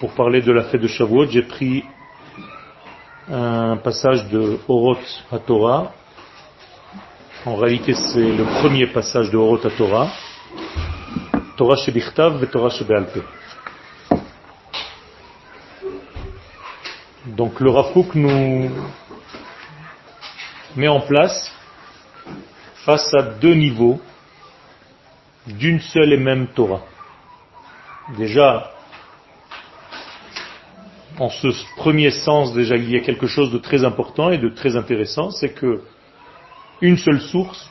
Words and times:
Pour 0.00 0.12
parler 0.12 0.42
de 0.42 0.50
la 0.50 0.64
fête 0.64 0.80
de 0.80 0.88
Shavuot, 0.88 1.26
j'ai 1.26 1.42
pris 1.42 1.84
un 3.30 3.76
passage 3.76 4.28
de 4.28 4.58
Oroth 4.66 5.24
HaTorah. 5.30 5.92
En 7.46 7.54
réalité, 7.54 7.94
c'est 7.94 8.32
le 8.32 8.42
premier 8.60 8.88
passage 8.88 9.30
de 9.30 9.36
Oroth 9.36 9.64
HaTorah. 9.64 10.10
Torah 11.56 11.76
Shebichtav 11.76 12.42
et 12.42 12.48
Torah 12.48 12.70
Shebealpe. 12.70 13.22
Donc 17.26 17.60
le 17.60 17.70
Rafouk 17.70 18.16
nous 18.16 18.72
met 20.74 20.88
en 20.88 21.02
place 21.02 21.54
face 22.84 23.14
à 23.14 23.22
deux 23.22 23.54
niveaux 23.54 24.00
d'une 25.46 25.78
seule 25.78 26.14
et 26.14 26.18
même 26.18 26.48
Torah. 26.48 26.82
Déjà, 28.16 28.72
en 31.18 31.30
ce 31.30 31.48
premier 31.76 32.10
sens, 32.10 32.54
déjà, 32.54 32.76
il 32.76 32.90
y 32.90 32.96
a 32.96 33.00
quelque 33.00 33.26
chose 33.26 33.50
de 33.50 33.58
très 33.58 33.84
important 33.84 34.30
et 34.30 34.38
de 34.38 34.48
très 34.48 34.76
intéressant, 34.76 35.30
c'est 35.30 35.52
que 35.52 35.82
une 36.80 36.96
seule 36.96 37.20
source, 37.20 37.70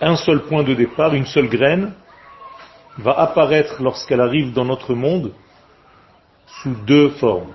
un 0.00 0.16
seul 0.16 0.42
point 0.44 0.62
de 0.62 0.74
départ, 0.74 1.14
une 1.14 1.26
seule 1.26 1.48
graine, 1.48 1.92
va 2.98 3.12
apparaître 3.12 3.82
lorsqu'elle 3.82 4.20
arrive 4.20 4.52
dans 4.52 4.64
notre 4.64 4.94
monde 4.94 5.32
sous 6.62 6.74
deux 6.86 7.10
formes. 7.10 7.52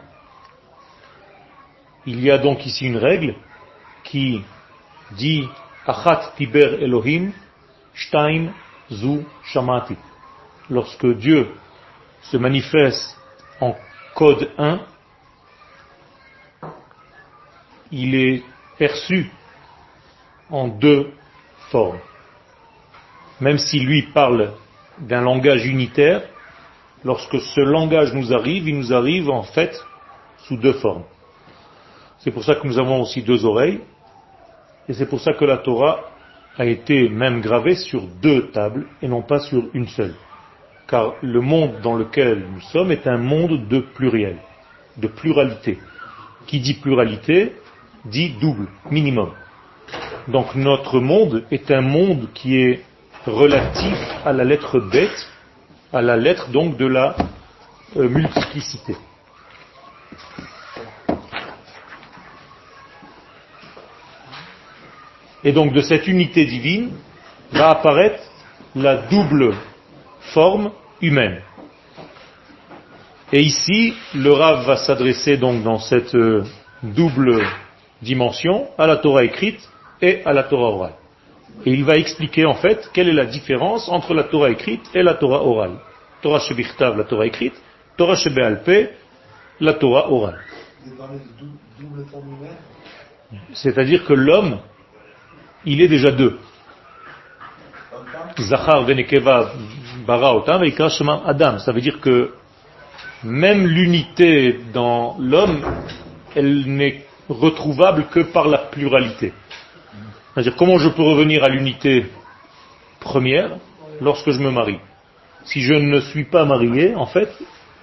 Il 2.05 2.23
y 2.23 2.29
a 2.29 2.37
donc 2.37 2.65
ici 2.65 2.85
une 2.85 2.97
règle 2.97 3.35
qui 4.03 4.43
dit 5.11 5.47
Achat 5.87 6.33
Tiber 6.37 6.77
Elohim, 6.81 7.31
Shtaim 7.93 8.51
Zu 8.91 9.25
Shamati. 9.45 9.95
Lorsque 10.69 11.07
Dieu 11.17 11.47
se 12.23 12.37
manifeste 12.37 13.17
en 13.61 13.75
code 14.15 14.49
1, 14.57 14.79
il 17.91 18.15
est 18.15 18.43
perçu 18.77 19.29
en 20.49 20.67
deux 20.67 21.11
formes. 21.69 21.99
Même 23.39 23.57
si 23.57 23.79
lui 23.79 24.03
parle 24.13 24.53
d'un 24.99 25.21
langage 25.21 25.65
unitaire, 25.65 26.23
lorsque 27.03 27.39
ce 27.39 27.61
langage 27.61 28.13
nous 28.13 28.33
arrive, 28.33 28.67
il 28.67 28.77
nous 28.77 28.93
arrive 28.93 29.29
en 29.29 29.43
fait 29.43 29.79
sous 30.39 30.57
deux 30.57 30.73
formes. 30.73 31.03
C'est 32.19 32.31
pour 32.31 32.43
ça 32.43 32.55
que 32.55 32.67
nous 32.67 32.79
avons 32.79 33.01
aussi 33.01 33.21
deux 33.21 33.45
oreilles, 33.45 33.81
et 34.89 34.93
c'est 34.93 35.07
pour 35.07 35.21
ça 35.21 35.33
que 35.33 35.45
la 35.45 35.57
Torah 35.57 36.01
a 36.57 36.65
été 36.65 37.07
même 37.09 37.41
gravée 37.41 37.75
sur 37.75 38.01
deux 38.01 38.49
tables 38.51 38.87
et 39.01 39.07
non 39.07 39.21
pas 39.21 39.39
sur 39.39 39.63
une 39.73 39.87
seule 39.87 40.15
car 40.91 41.13
le 41.21 41.39
monde 41.39 41.79
dans 41.81 41.95
lequel 41.95 42.45
nous 42.53 42.59
sommes 42.59 42.91
est 42.91 43.07
un 43.07 43.17
monde 43.17 43.67
de 43.69 43.79
pluriel, 43.79 44.35
de 44.97 45.07
pluralité. 45.07 45.79
Qui 46.47 46.59
dit 46.59 46.73
pluralité 46.73 47.53
dit 48.03 48.35
double, 48.41 48.67
minimum. 48.89 49.31
Donc 50.27 50.53
notre 50.53 50.99
monde 50.99 51.45
est 51.49 51.71
un 51.71 51.79
monde 51.79 52.27
qui 52.33 52.57
est 52.57 52.81
relatif 53.25 53.97
à 54.25 54.33
la 54.33 54.43
lettre 54.43 54.79
bête, 54.79 55.29
à 55.93 56.01
la 56.01 56.17
lettre 56.17 56.49
donc 56.49 56.75
de 56.75 56.87
la 56.87 57.15
euh, 57.95 58.09
multiplicité. 58.09 58.97
Et 65.45 65.53
donc 65.53 65.71
de 65.71 65.81
cette 65.81 66.07
unité 66.07 66.45
divine 66.45 66.91
va 67.53 67.69
apparaître 67.69 68.21
la 68.75 68.97
double 68.97 69.55
forme 70.33 70.71
humaine. 71.01 71.41
Et 73.33 73.41
ici, 73.41 73.93
le 74.13 74.31
Rav 74.31 74.65
va 74.65 74.75
s'adresser 74.77 75.37
donc 75.37 75.63
dans 75.63 75.79
cette 75.79 76.15
euh, 76.15 76.43
double 76.83 77.41
dimension 78.01 78.67
à 78.77 78.87
la 78.87 78.97
Torah 78.97 79.23
écrite 79.23 79.59
et 80.01 80.21
à 80.25 80.33
la 80.33 80.43
Torah 80.43 80.69
orale. 80.69 80.93
Et 81.65 81.71
il 81.71 81.83
va 81.85 81.95
expliquer 81.97 82.45
en 82.45 82.55
fait 82.55 82.89
quelle 82.93 83.09
est 83.09 83.13
la 83.13 83.25
différence 83.25 83.87
entre 83.87 84.13
la 84.13 84.23
Torah 84.23 84.49
écrite 84.49 84.89
et 84.93 85.03
la 85.03 85.13
Torah 85.13 85.43
orale. 85.43 85.77
Torah 86.21 86.39
Shebichtav, 86.39 86.97
la 86.97 87.03
Torah 87.03 87.25
écrite, 87.25 87.53
Torah 87.97 88.15
Shebealpe, 88.15 88.91
la 89.59 89.73
Torah 89.73 90.11
orale. 90.11 90.39
C'est-à-dire 93.53 94.05
que 94.05 94.13
l'homme, 94.13 94.59
il 95.65 95.81
est 95.81 95.87
déjà 95.87 96.11
deux. 96.11 96.39
Zachar 98.39 98.83
Venekeva 98.83 99.51
Adam. 100.07 101.59
Ça 101.59 101.71
veut 101.71 101.81
dire 101.81 101.99
que 101.99 102.33
même 103.23 103.67
l'unité 103.67 104.59
dans 104.73 105.15
l'homme, 105.19 105.61
elle 106.35 106.65
n'est 106.67 107.05
retrouvable 107.29 108.07
que 108.07 108.21
par 108.21 108.47
la 108.47 108.57
pluralité. 108.57 109.33
C'est-à-dire 110.33 110.55
comment 110.55 110.77
je 110.77 110.89
peux 110.89 111.03
revenir 111.03 111.43
à 111.43 111.49
l'unité 111.49 112.05
première 112.99 113.57
lorsque 113.99 114.31
je 114.31 114.39
me 114.39 114.51
marie? 114.51 114.79
Si 115.43 115.61
je 115.61 115.73
ne 115.73 115.99
suis 115.99 116.25
pas 116.25 116.45
marié, 116.45 116.95
en 116.95 117.05
fait, 117.05 117.29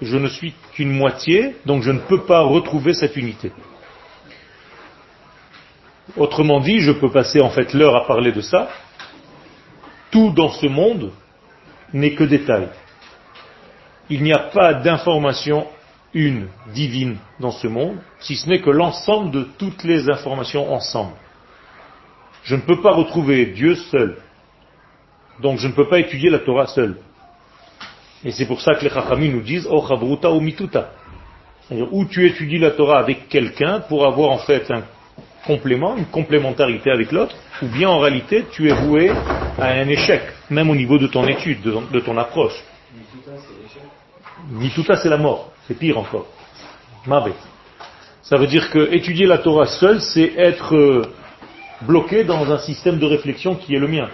je 0.00 0.16
ne 0.16 0.28
suis 0.28 0.54
qu'une 0.72 0.92
moitié, 0.92 1.56
donc 1.66 1.82
je 1.82 1.90
ne 1.90 1.98
peux 1.98 2.22
pas 2.22 2.42
retrouver 2.42 2.94
cette 2.94 3.16
unité. 3.16 3.52
Autrement 6.16 6.60
dit, 6.60 6.80
je 6.80 6.92
peux 6.92 7.10
passer 7.10 7.40
en 7.40 7.50
fait 7.50 7.74
l'heure 7.74 7.96
à 7.96 8.06
parler 8.06 8.32
de 8.32 8.40
ça. 8.40 8.68
Tout 10.10 10.30
dans 10.30 10.48
ce 10.48 10.66
monde 10.66 11.12
n'est 11.92 12.14
que 12.14 12.24
détail. 12.24 12.68
Il 14.10 14.22
n'y 14.22 14.32
a 14.32 14.38
pas 14.38 14.74
d'information 14.74 15.66
une, 16.14 16.48
divine 16.72 17.16
dans 17.38 17.50
ce 17.50 17.66
monde, 17.66 17.98
si 18.20 18.36
ce 18.36 18.48
n'est 18.48 18.60
que 18.60 18.70
l'ensemble 18.70 19.30
de 19.30 19.46
toutes 19.58 19.84
les 19.84 20.08
informations 20.08 20.72
ensemble. 20.72 21.12
Je 22.44 22.56
ne 22.56 22.62
peux 22.62 22.80
pas 22.80 22.92
retrouver 22.92 23.46
Dieu 23.46 23.74
seul. 23.74 24.16
Donc 25.40 25.58
je 25.58 25.68
ne 25.68 25.72
peux 25.72 25.88
pas 25.88 25.98
étudier 25.98 26.30
la 26.30 26.38
Torah 26.38 26.66
seul. 26.66 26.96
Et 28.24 28.32
c'est 28.32 28.46
pour 28.46 28.60
ça 28.60 28.74
que 28.74 28.84
les 28.84 28.90
Chachamim 28.90 29.32
nous 29.32 29.42
disent 29.42 29.68
Oh 29.70 29.84
chavruta 29.86 30.30
ou 30.30 30.40
mituta. 30.40 30.90
C'est-à-dire 31.62 31.92
où 31.92 32.04
tu 32.06 32.26
étudies 32.26 32.58
la 32.58 32.70
Torah 32.70 32.98
avec 32.98 33.28
quelqu'un 33.28 33.80
pour 33.80 34.06
avoir 34.06 34.30
en 34.30 34.38
fait 34.38 34.70
un 34.70 34.82
complément, 35.48 35.96
une 35.96 36.04
complémentarité 36.04 36.90
avec 36.90 37.10
l'autre, 37.10 37.34
ou 37.62 37.66
bien 37.66 37.88
en 37.88 37.98
réalité 37.98 38.44
tu 38.52 38.68
es 38.68 38.74
voué 38.74 39.10
à 39.58 39.68
un 39.68 39.88
échec, 39.88 40.22
même 40.50 40.68
au 40.68 40.76
niveau 40.76 40.98
de 40.98 41.06
ton 41.06 41.26
étude, 41.26 41.62
de 41.62 42.00
ton, 42.00 42.18
approche. 42.18 42.62
Ni 44.52 44.70
tout 44.70 44.84
ça 44.84 44.96
c'est 44.96 45.08
la 45.08 45.16
mort, 45.16 45.50
c'est 45.66 45.78
pire 45.78 45.98
encore. 45.98 46.26
Mavé. 47.06 47.32
Ça 48.22 48.36
veut 48.36 48.46
dire 48.46 48.70
que 48.70 48.92
étudier 48.92 49.26
la 49.26 49.38
Torah 49.38 49.66
seul, 49.66 50.02
c'est 50.02 50.34
être 50.36 50.76
euh, 50.76 51.02
bloqué 51.80 52.24
dans 52.24 52.52
un 52.52 52.58
système 52.58 52.98
de 52.98 53.06
réflexion 53.06 53.54
qui 53.54 53.74
est 53.74 53.78
le 53.78 53.88
mien. 53.88 54.08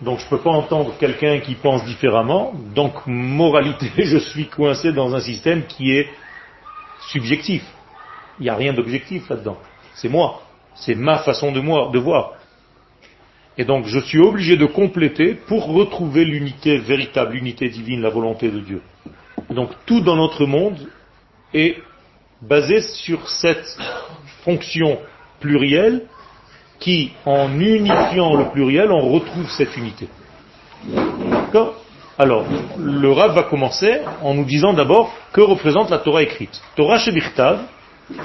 Donc 0.00 0.20
je 0.20 0.24
ne 0.26 0.30
peux 0.30 0.38
pas 0.38 0.50
entendre 0.50 0.94
quelqu'un 0.98 1.40
qui 1.40 1.56
pense 1.56 1.84
différemment, 1.84 2.54
donc 2.74 2.94
moralité, 3.06 3.90
je 4.04 4.18
suis 4.18 4.46
coincé 4.46 4.92
dans 4.92 5.12
un 5.16 5.20
système 5.20 5.64
qui 5.66 5.90
est 5.90 6.08
subjectif. 7.08 7.64
Il 8.38 8.44
n'y 8.44 8.48
a 8.48 8.54
rien 8.54 8.72
d'objectif 8.72 9.28
là-dedans. 9.28 9.58
C'est 9.94 10.08
moi. 10.08 10.42
C'est 10.74 10.94
ma 10.94 11.18
façon 11.18 11.52
de, 11.52 11.98
voir. 11.98 12.32
Et 13.58 13.64
donc 13.64 13.86
je 13.86 13.98
suis 13.98 14.18
obligé 14.18 14.56
de 14.56 14.66
compléter 14.66 15.34
pour 15.34 15.66
retrouver 15.66 16.24
l'unité 16.24 16.78
véritable, 16.78 17.34
l'unité 17.34 17.68
divine, 17.68 18.00
la 18.00 18.10
volonté 18.10 18.50
de 18.50 18.60
Dieu. 18.60 18.82
donc 19.50 19.70
tout 19.86 20.00
dans 20.00 20.16
notre 20.16 20.46
monde 20.46 20.78
est 21.52 21.76
basé 22.40 22.80
sur 22.80 23.28
cette 23.28 23.76
fonction 24.44 24.98
plurielle 25.40 26.06
qui, 26.78 27.12
en 27.26 27.60
unifiant 27.60 28.34
le 28.36 28.50
pluriel, 28.50 28.90
on 28.90 29.10
retrouve 29.10 29.50
cette 29.50 29.76
unité. 29.76 30.08
D'accord? 30.86 31.74
Alors, 32.18 32.44
le 32.78 33.12
Rav 33.12 33.34
va 33.34 33.44
commencer 33.44 34.00
en 34.22 34.34
nous 34.34 34.44
disant 34.44 34.72
d'abord 34.72 35.12
que 35.32 35.40
représente 35.40 35.90
la 35.90 35.98
Torah 35.98 36.22
écrite? 36.22 36.60
Torah 36.76 36.98
Il 38.10 38.16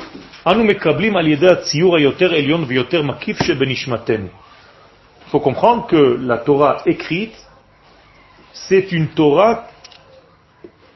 faut 5.31 5.39
comprendre 5.39 5.87
que 5.87 6.19
la 6.21 6.37
Torah 6.37 6.81
écrite, 6.85 7.35
c'est 8.53 8.91
une 8.91 9.07
Torah 9.09 9.67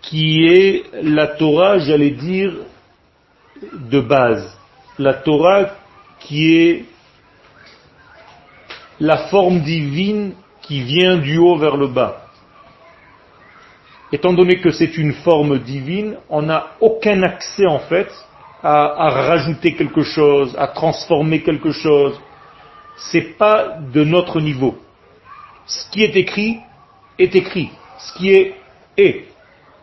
qui 0.01 0.45
est 0.45 0.85
la 1.03 1.27
Torah, 1.27 1.79
j'allais 1.79 2.11
dire, 2.11 2.53
de 3.73 3.99
base. 3.99 4.57
La 4.97 5.13
Torah 5.13 5.75
qui 6.19 6.55
est 6.55 6.85
la 8.99 9.29
forme 9.29 9.61
divine 9.61 10.33
qui 10.61 10.81
vient 10.81 11.17
du 11.17 11.37
haut 11.37 11.57
vers 11.57 11.77
le 11.77 11.87
bas. 11.87 12.25
Étant 14.11 14.33
donné 14.33 14.59
que 14.59 14.71
c'est 14.71 14.97
une 14.97 15.13
forme 15.13 15.59
divine, 15.59 16.17
on 16.29 16.41
n'a 16.41 16.71
aucun 16.79 17.21
accès 17.23 17.67
en 17.67 17.79
fait 17.79 18.09
à, 18.63 19.09
rajouter 19.09 19.73
quelque 19.73 20.03
chose, 20.03 20.55
à 20.57 20.67
transformer 20.67 21.41
quelque 21.41 21.71
chose. 21.71 22.19
C'est 22.97 23.37
pas 23.37 23.77
de 23.93 24.03
notre 24.03 24.41
niveau. 24.41 24.77
Ce 25.65 25.89
qui 25.91 26.03
est 26.03 26.15
écrit 26.15 26.59
est 27.17 27.35
écrit. 27.35 27.69
Ce 27.99 28.13
qui 28.17 28.31
est 28.31 28.55
est. 28.97 29.25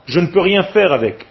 je 0.06 0.20
ne 0.20 0.26
peux 0.26 0.40
rien 0.40 0.62
faire 0.64 0.93
avec. 0.93 1.26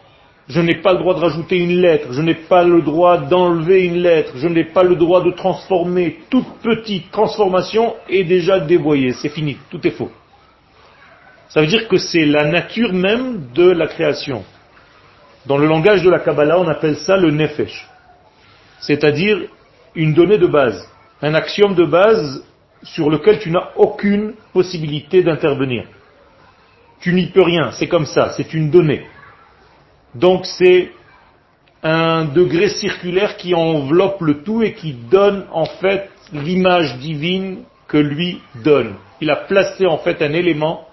Je 0.47 0.61
n'ai 0.61 0.75
pas 0.75 0.93
le 0.93 0.99
droit 0.99 1.15
de 1.15 1.19
rajouter 1.19 1.57
une 1.57 1.81
lettre, 1.81 2.11
je 2.11 2.21
n'ai 2.21 2.35
pas 2.35 2.63
le 2.63 2.81
droit 2.83 3.17
d'enlever 3.17 3.85
une 3.85 3.97
lettre, 3.97 4.33
je 4.35 4.47
n'ai 4.47 4.63
pas 4.63 4.83
le 4.83 4.95
droit 4.95 5.23
de 5.23 5.31
transformer. 5.31 6.19
Toute 6.29 6.47
petite 6.61 7.09
transformation 7.09 7.95
est 8.07 8.23
déjà 8.23 8.59
dévoyée, 8.59 9.13
c'est 9.13 9.29
fini, 9.29 9.57
tout 9.71 9.85
est 9.87 9.91
faux. 9.91 10.11
Ça 11.49 11.61
veut 11.61 11.67
dire 11.67 11.87
que 11.87 11.97
c'est 11.97 12.25
la 12.25 12.45
nature 12.45 12.93
même 12.93 13.47
de 13.55 13.71
la 13.71 13.87
création. 13.87 14.43
Dans 15.47 15.57
le 15.57 15.67
langage 15.67 16.01
de 16.01 16.09
la 16.09 16.19
Kabbalah, 16.19 16.59
on 16.59 16.67
appelle 16.67 16.97
ça 16.97 17.17
le 17.17 17.31
nefesh. 17.31 17.87
C'est-à-dire 18.79 19.41
une 19.95 20.13
donnée 20.13 20.37
de 20.37 20.47
base, 20.47 20.87
un 21.21 21.33
axiome 21.33 21.75
de 21.75 21.85
base 21.85 22.43
sur 22.83 23.09
lequel 23.09 23.39
tu 23.39 23.51
n'as 23.51 23.69
aucune 23.75 24.33
possibilité 24.53 25.23
d'intervenir. 25.23 25.85
Tu 26.99 27.13
n'y 27.13 27.27
peux 27.27 27.43
rien, 27.43 27.71
c'est 27.71 27.87
comme 27.87 28.05
ça, 28.05 28.31
c'est 28.35 28.53
une 28.53 28.69
donnée. 28.69 29.05
Donc 30.13 30.45
c'est 30.45 30.91
un 31.83 32.25
degré 32.25 32.69
circulaire 32.69 33.37
qui 33.37 33.53
enveloppe 33.53 34.21
le 34.21 34.43
tout 34.43 34.63
et 34.63 34.73
qui 34.73 34.93
donne 34.93 35.45
en 35.51 35.65
fait 35.65 36.09
l'image 36.33 36.97
divine 36.97 37.63
que 37.87 37.97
lui 37.97 38.41
donne. 38.63 38.95
Il 39.21 39.29
a 39.29 39.35
placé 39.35 39.85
en 39.85 39.99
fait 39.99 40.21
un 40.21 40.33
élément 40.33 40.87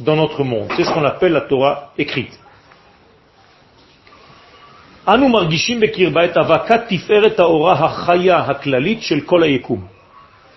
dans 0.00 0.16
notre 0.16 0.44
monde. 0.44 0.68
C'est 0.76 0.84
ce 0.84 0.92
qu'on 0.92 1.04
appelle 1.04 1.32
la 1.32 1.42
Torah 1.42 1.92
écrite. 1.98 2.38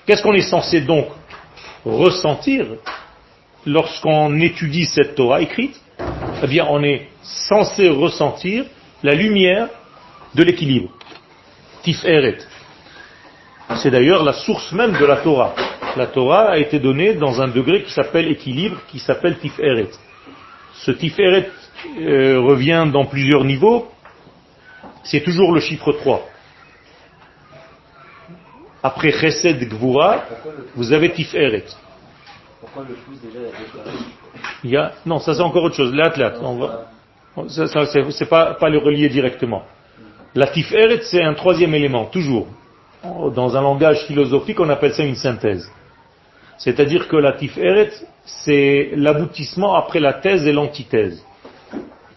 Qu'est-ce 0.06 0.21
qu'on 0.21 0.33
est 0.33 0.42
censé 0.42 0.81
donc 0.81 1.07
ressentir 1.86 2.65
lorsqu'on 3.65 4.38
étudie 4.42 4.83
cette 4.83 5.15
Torah 5.15 5.42
écrite? 5.42 5.80
Eh 6.44 6.48
bien, 6.48 6.65
on 6.69 6.83
est 6.83 7.07
censé 7.21 7.88
ressentir 7.88 8.65
la 9.03 9.13
lumière 9.13 9.69
de 10.36 10.44
l'équilibre. 10.44 10.89
Tiferet. 11.83 12.39
C'est 13.77 13.89
d'ailleurs 13.89 14.25
la 14.25 14.33
source 14.33 14.74
même 14.74 15.00
de 15.00 15.06
la 15.06 15.15
Torah. 15.15 15.56
La 15.95 16.07
Torah 16.07 16.50
a 16.50 16.57
été 16.57 16.77
donnée 16.77 17.13
dans 17.13 17.42
un 17.42 17.47
degré 17.47 17.83
qui 17.83 17.94
s'appelle 17.94 18.27
équilibre, 18.27 18.81
qui 18.89 19.00
s'appelle 19.00 19.38
Tiferet. 19.39 19.88
Ce 20.74 20.92
Tiferet 20.92 21.50
euh, 22.01 22.42
revient 22.42 22.86
dans 22.92 23.06
plusieurs 23.06 23.45
niveaux. 23.45 23.89
C'est 25.03 25.21
toujours 25.21 25.51
le 25.51 25.59
chiffre 25.59 25.92
3. 25.94 26.27
Après 28.83 29.12
Chesed 29.12 29.68
Gvura, 29.69 30.24
vous 30.75 30.92
avez 30.92 31.12
Tiferet. 31.12 31.65
Pourquoi 32.59 32.83
le 32.88 32.95
pouce 32.95 33.19
déjà 33.21 33.39
Il 34.63 34.69
y 34.71 34.77
a, 34.77 34.94
Non, 35.06 35.19
ça 35.19 35.33
c'est 35.33 35.42
encore 35.42 35.63
autre 35.63 35.75
chose. 35.75 35.94
L'athlète, 35.94 36.36
on 36.42 36.57
va... 36.57 36.88
Ça, 37.48 37.68
ça 37.68 37.86
c'est 37.86 38.25
pas, 38.30 38.56
pas 38.56 38.69
le 38.69 38.77
relier 38.77 39.07
directement. 39.09 39.63
La 40.36 40.48
tiferet, 40.48 41.01
c'est 41.04 41.24
un 41.24 41.33
troisième 41.33 41.74
élément, 41.74 42.06
toujours. 42.06 42.47
Dans 43.04 43.57
un 43.57 43.62
langage 43.62 44.06
philosophique, 44.06 44.59
on 44.59 44.69
appelle 44.69 44.94
ça 44.94 45.04
une 45.04 45.15
synthèse. 45.15 45.71
C'est-à-dire 46.57 47.07
que 47.07 47.15
la 47.15 47.33
tiferet, 47.33 47.92
c'est 48.25 48.92
l'aboutissement 48.95 49.75
après 49.75 50.00
la 50.00 50.13
thèse 50.13 50.45
et 50.45 50.51
l'antithèse. 50.51 51.25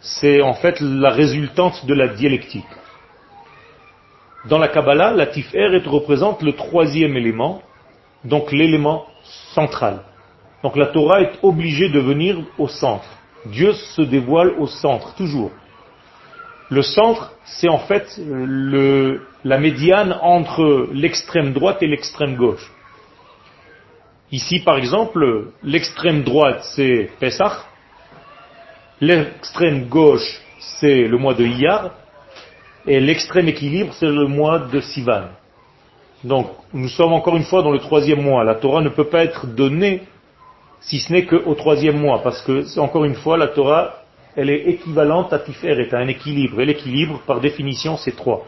C'est 0.04 0.42
en 0.42 0.52
fait 0.52 0.80
la 0.80 1.08
résultante 1.08 1.86
de 1.86 1.94
la 1.94 2.08
dialectique. 2.08 2.66
Dans 4.50 4.58
la 4.58 4.68
Kabbalah, 4.68 5.12
la 5.12 5.26
tiferet 5.26 5.78
représente 5.86 6.42
le 6.42 6.52
troisième 6.52 7.16
élément, 7.16 7.62
donc 8.22 8.52
l'élément 8.52 9.06
central. 9.54 10.00
Donc 10.62 10.76
la 10.76 10.86
Torah 10.88 11.22
est 11.22 11.32
obligée 11.42 11.88
de 11.88 12.00
venir 12.00 12.36
au 12.58 12.68
centre. 12.68 13.08
Dieu 13.46 13.72
se 13.72 14.02
dévoile 14.02 14.50
au 14.58 14.66
centre, 14.66 15.14
toujours. 15.14 15.50
Le 16.68 16.82
centre, 16.82 17.32
c'est 17.46 17.70
en 17.70 17.78
fait 17.78 18.18
le, 18.18 19.22
la 19.42 19.56
médiane 19.56 20.18
entre 20.20 20.88
l'extrême 20.92 21.54
droite 21.54 21.82
et 21.82 21.86
l'extrême 21.86 22.36
gauche. 22.36 22.70
Ici, 24.32 24.60
par 24.60 24.76
exemple, 24.76 25.52
l'extrême 25.62 26.24
droite, 26.24 26.62
c'est 26.74 27.10
Pesach, 27.20 27.52
l'extrême 29.00 29.88
gauche, 29.88 30.41
c'est 30.58 31.06
le 31.06 31.19
mois 31.19 31.35
de 31.35 31.44
Iyar, 31.44 31.91
et 32.87 33.00
l'extrême 33.00 33.49
équilibre, 33.49 33.93
c'est 33.94 34.06
le 34.06 34.26
mois 34.26 34.58
de 34.58 34.81
Sivan. 34.81 35.25
Donc, 36.23 36.49
nous 36.73 36.88
sommes 36.88 37.12
encore 37.12 37.37
une 37.37 37.44
fois 37.44 37.62
dans 37.62 37.70
le 37.70 37.79
troisième 37.79 38.23
mois. 38.23 38.44
La 38.44 38.55
Torah 38.55 38.82
ne 38.82 38.88
peut 38.88 39.08
pas 39.08 39.25
être 39.25 39.46
donnée 39.46 40.02
si 40.81 40.99
ce 40.99 41.12
n'est 41.12 41.25
qu'au 41.25 41.55
troisième 41.55 41.99
mois, 41.99 42.23
parce 42.23 42.43
que, 42.43 42.79
encore 42.79 43.05
une 43.05 43.14
fois, 43.14 43.38
la 43.38 43.49
Torah, 43.49 44.02
elle 44.37 44.50
est 44.50 44.64
équivalente 44.67 45.32
à 45.32 45.38
Tiferet, 45.38 45.94
à 45.94 45.99
un 45.99 46.08
équilibre. 46.08 46.61
Et 46.61 46.67
l'équilibre, 46.67 47.20
par 47.26 47.40
définition, 47.40 47.97
c'est 47.97 48.17
trois. 48.17 48.44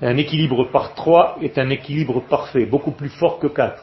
un 0.00 0.16
équilibre 0.16 0.70
par 0.70 0.94
trois 0.94 1.38
est 1.42 1.58
un 1.58 1.70
équilibre 1.70 2.20
parfait, 2.20 2.66
beaucoup 2.66 2.92
plus 2.92 3.08
fort 3.08 3.40
que 3.40 3.48
quatre. 3.48 3.82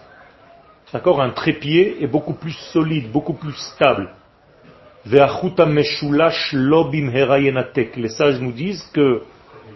D'accord? 0.93 1.21
Un 1.21 1.31
trépied 1.31 2.01
est 2.01 2.07
beaucoup 2.07 2.35
plus 2.35 2.55
solide, 2.71 3.11
beaucoup 3.11 3.33
plus 3.33 3.55
stable. 3.73 4.09
Les 5.05 5.19
sages 8.09 8.39
nous 8.41 8.51
disent 8.51 8.83
que 8.93 9.21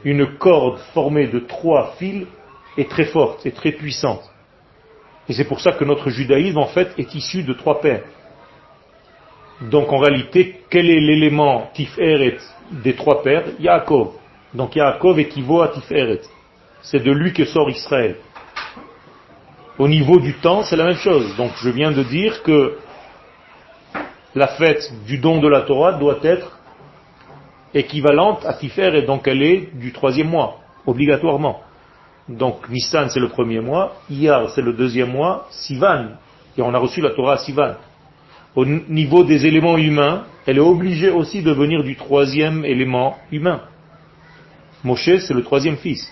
une 0.03 0.37
corde 0.37 0.79
formée 0.93 1.27
de 1.27 1.39
trois 1.39 1.93
fils 1.99 2.25
est 2.77 2.89
très 2.89 3.05
forte 3.05 3.45
et 3.45 3.51
très 3.51 3.71
puissante. 3.73 4.23
Et 5.27 5.33
c'est 5.33 5.45
pour 5.45 5.59
ça 5.61 5.73
que 5.73 5.85
notre 5.85 6.09
judaïsme, 6.09 6.57
en 6.57 6.65
fait, 6.67 6.93
est 6.97 7.13
issu 7.13 7.43
de 7.43 7.53
trois 7.53 7.79
pères. 7.79 8.03
Donc 9.61 9.91
en 9.91 9.97
réalité, 9.97 10.61
quel 10.69 10.89
est 10.89 10.99
l'élément 11.01 11.69
Tiferet 11.73 12.37
des 12.71 12.95
trois 12.95 13.21
pères? 13.21 13.43
Yaakov. 13.59 14.13
Donc 14.53 14.75
Yaakov 14.75 15.19
équivaut 15.19 15.61
à 15.61 15.67
Tiferet. 15.67 16.21
C'est 16.81 17.03
de 17.03 17.11
lui 17.11 17.33
que 17.33 17.45
sort 17.45 17.69
Israël. 17.69 18.15
Au 19.77 19.87
niveau 19.87 20.19
du 20.19 20.33
temps, 20.35 20.63
c'est 20.63 20.75
la 20.75 20.85
même 20.85 20.95
chose. 20.95 21.35
Donc 21.37 21.51
je 21.61 21.69
viens 21.69 21.91
de 21.91 22.03
dire 22.03 22.41
que 22.41 22.77
la 24.35 24.47
fête 24.47 24.91
du 25.05 25.17
don 25.17 25.39
de 25.39 25.47
la 25.47 25.61
Torah 25.61 25.93
doit 25.93 26.19
être 26.23 26.59
équivalente 27.73 28.45
à 28.45 28.53
Tiferet, 28.53 29.03
donc 29.03 29.27
elle 29.27 29.41
est 29.41 29.69
du 29.75 29.91
troisième 29.91 30.29
mois, 30.29 30.59
obligatoirement. 30.85 31.61
Donc 32.27 32.69
Nissan 32.69 33.09
c'est 33.09 33.19
le 33.19 33.29
premier 33.29 33.59
mois, 33.59 33.95
Iyar 34.09 34.49
c'est 34.51 34.61
le 34.61 34.73
deuxième 34.73 35.11
mois, 35.11 35.47
Sivan, 35.49 36.09
et 36.57 36.61
on 36.61 36.73
a 36.73 36.77
reçu 36.77 37.01
la 37.01 37.11
Torah 37.11 37.33
à 37.33 37.37
Sivan. 37.37 37.73
Au 38.55 38.65
niveau 38.65 39.23
des 39.23 39.45
éléments 39.45 39.77
humains, 39.77 40.25
elle 40.45 40.57
est 40.57 40.61
obligée 40.61 41.09
aussi 41.09 41.41
de 41.41 41.51
venir 41.51 41.83
du 41.83 41.95
troisième 41.95 42.65
élément 42.65 43.17
humain. 43.31 43.62
Moshe 44.83 45.17
c'est 45.19 45.33
le 45.33 45.43
troisième 45.43 45.77
fils. 45.77 46.12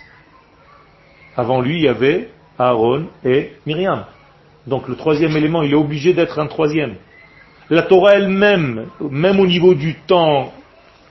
Avant 1.36 1.62
lui 1.62 1.78
il 1.78 1.84
y 1.84 1.88
avait 1.88 2.30
Aaron 2.58 3.08
et 3.24 3.54
Myriam. 3.66 4.06
Donc 4.66 4.88
le 4.88 4.96
troisième 4.96 5.36
élément 5.38 5.62
il 5.62 5.72
est 5.72 5.76
obligé 5.76 6.14
d'être 6.14 6.40
un 6.40 6.48
troisième. 6.48 6.96
La 7.70 7.84
Torah 7.84 8.14
elle-même, 8.14 8.88
même 9.00 9.40
au 9.40 9.48
niveau 9.48 9.74
du 9.74 9.96
temps 10.08 10.54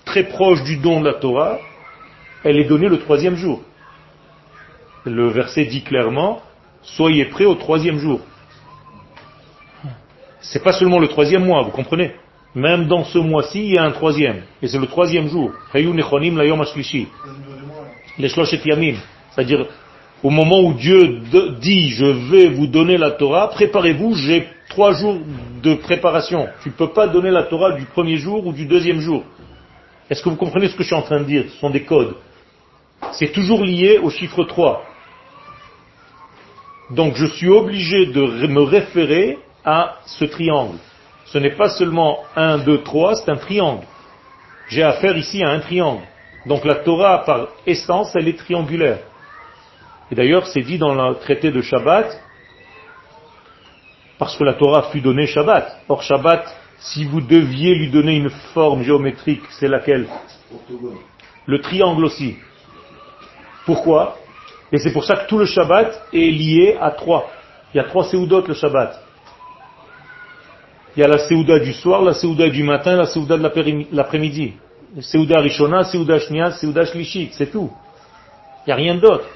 très 0.04 0.24
proche 0.24 0.62
du 0.64 0.76
don 0.76 1.00
de 1.00 1.06
la 1.06 1.14
Torah, 1.14 1.58
elle 2.44 2.58
est 2.58 2.64
donnée 2.64 2.88
le 2.88 2.98
troisième 2.98 3.36
jour 3.36 3.60
le 5.10 5.28
verset 5.28 5.64
dit 5.66 5.82
clairement, 5.82 6.42
soyez 6.82 7.26
prêts 7.26 7.44
au 7.44 7.54
troisième 7.54 7.98
jour. 7.98 8.20
C'est 10.40 10.62
pas 10.62 10.72
seulement 10.72 10.98
le 10.98 11.08
troisième 11.08 11.44
mois, 11.44 11.62
vous 11.62 11.70
comprenez? 11.70 12.12
Même 12.54 12.86
dans 12.86 13.04
ce 13.04 13.18
mois-ci, 13.18 13.66
il 13.66 13.74
y 13.74 13.78
a 13.78 13.84
un 13.84 13.90
troisième. 13.90 14.42
Et 14.62 14.68
c'est 14.68 14.78
le 14.78 14.86
troisième 14.86 15.28
jour. 15.28 15.52
C'est-à-dire, 19.30 19.66
au 20.22 20.30
moment 20.30 20.60
où 20.60 20.72
Dieu 20.74 21.20
dit, 21.60 21.90
je 21.90 22.06
vais 22.06 22.48
vous 22.48 22.66
donner 22.66 22.96
la 22.96 23.10
Torah, 23.10 23.48
préparez-vous, 23.48 24.14
j'ai 24.14 24.48
trois 24.68 24.92
jours 24.92 25.18
de 25.62 25.74
préparation. 25.74 26.48
Tu 26.62 26.68
ne 26.68 26.74
peux 26.74 26.90
pas 26.90 27.06
donner 27.06 27.30
la 27.30 27.44
Torah 27.44 27.72
du 27.72 27.84
premier 27.86 28.16
jour 28.16 28.46
ou 28.46 28.52
du 28.52 28.66
deuxième 28.66 29.00
jour. 29.00 29.24
Est-ce 30.10 30.22
que 30.22 30.28
vous 30.28 30.36
comprenez 30.36 30.68
ce 30.68 30.76
que 30.76 30.82
je 30.82 30.88
suis 30.88 30.96
en 30.96 31.02
train 31.02 31.20
de 31.20 31.24
dire? 31.24 31.44
Ce 31.48 31.58
sont 31.58 31.70
des 31.70 31.84
codes. 31.84 32.14
C'est 33.12 33.32
toujours 33.32 33.64
lié 33.64 33.98
au 33.98 34.10
chiffre 34.10 34.44
3. 34.44 34.82
Donc 36.90 37.16
je 37.16 37.26
suis 37.26 37.48
obligé 37.48 38.06
de 38.06 38.46
me 38.46 38.62
référer 38.62 39.38
à 39.64 39.96
ce 40.06 40.24
triangle. 40.24 40.78
Ce 41.26 41.38
n'est 41.38 41.56
pas 41.56 41.68
seulement 41.70 42.20
1, 42.36 42.58
2, 42.58 42.82
3, 42.82 43.16
c'est 43.16 43.30
un 43.30 43.36
triangle. 43.36 43.84
J'ai 44.68 44.84
affaire 44.84 45.16
ici 45.16 45.42
à 45.42 45.50
un 45.50 45.58
triangle. 45.58 46.02
Donc 46.46 46.64
la 46.64 46.76
Torah, 46.76 47.24
par 47.24 47.48
essence, 47.66 48.14
elle 48.14 48.28
est 48.28 48.38
triangulaire. 48.38 49.00
Et 50.10 50.14
d'ailleurs, 50.14 50.46
c'est 50.46 50.60
dit 50.60 50.78
dans 50.78 50.94
le 50.94 51.16
traité 51.16 51.50
de 51.50 51.60
Shabbat, 51.60 52.20
parce 54.18 54.36
que 54.36 54.44
la 54.44 54.54
Torah 54.54 54.90
fut 54.90 55.00
donnée 55.00 55.26
Shabbat. 55.26 55.80
Or 55.88 56.02
Shabbat, 56.02 56.44
si 56.78 57.04
vous 57.04 57.20
deviez 57.20 57.74
lui 57.74 57.90
donner 57.90 58.16
une 58.16 58.30
forme 58.30 58.82
géométrique, 58.82 59.42
c'est 59.50 59.68
laquelle? 59.68 60.06
Le 61.46 61.60
triangle 61.60 62.04
aussi. 62.04 62.36
Pourquoi? 63.64 64.16
Et 64.72 64.78
c'est 64.78 64.92
pour 64.92 65.04
ça 65.04 65.16
que 65.16 65.28
tout 65.28 65.38
le 65.38 65.46
Shabbat 65.46 66.08
est 66.12 66.30
lié 66.30 66.76
à 66.80 66.90
trois. 66.90 67.30
Il 67.72 67.76
y 67.76 67.80
a 67.80 67.84
trois 67.84 68.04
séoudotes 68.04 68.48
le 68.48 68.54
Shabbat. 68.54 69.02
Il 70.96 71.00
y 71.00 71.04
a 71.04 71.08
la 71.08 71.18
Seouda 71.18 71.58
du 71.58 71.74
soir, 71.74 72.00
la 72.00 72.14
Seouda 72.14 72.48
du 72.48 72.62
matin, 72.62 72.96
la 72.96 73.04
Seouda 73.04 73.36
de 73.36 73.42
l'après-midi. 73.92 74.54
Seouda 74.98 75.40
Rishona, 75.40 75.84
Seouda 75.84 76.18
Shnia, 76.18 76.52
Seouda 76.52 76.86
Shlishit, 76.86 77.32
c'est 77.34 77.52
tout. 77.52 77.70
Il 78.66 78.68
n'y 78.68 78.72
a 78.72 78.76
rien 78.76 78.94
d'autre. 78.94 79.26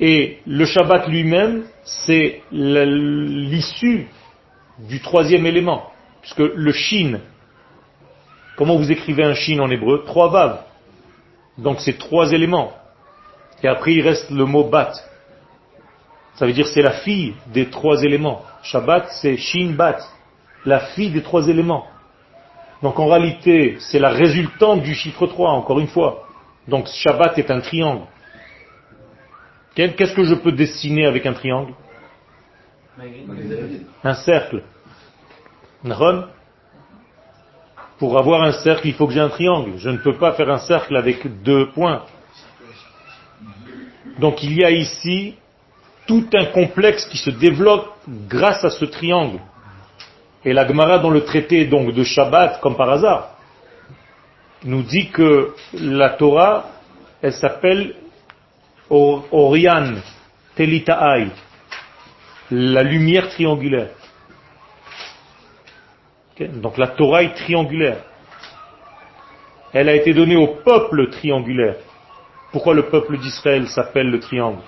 Et 0.00 0.38
le 0.46 0.64
Shabbat 0.64 1.08
lui-même, 1.08 1.64
c'est 1.84 2.42
l'issue 2.50 4.08
du 4.78 5.00
troisième 5.00 5.46
élément. 5.46 5.90
Puisque 6.20 6.38
le 6.38 6.72
Shin, 6.72 7.20
comment 8.56 8.76
vous 8.76 8.90
écrivez 8.90 9.22
un 9.22 9.34
Shin 9.34 9.60
en 9.60 9.70
hébreu? 9.70 10.04
Trois 10.06 10.30
vaves. 10.30 10.60
Donc 11.58 11.80
c'est 11.80 11.98
trois 11.98 12.32
éléments. 12.32 12.72
Et 13.62 13.68
après 13.68 13.92
il 13.92 14.02
reste 14.02 14.30
le 14.30 14.44
mot 14.44 14.64
bat. 14.64 14.92
Ça 16.34 16.46
veut 16.46 16.52
dire 16.52 16.66
c'est 16.66 16.82
la 16.82 16.92
fille 16.92 17.34
des 17.52 17.70
trois 17.70 18.02
éléments. 18.02 18.42
Shabbat 18.62 19.08
c'est 19.22 19.36
Shin 19.36 19.74
Bat, 19.76 19.98
la 20.64 20.80
fille 20.80 21.10
des 21.10 21.22
trois 21.22 21.46
éléments. 21.48 21.86
Donc 22.82 22.98
en 22.98 23.06
réalité 23.06 23.76
c'est 23.78 24.00
la 24.00 24.10
résultante 24.10 24.82
du 24.82 24.94
chiffre 24.94 25.26
3, 25.26 25.50
encore 25.50 25.78
une 25.78 25.86
fois. 25.86 26.26
Donc 26.66 26.88
Shabbat 26.88 27.38
est 27.38 27.50
un 27.50 27.60
triangle. 27.60 28.02
Qu'est-ce 29.74 30.14
que 30.14 30.24
je 30.24 30.34
peux 30.34 30.52
dessiner 30.52 31.06
avec 31.06 31.26
un 31.26 31.32
triangle? 31.32 31.74
Un 34.04 34.14
cercle. 34.14 34.62
Pour 37.98 38.18
avoir 38.18 38.42
un 38.42 38.52
cercle, 38.52 38.86
il 38.88 38.94
faut 38.94 39.06
que 39.06 39.12
j'ai 39.12 39.20
un 39.20 39.28
triangle. 39.28 39.72
Je 39.78 39.90
ne 39.90 39.98
peux 39.98 40.16
pas 40.16 40.32
faire 40.32 40.50
un 40.50 40.58
cercle 40.58 40.96
avec 40.96 41.42
deux 41.42 41.70
points. 41.70 42.04
Donc 44.18 44.42
il 44.44 44.56
y 44.56 44.64
a 44.64 44.70
ici 44.70 45.34
tout 46.06 46.26
un 46.34 46.46
complexe 46.46 47.06
qui 47.06 47.18
se 47.18 47.30
développe 47.30 47.88
grâce 48.06 48.64
à 48.64 48.70
ce 48.70 48.84
triangle. 48.84 49.40
Et 50.44 50.52
la 50.52 50.66
Gemara 50.68 50.98
dans 50.98 51.10
le 51.10 51.24
traité 51.24 51.64
donc 51.66 51.92
de 51.92 52.04
Shabbat, 52.04 52.60
comme 52.60 52.76
par 52.76 52.90
hasard, 52.90 53.30
nous 54.62 54.82
dit 54.82 55.08
que 55.10 55.54
la 55.72 56.10
Torah, 56.10 56.66
elle 57.22 57.32
s'appelle 57.32 57.96
Orian 58.90 59.94
Telitaai, 60.54 61.28
la 62.50 62.82
lumière 62.82 63.28
triangulaire. 63.30 63.90
Donc 66.38 66.78
la 66.78 66.88
Torah 66.88 67.24
triangulaire. 67.26 67.98
Elle 69.72 69.88
a 69.88 69.94
été 69.94 70.12
donnée 70.12 70.36
au 70.36 70.46
peuple 70.64 71.10
triangulaire. 71.10 71.76
Pourquoi 72.52 72.74
le 72.74 72.84
peuple 72.84 73.18
d'Israël 73.18 73.66
s'appelle 73.68 74.10
le 74.10 74.20
triangle? 74.20 74.60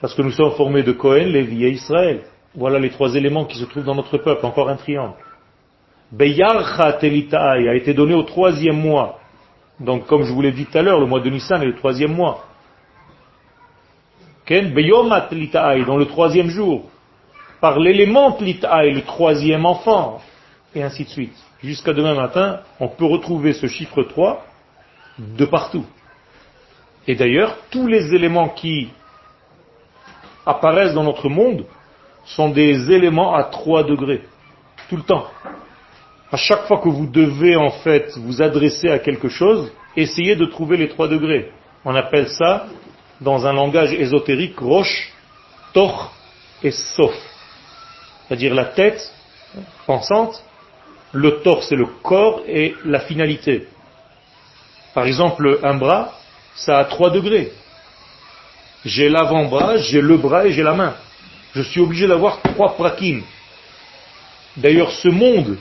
Parce 0.00 0.14
que 0.14 0.22
nous 0.22 0.30
sommes 0.30 0.52
formés 0.52 0.82
de 0.82 0.92
Cohen, 0.92 1.26
Lévi 1.26 1.64
et 1.64 1.70
Israël. 1.70 2.22
Voilà 2.54 2.78
les 2.78 2.90
trois 2.90 3.14
éléments 3.14 3.44
qui 3.44 3.58
se 3.58 3.64
trouvent 3.64 3.84
dans 3.84 3.94
notre 3.94 4.16
peuple, 4.16 4.46
encore 4.46 4.70
un 4.70 4.76
triangle. 4.76 5.16
Beyarcha 6.10 6.94
Telitaai 6.94 7.68
a 7.68 7.74
été 7.74 7.92
donné 7.92 8.14
au 8.14 8.22
troisième 8.22 8.80
mois. 8.80 9.18
Donc 9.80 10.06
comme 10.06 10.22
je 10.22 10.32
vous 10.32 10.40
l'ai 10.40 10.52
dit 10.52 10.64
tout 10.64 10.78
à 10.78 10.82
l'heure, 10.82 11.00
le 11.00 11.06
mois 11.06 11.20
de 11.20 11.28
Nissan 11.28 11.62
est 11.62 11.66
le 11.66 11.76
troisième 11.76 12.14
mois. 12.14 12.47
Dans 14.48 15.96
le 15.96 16.06
troisième 16.06 16.48
jour. 16.48 16.84
Par 17.60 17.78
l'élément 17.78 18.32
Telitaai, 18.32 18.90
le 18.92 19.02
troisième 19.02 19.66
enfant 19.66 20.20
et 20.74 20.82
ainsi 20.82 21.04
de 21.04 21.08
suite. 21.08 21.36
Jusqu'à 21.62 21.92
demain 21.92 22.14
matin, 22.14 22.60
on 22.80 22.88
peut 22.88 23.04
retrouver 23.04 23.52
ce 23.52 23.66
chiffre 23.66 24.02
3 24.02 24.44
de 25.18 25.44
partout. 25.44 25.84
Et 27.06 27.14
d'ailleurs, 27.14 27.56
tous 27.70 27.86
les 27.86 28.14
éléments 28.14 28.48
qui 28.48 28.88
apparaissent 30.46 30.94
dans 30.94 31.04
notre 31.04 31.28
monde 31.28 31.66
sont 32.24 32.48
des 32.48 32.90
éléments 32.90 33.34
à 33.34 33.44
3 33.44 33.84
degrés. 33.84 34.22
Tout 34.88 34.96
le 34.96 35.02
temps. 35.02 35.26
À 36.30 36.36
chaque 36.36 36.66
fois 36.66 36.78
que 36.78 36.88
vous 36.88 37.06
devez 37.06 37.56
en 37.56 37.70
fait 37.70 38.16
vous 38.16 38.40
adresser 38.40 38.88
à 38.88 38.98
quelque 38.98 39.28
chose, 39.28 39.72
essayez 39.96 40.36
de 40.36 40.46
trouver 40.46 40.76
les 40.76 40.88
3 40.88 41.08
degrés. 41.08 41.50
On 41.84 41.94
appelle 41.94 42.28
ça, 42.28 42.66
dans 43.20 43.46
un 43.46 43.52
langage 43.52 43.92
ésotérique, 43.92 44.58
roche, 44.58 45.12
toch 45.72 46.10
et 46.62 46.70
sof. 46.70 47.14
C'est-à-dire 48.26 48.54
la 48.54 48.66
tête 48.66 49.12
pensante, 49.86 50.42
le 51.12 51.40
torse 51.40 51.68
c'est 51.68 51.76
le 51.76 51.86
corps 52.02 52.42
et 52.46 52.74
la 52.84 53.00
finalité. 53.00 53.66
Par 54.94 55.06
exemple, 55.06 55.60
un 55.62 55.74
bras, 55.74 56.12
ça 56.54 56.78
a 56.78 56.84
trois 56.84 57.10
degrés. 57.10 57.52
J'ai 58.84 59.08
l'avant-bras, 59.08 59.76
j'ai 59.78 60.00
le 60.00 60.16
bras 60.16 60.46
et 60.46 60.52
j'ai 60.52 60.62
la 60.62 60.74
main. 60.74 60.94
Je 61.54 61.62
suis 61.62 61.80
obligé 61.80 62.06
d'avoir 62.06 62.40
trois 62.42 62.74
prakim. 62.74 63.22
D'ailleurs, 64.56 64.90
ce 64.90 65.08
monde, 65.08 65.56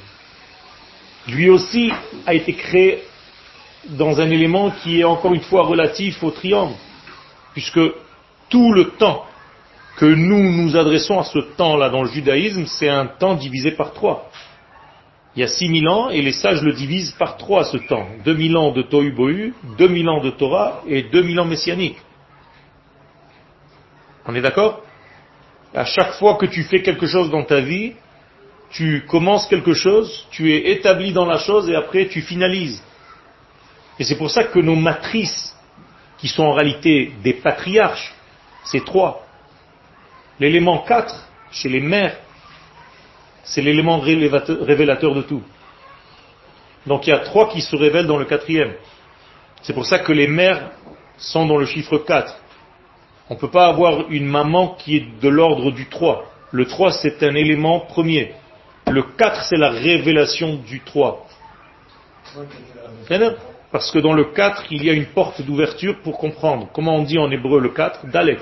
lui 1.27 1.49
aussi, 1.49 1.91
a 2.25 2.33
été 2.33 2.53
créé 2.53 3.03
dans 3.85 4.19
un 4.19 4.29
élément 4.29 4.71
qui 4.71 4.99
est 4.99 5.03
encore 5.03 5.33
une 5.33 5.41
fois 5.41 5.63
relatif 5.63 6.23
au 6.23 6.31
triangle. 6.31 6.73
Puisque 7.57 7.81
tout 8.49 8.71
le 8.71 8.89
temps 8.99 9.25
que 9.97 10.05
nous 10.05 10.51
nous 10.51 10.77
adressons 10.77 11.17
à 11.17 11.23
ce 11.23 11.39
temps-là 11.39 11.89
dans 11.89 12.03
le 12.03 12.07
judaïsme, 12.07 12.67
c'est 12.67 12.87
un 12.87 13.07
temps 13.07 13.33
divisé 13.33 13.71
par 13.71 13.93
trois. 13.93 14.29
Il 15.35 15.39
y 15.39 15.43
a 15.43 15.47
6000 15.47 15.89
ans 15.89 16.09
et 16.11 16.21
les 16.21 16.33
sages 16.33 16.61
le 16.61 16.71
divisent 16.71 17.13
par 17.13 17.35
trois 17.37 17.63
ce 17.63 17.77
temps. 17.77 18.05
2000 18.23 18.57
ans 18.57 18.71
de 18.73 18.83
Tohu 18.83 19.11
Bohu, 19.11 19.55
2000 19.75 20.07
ans 20.07 20.21
de 20.21 20.29
Torah 20.29 20.83
et 20.87 21.01
2000 21.01 21.39
ans 21.39 21.45
messianiques. 21.45 21.97
On 24.27 24.35
est 24.35 24.41
d'accord? 24.41 24.83
À 25.73 25.85
chaque 25.85 26.13
fois 26.19 26.35
que 26.35 26.45
tu 26.45 26.61
fais 26.61 26.83
quelque 26.83 27.07
chose 27.07 27.31
dans 27.31 27.43
ta 27.43 27.61
vie, 27.61 27.93
tu 28.69 29.03
commences 29.07 29.47
quelque 29.47 29.73
chose, 29.73 30.27
tu 30.29 30.53
es 30.53 30.73
établi 30.73 31.11
dans 31.11 31.25
la 31.25 31.39
chose 31.39 31.67
et 31.71 31.75
après 31.75 32.07
tu 32.07 32.21
finalises. 32.21 32.83
Et 33.97 34.03
c'est 34.03 34.19
pour 34.19 34.29
ça 34.29 34.43
que 34.43 34.59
nos 34.59 34.75
matrices, 34.75 35.56
qui 36.17 36.27
sont 36.27 36.43
en 36.43 36.53
réalité 36.53 37.11
des 37.23 37.33
patriarches, 37.33 38.13
c'est 38.63 38.83
trois. 38.83 39.25
L'élément 40.39 40.79
4, 40.79 41.27
chez 41.51 41.69
les 41.69 41.79
mères, 41.79 42.17
c'est 43.43 43.61
l'élément 43.61 43.99
révélateur 43.99 45.15
de 45.15 45.21
tout. 45.21 45.43
Donc 46.85 47.07
il 47.07 47.11
y 47.11 47.13
a 47.13 47.19
trois 47.19 47.49
qui 47.49 47.61
se 47.61 47.75
révèlent 47.75 48.07
dans 48.07 48.17
le 48.17 48.25
quatrième. 48.25 48.73
C'est 49.61 49.73
pour 49.73 49.85
ça 49.85 49.99
que 49.99 50.11
les 50.11 50.27
mères 50.27 50.71
sont 51.17 51.45
dans 51.45 51.57
le 51.57 51.65
chiffre 51.65 51.97
4. 51.97 52.35
On 53.29 53.35
ne 53.35 53.39
peut 53.39 53.49
pas 53.49 53.67
avoir 53.67 54.09
une 54.09 54.25
maman 54.25 54.75
qui 54.79 54.97
est 54.97 55.19
de 55.21 55.27
l'ordre 55.29 55.71
du 55.71 55.87
3. 55.87 56.25
Le 56.51 56.65
3 56.65 56.91
c'est 56.91 57.23
un 57.23 57.35
élément 57.35 57.81
premier. 57.81 58.33
Le 58.89 59.03
4 59.03 59.43
c'est 59.49 59.57
la 59.57 59.69
révélation 59.69 60.55
du 60.55 60.81
3. 60.81 61.27
Parce 63.77 63.91
que 63.91 63.99
dans 63.99 64.13
le 64.13 64.23
4 64.23 64.71
il 64.71 64.83
y 64.83 64.89
a 64.89 64.93
une 64.93 65.05
porte 65.05 65.39
d'ouverture 65.43 65.99
pour 65.99 66.17
comprendre. 66.17 66.67
Comment 66.73 66.95
on 66.95 67.03
dit 67.03 67.19
en 67.19 67.29
hébreu 67.29 67.59
le 67.59 67.69
4 67.69 68.07
Dalet. 68.07 68.39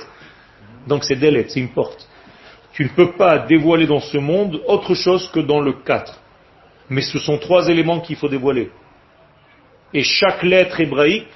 Donc 0.88 1.04
c'est 1.04 1.18
Dalet, 1.18 1.48
c'est 1.50 1.60
une 1.60 1.74
porte. 1.74 2.08
Tu 2.72 2.86
ne 2.86 2.88
peux 2.88 3.12
pas 3.12 3.40
dévoiler 3.40 3.86
dans 3.86 4.00
ce 4.00 4.18
monde 4.18 4.62
autre 4.66 4.94
chose 4.94 5.30
que 5.34 5.42
dans 5.42 5.60
le 5.60 5.74
4. 5.74 6.22
Mais 6.90 7.02
ce 7.02 7.20
sont 7.20 7.38
trois 7.38 7.68
éléments 7.68 8.00
qu'il 8.00 8.16
faut 8.16 8.30
dévoiler. 8.30 8.72
Et 9.94 10.04
chaque 10.04 10.42
lettre 10.42 10.80
hébraïque 10.80 11.28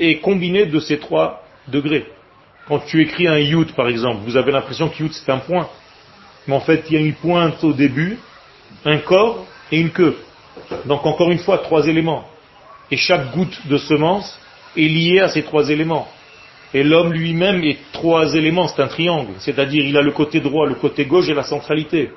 est 0.00 0.18
combinée 0.18 0.66
de 0.66 0.80
ces 0.80 0.98
trois 0.98 1.44
degrés. 1.68 2.06
Quand 2.66 2.80
tu 2.80 3.00
écris 3.00 3.28
un 3.28 3.38
yud, 3.38 3.76
par 3.76 3.86
exemple, 3.86 4.22
vous 4.24 4.36
avez 4.36 4.50
l'impression 4.50 4.88
que 4.88 5.08
c'est 5.12 5.30
un 5.30 5.38
point. 5.38 5.68
Mais 6.48 6.56
en 6.56 6.60
fait, 6.60 6.82
il 6.90 6.94
y 6.94 6.96
a 6.96 7.00
une 7.00 7.14
pointe 7.14 7.62
au 7.62 7.74
début, 7.74 8.18
un 8.84 8.98
corps 8.98 9.46
et 9.70 9.78
une 9.78 9.90
queue. 9.90 10.16
Donc 10.86 11.06
encore 11.06 11.30
une 11.30 11.38
fois, 11.38 11.58
trois 11.58 11.86
éléments. 11.86 12.26
Et 12.92 12.96
chaque 12.98 13.32
goutte 13.32 13.66
de 13.66 13.78
semence 13.78 14.38
est 14.76 14.82
liée 14.82 15.20
à 15.20 15.28
ces 15.28 15.42
trois 15.44 15.70
éléments. 15.70 16.06
Et 16.74 16.82
l'homme 16.84 17.10
lui-même 17.10 17.64
est 17.64 17.78
trois 17.90 18.34
éléments, 18.34 18.68
c'est 18.68 18.82
un 18.82 18.86
triangle. 18.86 19.32
C'est-à-dire 19.38 19.82
il 19.86 19.96
a 19.96 20.02
le 20.02 20.12
côté 20.12 20.40
droit, 20.40 20.66
le 20.66 20.74
côté 20.74 21.06
gauche 21.06 21.30
et 21.30 21.34
la 21.34 21.42
centralité. 21.42 22.10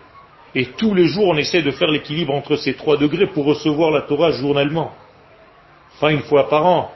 Et 0.53 0.65
tous 0.65 0.93
les 0.93 1.07
jours 1.07 1.29
on 1.29 1.37
essaie 1.37 1.61
de 1.61 1.71
faire 1.71 1.87
l'équilibre 1.87 2.33
entre 2.33 2.57
ces 2.57 2.73
trois 2.73 2.97
degrés 2.97 3.27
pour 3.27 3.45
recevoir 3.45 3.89
la 3.89 4.01
Torah 4.01 4.31
journellement. 4.31 4.91
Pas 6.01 6.11
une 6.11 6.23
fois 6.23 6.49
par 6.49 6.65
an, 6.65 6.91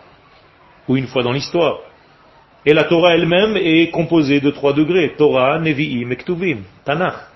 ou 0.89 0.97
une 0.97 1.07
fois 1.07 1.23
dans 1.23 1.31
l'histoire. 1.31 1.79
Et 2.65 2.73
la 2.73 2.83
Torah 2.83 3.15
elle-même 3.15 3.55
est 3.55 3.91
composée 3.91 4.41
de 4.41 4.51
trois 4.51 4.73
degrés. 4.73 5.15
Torah, 5.17 5.57
Nevi'im 5.57 6.11
et. 6.11 6.57
Tanakh. 6.83 7.28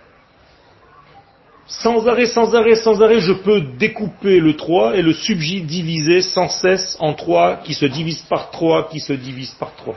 Sans 1.65 2.07
arrêt, 2.07 2.25
sans 2.25 2.53
arrêt, 2.55 2.75
sans 2.75 3.01
arrêt, 3.01 3.21
je 3.21 3.31
peux 3.31 3.61
découper 3.61 4.39
le 4.39 4.55
3 4.55 4.97
et 4.97 5.01
le 5.01 5.13
subdiviser 5.13 6.21
sans 6.21 6.49
cesse 6.49 6.97
en 6.99 7.13
3 7.13 7.57
qui 7.63 7.73
se 7.73 7.85
divise 7.85 8.21
par 8.23 8.51
3, 8.51 8.89
qui 8.89 8.99
se 8.99 9.13
divise 9.13 9.51
par 9.51 9.73
3. 9.75 9.95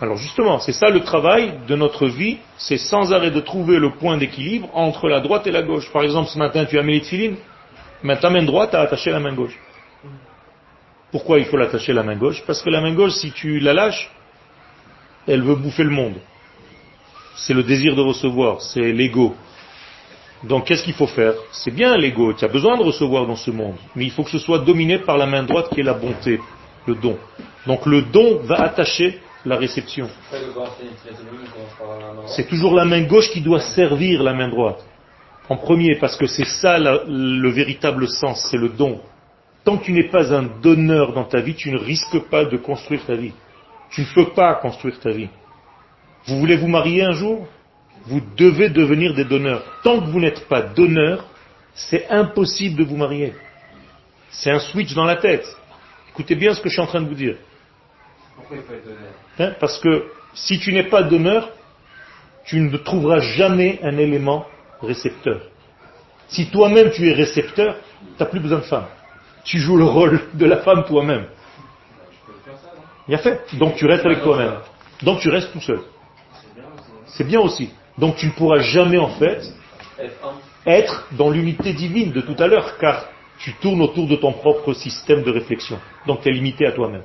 Alors 0.00 0.16
justement, 0.16 0.58
c'est 0.58 0.72
ça 0.72 0.88
le 0.88 1.00
travail 1.00 1.54
de 1.66 1.76
notre 1.76 2.06
vie, 2.06 2.38
c'est 2.56 2.78
sans 2.78 3.12
arrêt 3.12 3.30
de 3.30 3.40
trouver 3.40 3.78
le 3.78 3.90
point 3.90 4.16
d'équilibre 4.16 4.68
entre 4.74 5.08
la 5.08 5.20
droite 5.20 5.46
et 5.46 5.50
la 5.50 5.62
gauche. 5.62 5.90
Par 5.92 6.02
exemple, 6.02 6.28
ce 6.28 6.38
matin, 6.38 6.64
tu 6.66 6.78
as 6.78 6.82
mis 6.82 6.94
les 6.94 7.04
filines, 7.04 7.36
mais 8.02 8.18
ta 8.18 8.30
main 8.30 8.42
droite 8.42 8.74
a 8.74 8.80
attaché 8.80 9.10
la 9.10 9.20
main 9.20 9.34
gauche. 9.34 9.58
Pourquoi 11.10 11.38
il 11.38 11.46
faut 11.46 11.56
l'attacher 11.56 11.92
la 11.92 12.02
main 12.02 12.16
gauche? 12.16 12.42
Parce 12.46 12.62
que 12.62 12.70
la 12.70 12.80
main 12.80 12.94
gauche, 12.94 13.12
si 13.12 13.32
tu 13.32 13.58
la 13.58 13.74
lâches, 13.74 14.10
elle 15.26 15.42
veut 15.42 15.56
bouffer 15.56 15.84
le 15.84 15.90
monde. 15.90 16.14
C'est 17.36 17.54
le 17.54 17.62
désir 17.62 17.94
de 17.96 18.02
recevoir, 18.02 18.60
c'est 18.60 18.92
l'ego. 18.92 19.34
Donc 20.44 20.66
qu'est-ce 20.66 20.82
qu'il 20.82 20.94
faut 20.94 21.06
faire? 21.06 21.34
C'est 21.52 21.70
bien 21.70 21.96
l'ego, 21.96 22.32
tu 22.32 22.44
as 22.44 22.48
besoin 22.48 22.76
de 22.76 22.82
recevoir 22.82 23.26
dans 23.26 23.36
ce 23.36 23.50
monde, 23.50 23.76
mais 23.94 24.04
il 24.04 24.10
faut 24.10 24.24
que 24.24 24.30
ce 24.30 24.38
soit 24.38 24.60
dominé 24.60 24.98
par 24.98 25.18
la 25.18 25.26
main 25.26 25.42
droite 25.42 25.68
qui 25.72 25.80
est 25.80 25.84
la 25.84 25.94
bonté, 25.94 26.40
le 26.86 26.94
don. 26.94 27.18
Donc 27.66 27.86
le 27.86 28.02
don 28.02 28.40
va 28.44 28.62
attacher 28.62 29.20
la 29.44 29.56
réception. 29.56 30.08
C'est 32.26 32.48
toujours 32.48 32.74
la 32.74 32.84
main 32.84 33.02
gauche 33.02 33.30
qui 33.30 33.40
doit 33.40 33.60
servir 33.60 34.22
la 34.22 34.32
main 34.32 34.48
droite. 34.48 34.84
En 35.48 35.56
premier, 35.56 35.96
parce 35.96 36.16
que 36.16 36.26
c'est 36.26 36.44
ça 36.44 36.78
le 36.78 37.50
véritable 37.50 38.08
sens, 38.08 38.46
c'est 38.50 38.56
le 38.56 38.68
don. 38.68 39.00
Tant 39.64 39.76
que 39.76 39.84
tu 39.84 39.92
n'es 39.92 40.08
pas 40.08 40.32
un 40.32 40.44
donneur 40.62 41.12
dans 41.12 41.24
ta 41.24 41.40
vie, 41.40 41.54
tu 41.54 41.70
ne 41.70 41.78
risques 41.78 42.20
pas 42.30 42.44
de 42.44 42.56
construire 42.56 43.04
ta 43.04 43.14
vie. 43.14 43.32
Tu 43.90 44.02
ne 44.02 44.06
peux 44.14 44.30
pas 44.30 44.54
construire 44.54 44.98
ta 45.00 45.10
vie. 45.10 45.28
Vous 46.26 46.38
voulez 46.38 46.56
vous 46.56 46.68
marier 46.68 47.02
un 47.02 47.12
jour? 47.12 47.46
Vous 48.06 48.20
devez 48.36 48.68
devenir 48.70 49.14
des 49.14 49.24
donneurs. 49.24 49.62
Tant 49.82 50.00
que 50.00 50.06
vous 50.06 50.20
n'êtes 50.20 50.48
pas 50.48 50.62
donneur, 50.62 51.24
c'est 51.74 52.08
impossible 52.08 52.76
de 52.76 52.84
vous 52.84 52.96
marier. 52.96 53.34
C'est 54.30 54.50
un 54.50 54.58
switch 54.58 54.94
dans 54.94 55.04
la 55.04 55.16
tête. 55.16 55.46
Écoutez 56.10 56.34
bien 56.34 56.54
ce 56.54 56.60
que 56.60 56.68
je 56.68 56.74
suis 56.74 56.82
en 56.82 56.86
train 56.86 57.00
de 57.00 57.08
vous 57.08 57.14
dire. 57.14 57.36
Pourquoi 58.36 58.56
il 58.56 58.62
faut 58.62 58.72
être 58.72 58.84
donneur? 58.84 59.12
Hein, 59.38 59.56
Parce 59.60 59.78
que 59.78 60.06
si 60.34 60.58
tu 60.58 60.72
n'es 60.72 60.84
pas 60.84 61.02
donneur, 61.02 61.50
tu 62.44 62.60
ne 62.60 62.76
trouveras 62.76 63.20
jamais 63.20 63.78
un 63.82 63.96
élément 63.98 64.46
récepteur. 64.82 65.42
Si 66.28 66.50
toi-même 66.50 66.90
tu 66.90 67.08
es 67.08 67.12
récepteur, 67.12 67.76
tu 68.00 68.22
n'as 68.22 68.26
plus 68.26 68.40
besoin 68.40 68.58
de 68.58 68.64
femme. 68.64 68.86
Tu 69.44 69.58
joues 69.58 69.76
le 69.76 69.84
rôle 69.84 70.20
de 70.34 70.46
la 70.46 70.58
femme 70.58 70.84
toi-même. 70.84 71.26
Il 73.08 73.14
a 73.14 73.18
fait. 73.18 73.40
Donc 73.54 73.76
tu 73.76 73.86
restes 73.86 74.06
avec 74.06 74.22
toi-même. 74.22 74.54
Donc 75.02 75.20
tu 75.20 75.28
restes 75.28 75.52
tout 75.52 75.60
seul. 75.60 75.80
C'est 77.20 77.26
bien 77.26 77.40
aussi. 77.40 77.68
Donc 77.98 78.16
tu 78.16 78.28
ne 78.28 78.32
pourras 78.32 78.60
jamais 78.60 78.96
en 78.96 79.10
fait 79.10 79.42
être 80.64 81.06
dans 81.12 81.28
l'unité 81.28 81.74
divine 81.74 82.12
de 82.12 82.22
tout 82.22 82.34
à 82.38 82.46
l'heure, 82.46 82.78
car 82.78 83.08
tu 83.38 83.52
tournes 83.56 83.82
autour 83.82 84.08
de 84.08 84.16
ton 84.16 84.32
propre 84.32 84.72
système 84.72 85.22
de 85.22 85.30
réflexion. 85.30 85.78
Donc 86.06 86.22
tu 86.22 86.30
es 86.30 86.32
limité 86.32 86.64
à 86.64 86.72
toi-même. 86.72 87.02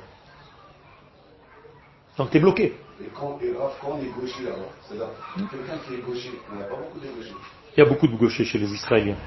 Donc 2.18 2.30
tu 2.32 2.38
es 2.38 2.40
bloqué. 2.40 2.78
Et 3.02 3.10
quand, 3.14 3.38
on 3.84 4.00
est 4.00 4.06
gaucher 4.18 4.48
alors, 4.48 5.12
quelqu'un 5.52 5.80
qui 5.86 5.96
est 5.96 5.98
gaucher, 5.98 6.32
on 6.50 6.60
n'a 6.60 6.64
pas 6.64 6.78
beaucoup 6.78 7.00
de 7.02 7.08
gauchers. 7.08 7.36
Il 7.76 7.80
y 7.82 7.84
a 7.84 7.86
beaucoup 7.86 8.08
de 8.08 8.16
gauchers 8.16 8.46
chez 8.46 8.58
les 8.58 8.74
Israéliens. 8.74 9.18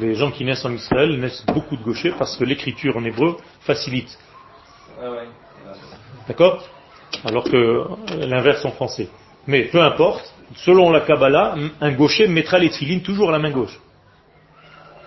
Les 0.00 0.16
gens 0.16 0.32
qui 0.32 0.44
naissent 0.44 0.64
en 0.64 0.72
Israël 0.72 1.20
naissent 1.20 1.46
beaucoup 1.46 1.76
de 1.76 1.84
gauchers 1.84 2.14
parce 2.18 2.36
que 2.36 2.42
l'écriture 2.42 2.96
en 2.96 3.04
hébreu 3.04 3.36
facilite. 3.60 4.18
D'accord? 6.26 6.64
Alors 7.24 7.44
que 7.44 7.86
l'inverse 8.26 8.64
en 8.64 8.72
français. 8.72 9.08
Mais 9.46 9.64
peu 9.64 9.80
importe, 9.82 10.32
selon 10.56 10.90
la 10.90 11.00
Kabbalah, 11.00 11.54
un 11.80 11.92
gaucher 11.92 12.28
mettra 12.28 12.58
les 12.58 12.70
tfilines 12.70 13.02
toujours 13.02 13.30
à 13.30 13.32
la 13.32 13.38
main 13.38 13.50
gauche. 13.50 13.78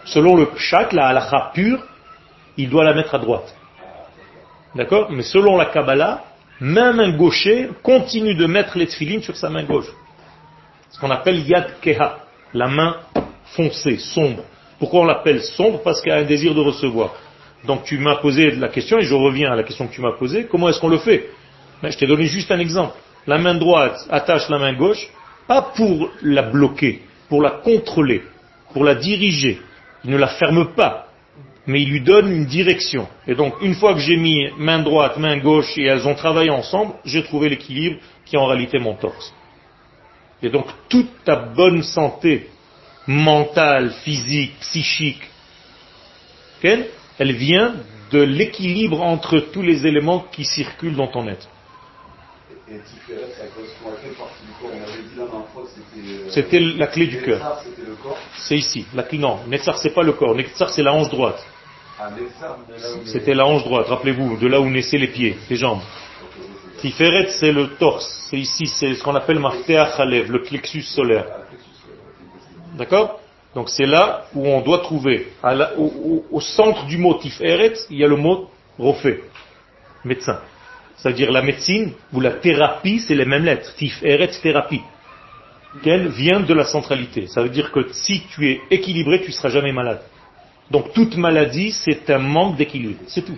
Selon 0.06 0.36
le 0.36 0.48
pshat, 0.48 0.90
la 0.92 1.08
halakha 1.08 1.52
pure, 1.54 1.80
il 2.58 2.70
doit 2.70 2.84
la 2.84 2.94
mettre 2.94 3.16
à 3.16 3.20
droite. 3.20 3.56
D'accord? 4.76 5.12
Mais 5.12 5.24
selon 5.24 5.58
la 5.58 5.66
Kabbalah, 5.66 6.24
même 6.60 7.00
un 7.00 7.16
gaucher 7.16 7.70
continue 7.82 8.36
de 8.36 8.46
mettre 8.46 8.78
les 8.78 8.88
tfilines 8.88 9.22
sur 9.22 9.36
sa 9.36 9.50
main 9.50 9.64
gauche. 9.64 9.92
Ce 10.90 11.00
qu'on 11.00 11.12
appelle 11.12 11.40
yad 11.48 11.80
keha, 11.82 12.20
la 12.54 12.68
main 12.68 12.98
foncée, 13.56 13.98
sombre. 13.98 14.44
Pourquoi 14.80 15.02
on 15.02 15.06
l'appelle 15.06 15.42
sombre? 15.42 15.82
Parce 15.82 16.02
qu'elle 16.02 16.14
a 16.14 16.18
un 16.18 16.24
désir 16.24 16.54
de 16.54 16.62
recevoir. 16.62 17.14
Donc 17.66 17.84
tu 17.84 17.98
m'as 17.98 18.18
posé 18.18 18.52
la 18.52 18.70
question, 18.70 19.00
et 19.00 19.04
je 19.04 19.14
reviens 19.14 19.52
à 19.52 19.56
la 19.56 19.64
question 19.64 19.88
que 19.88 19.94
tu 19.94 20.02
m'as 20.02 20.14
posée, 20.14 20.46
comment 20.46 20.70
est-ce 20.70 20.80
qu'on 20.80 20.90
le 20.90 21.00
fait? 21.00 21.30
Mais 21.82 21.92
Je 21.92 21.98
t'ai 21.98 22.08
donné 22.08 22.26
juste 22.26 22.52
un 22.52 22.60
exemple. 22.60 22.96
La 23.28 23.38
main 23.38 23.56
droite 23.56 24.06
attache 24.10 24.50
la 24.50 24.60
main 24.60 24.74
gauche, 24.74 25.08
pas 25.48 25.62
pour 25.76 26.12
la 26.22 26.44
bloquer, 26.44 27.02
pour 27.30 27.42
la 27.42 27.52
contrôler, 27.52 28.24
pour 28.74 28.84
la 28.84 28.96
diriger. 28.96 29.60
Il 30.04 30.12
ne 30.12 30.18
la 30.18 30.28
ferme 30.28 30.74
pas, 30.76 31.08
mais 31.66 31.82
il 31.82 31.90
lui 31.90 32.02
donne 32.02 32.32
une 32.32 32.46
direction. 32.46 33.08
Et 33.28 33.34
donc, 33.34 33.56
une 33.62 33.74
fois 33.74 33.94
que 33.94 34.00
j'ai 34.00 34.18
mis 34.18 34.50
main 34.58 34.80
droite, 34.80 35.18
main 35.18 35.38
gauche, 35.38 35.78
et 35.78 35.86
elles 35.86 36.08
ont 36.08 36.16
travaillé 36.16 36.52
ensemble, 36.52 36.94
j'ai 37.04 37.24
trouvé 37.24 37.50
l'équilibre 37.50 37.98
qui 38.26 38.36
est 38.36 38.40
en 38.40 38.46
réalité 38.46 38.78
mon 38.78 38.94
torse. 38.94 39.34
Et 40.44 40.50
donc, 40.50 40.68
toute 40.90 41.24
ta 41.24 41.36
bonne 41.36 41.82
santé 41.82 42.50
mentale, 43.08 43.92
physique, 44.04 44.54
psychique, 44.60 45.22
elle 46.64 47.34
vient 47.34 47.76
de 48.12 48.22
l'équilibre 48.22 49.02
entre 49.02 49.40
tous 49.40 49.62
les 49.62 49.86
éléments 49.86 50.26
qui 50.32 50.46
circulent 50.46 50.96
dans 50.96 51.08
ton 51.08 51.28
être. 51.28 51.48
C'était 56.30 56.60
la 56.60 56.88
clé 56.88 57.08
du 57.08 57.22
cœur. 57.22 57.62
C'est 58.38 58.58
ici. 58.58 58.86
La 58.94 59.04
clé, 59.04 59.20
non, 59.20 59.40
Netzar, 59.48 59.78
c'est 59.78 59.94
pas 59.94 60.04
le 60.04 60.14
corps. 60.14 60.36
Netzar, 60.36 60.70
c'est 60.70 60.82
la 60.82 60.94
hanche 60.94 61.10
droite. 61.10 61.46
Ah, 62.00 62.10
C'était 63.06 63.34
la 63.34 63.46
hanche 63.46 63.64
droite, 63.64 63.88
rappelez-vous, 63.88 64.38
de 64.38 64.48
là 64.48 64.60
où 64.60 64.70
naissaient 64.70 64.98
les 64.98 65.08
pieds, 65.08 65.38
les 65.50 65.56
jambes. 65.56 65.82
Tiferet, 66.82 67.30
c'est 67.30 67.54
le 67.54 67.70
torse. 67.76 68.28
C'est 68.30 68.38
ici, 68.38 68.68
c'est 68.68 68.96
ce 68.96 69.04
qu'on 69.04 69.16
appelle 69.16 69.40
Marteach 69.40 69.98
Halev, 69.98 70.30
le 70.30 70.42
plexus 70.42 70.82
solaire. 70.82 71.26
D'accord? 72.74 73.22
Donc 73.54 73.70
c'est 73.70 73.86
là 73.86 74.26
où 74.34 74.46
on 74.46 74.60
doit 74.62 74.80
trouver. 74.80 75.32
au, 75.78 76.42
centre 76.42 76.86
du 76.86 76.98
mot 76.98 77.14
Tiferet, 77.14 77.74
il 77.90 77.98
y 78.00 78.04
a 78.04 78.08
le 78.08 78.18
mot 78.18 78.50
Rofé, 78.78 79.24
médecin. 80.04 80.42
C'est-à-dire 80.98 81.32
la 81.32 81.42
médecine 81.42 81.92
ou 82.14 82.22
la 82.22 82.32
thérapie, 82.32 83.00
c'est 83.00 83.16
les 83.16 83.26
mêmes 83.26 83.46
lettres. 83.46 83.76
Tiferet, 83.76 84.30
thérapie. 84.42 84.82
Qu'elle 85.84 86.08
vient 86.08 86.40
de 86.40 86.54
la 86.54 86.64
centralité. 86.66 87.28
Ça 87.28 87.44
veut 87.44 87.50
dire 87.50 87.72
que 87.72 87.88
si 87.92 88.24
tu 88.30 88.50
es 88.50 88.62
équilibré, 88.72 89.22
tu 89.22 89.28
ne 89.28 89.34
seras 89.34 89.50
jamais 89.50 89.74
malade. 89.74 90.02
Donc 90.72 90.94
toute 90.94 91.16
maladie, 91.18 91.72
c'est 91.72 92.10
un 92.10 92.20
manque 92.20 92.56
d'équilibre. 92.58 93.00
C'est 93.08 93.24
tout. 93.24 93.38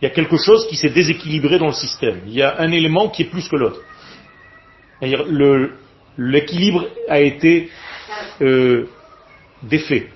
Il 0.00 0.06
y 0.06 0.08
a 0.08 0.10
quelque 0.10 0.36
chose 0.36 0.66
qui 0.66 0.76
s'est 0.76 0.90
déséquilibré 0.90 1.58
dans 1.58 1.68
le 1.68 1.72
système. 1.72 2.22
Il 2.26 2.34
y 2.34 2.42
a 2.42 2.60
un 2.60 2.72
élément 2.72 3.08
qui 3.08 3.22
est 3.22 3.26
plus 3.26 3.48
que 3.48 3.54
l'autre. 3.54 3.80
L'équilibre 6.18 6.88
a 7.08 7.20
été 7.20 7.70
euh, 8.40 8.88
défait. 9.62 10.08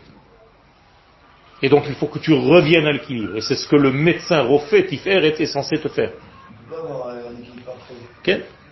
Et 1.63 1.69
donc 1.69 1.85
il 1.89 1.95
faut 1.95 2.07
que 2.07 2.19
tu 2.19 2.33
reviennes 2.33 2.87
à 2.87 2.93
l'équilibre. 2.93 3.37
Et 3.37 3.41
c'est 3.41 3.57
ce 3.57 3.67
que 3.67 3.77
le 3.77 3.93
médecin 3.93 4.43
refait, 4.43 4.87
Tiferet, 4.87 5.35
est 5.41 5.47
censé 5.47 5.79
te 5.79 5.89
faire. 5.89 6.13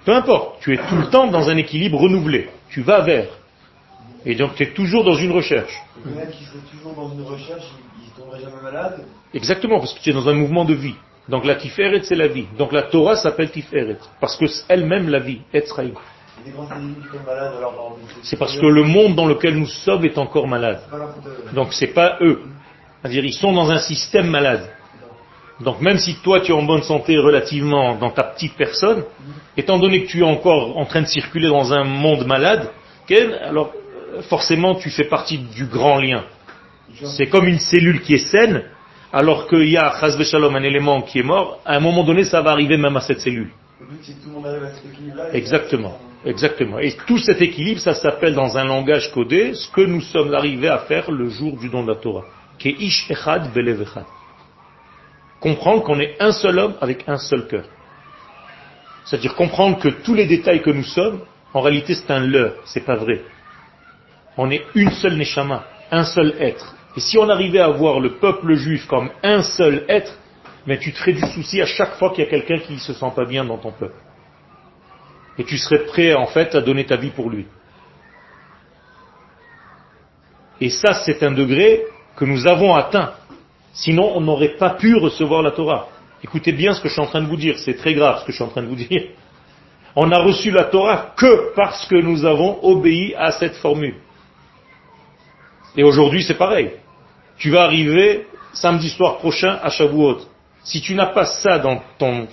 Peu 0.04 0.12
importe, 0.12 0.60
tu 0.60 0.74
es 0.74 0.76
tout 0.76 0.96
le 0.96 1.06
temps 1.08 1.28
dans 1.28 1.48
un 1.48 1.56
équilibre 1.56 1.98
renouvelé. 1.98 2.50
Tu 2.68 2.82
vas 2.82 3.00
vers. 3.00 3.28
Et 4.26 4.34
donc 4.34 4.54
tu 4.54 4.64
es 4.64 4.70
toujours 4.72 5.04
dans 5.04 5.14
une 5.14 5.32
recherche. 5.32 5.80
Exactement, 9.32 9.78
parce 9.78 9.94
que 9.94 10.00
tu 10.00 10.10
es 10.10 10.12
dans 10.12 10.28
un 10.28 10.34
mouvement 10.34 10.64
de 10.64 10.74
vie. 10.74 10.94
Donc 11.28 11.46
la 11.46 11.54
Tiferet, 11.54 12.02
c'est 12.02 12.16
la 12.16 12.28
vie. 12.28 12.46
Donc 12.58 12.72
la 12.72 12.82
Torah 12.82 13.16
s'appelle 13.16 13.50
Tiferet. 13.50 13.96
Parce 14.20 14.36
que 14.36 14.44
elle-même 14.68 15.08
la 15.08 15.20
vie, 15.20 15.40
Etzraïm. 15.52 15.94
C'est 18.22 18.38
parce 18.38 18.58
que 18.58 18.66
le 18.66 18.82
monde 18.84 19.14
dans 19.14 19.26
lequel 19.26 19.56
nous 19.56 19.66
sommes 19.66 20.04
est 20.04 20.18
encore 20.18 20.46
malade. 20.46 20.80
Donc 21.54 21.72
c'est 21.72 21.94
pas 21.94 22.18
eux. 22.20 22.42
C'est-à-dire 23.04 23.26
ils 23.26 23.34
sont 23.34 23.52
dans 23.52 23.70
un 23.70 23.80
système 23.80 24.28
malade. 24.30 24.66
Donc 25.60 25.82
même 25.82 25.98
si 25.98 26.14
toi 26.22 26.40
tu 26.40 26.52
es 26.52 26.54
en 26.54 26.62
bonne 26.62 26.82
santé 26.82 27.18
relativement 27.18 27.96
dans 27.96 28.10
ta 28.10 28.22
petite 28.22 28.54
personne, 28.54 29.04
étant 29.58 29.78
donné 29.78 30.04
que 30.04 30.08
tu 30.08 30.20
es 30.20 30.22
encore 30.22 30.78
en 30.78 30.86
train 30.86 31.02
de 31.02 31.06
circuler 31.06 31.48
dans 31.48 31.74
un 31.74 31.84
monde 31.84 32.26
malade, 32.26 32.70
alors 33.42 33.72
forcément 34.30 34.76
tu 34.76 34.88
fais 34.88 35.04
partie 35.04 35.36
du 35.36 35.66
grand 35.66 35.98
lien. 35.98 36.24
C'est 37.04 37.26
comme 37.26 37.46
une 37.46 37.58
cellule 37.58 38.00
qui 38.00 38.14
est 38.14 38.26
saine, 38.26 38.62
alors 39.12 39.48
qu'il 39.48 39.68
y 39.68 39.76
a, 39.76 39.92
un 40.02 40.62
élément 40.62 41.02
qui 41.02 41.18
est 41.18 41.22
mort, 41.22 41.60
à 41.66 41.76
un 41.76 41.80
moment 41.80 42.04
donné 42.04 42.24
ça 42.24 42.40
va 42.40 42.52
arriver 42.52 42.78
même 42.78 42.96
à 42.96 43.02
cette 43.02 43.20
cellule. 43.20 43.50
Exactement. 45.34 45.98
Exactement. 46.24 46.78
Et 46.78 46.96
tout 47.06 47.18
cet 47.18 47.42
équilibre, 47.42 47.80
ça 47.80 47.92
s'appelle 47.92 48.34
dans 48.34 48.56
un 48.56 48.64
langage 48.64 49.12
codé 49.12 49.52
ce 49.52 49.68
que 49.68 49.82
nous 49.82 50.00
sommes 50.00 50.32
arrivés 50.32 50.68
à 50.68 50.78
faire 50.78 51.10
le 51.10 51.28
jour 51.28 51.58
du 51.58 51.68
don 51.68 51.82
de 51.82 51.92
la 51.92 51.96
Torah. 51.96 52.24
Qui 52.58 52.68
est 52.70 52.80
Ish 52.80 53.10
Echad 53.10 53.52
Belev. 53.52 53.84
Comprendre 55.40 55.82
qu'on 55.82 56.00
est 56.00 56.16
un 56.20 56.32
seul 56.32 56.58
homme 56.58 56.74
avec 56.80 57.04
un 57.06 57.18
seul 57.18 57.46
cœur. 57.46 57.64
C'est-à-dire 59.04 59.34
comprendre 59.34 59.78
que 59.78 59.88
tous 59.88 60.14
les 60.14 60.26
détails 60.26 60.62
que 60.62 60.70
nous 60.70 60.84
sommes, 60.84 61.20
en 61.52 61.60
réalité 61.60 61.94
c'est 61.94 62.10
un 62.10 62.20
leurre, 62.20 62.54
c'est 62.64 62.84
pas 62.84 62.96
vrai. 62.96 63.20
On 64.36 64.50
est 64.50 64.64
une 64.74 64.90
seule 64.90 65.16
Neshama, 65.16 65.64
un 65.90 66.04
seul 66.04 66.34
être. 66.40 66.74
Et 66.96 67.00
si 67.00 67.18
on 67.18 67.28
arrivait 67.28 67.60
à 67.60 67.68
voir 67.68 68.00
le 68.00 68.14
peuple 68.14 68.54
juif 68.54 68.86
comme 68.86 69.10
un 69.22 69.42
seul 69.42 69.84
être, 69.88 70.16
mais 70.66 70.78
tu 70.78 70.92
te 70.92 70.98
ferais 70.98 71.12
du 71.12 71.26
souci 71.26 71.60
à 71.60 71.66
chaque 71.66 71.96
fois 71.96 72.10
qu'il 72.10 72.24
y 72.24 72.26
a 72.26 72.30
quelqu'un 72.30 72.58
qui 72.58 72.72
ne 72.72 72.78
se 72.78 72.94
sent 72.94 73.12
pas 73.14 73.26
bien 73.26 73.44
dans 73.44 73.58
ton 73.58 73.72
peuple. 73.72 74.00
Et 75.36 75.44
tu 75.44 75.58
serais 75.58 75.84
prêt 75.84 76.14
en 76.14 76.26
fait 76.26 76.54
à 76.54 76.60
donner 76.60 76.86
ta 76.86 76.96
vie 76.96 77.10
pour 77.10 77.28
lui. 77.28 77.46
Et 80.60 80.70
ça, 80.70 80.94
c'est 81.04 81.22
un 81.22 81.32
degré 81.32 81.84
que 82.16 82.24
nous 82.24 82.46
avons 82.46 82.74
atteint. 82.74 83.12
Sinon, 83.72 84.12
on 84.14 84.20
n'aurait 84.20 84.56
pas 84.56 84.70
pu 84.70 84.94
recevoir 84.94 85.42
la 85.42 85.50
Torah. 85.50 85.88
Écoutez 86.22 86.52
bien 86.52 86.72
ce 86.72 86.80
que 86.80 86.88
je 86.88 86.94
suis 86.94 87.02
en 87.02 87.06
train 87.06 87.20
de 87.20 87.26
vous 87.26 87.36
dire. 87.36 87.58
C'est 87.58 87.76
très 87.76 87.94
grave 87.94 88.20
ce 88.20 88.24
que 88.24 88.32
je 88.32 88.36
suis 88.36 88.44
en 88.44 88.48
train 88.48 88.62
de 88.62 88.68
vous 88.68 88.76
dire. 88.76 89.02
On 89.96 90.06
n'a 90.06 90.18
reçu 90.18 90.50
la 90.50 90.64
Torah 90.64 91.12
que 91.16 91.54
parce 91.54 91.86
que 91.86 91.96
nous 91.96 92.24
avons 92.24 92.58
obéi 92.62 93.14
à 93.14 93.30
cette 93.32 93.56
formule. 93.56 93.96
Et 95.76 95.84
aujourd'hui, 95.84 96.22
c'est 96.22 96.38
pareil. 96.38 96.70
Tu 97.36 97.50
vas 97.50 97.64
arriver 97.64 98.26
samedi 98.52 98.88
soir 98.88 99.18
prochain 99.18 99.58
à 99.62 99.70
Shavuot. 99.70 100.20
Si 100.62 100.80
tu 100.80 100.94
n'as 100.94 101.06
pas 101.06 101.26
ça 101.26 101.58
dans 101.58 101.82
ton 101.98 102.28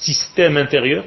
système 0.00 0.56
intérieur, 0.56 1.04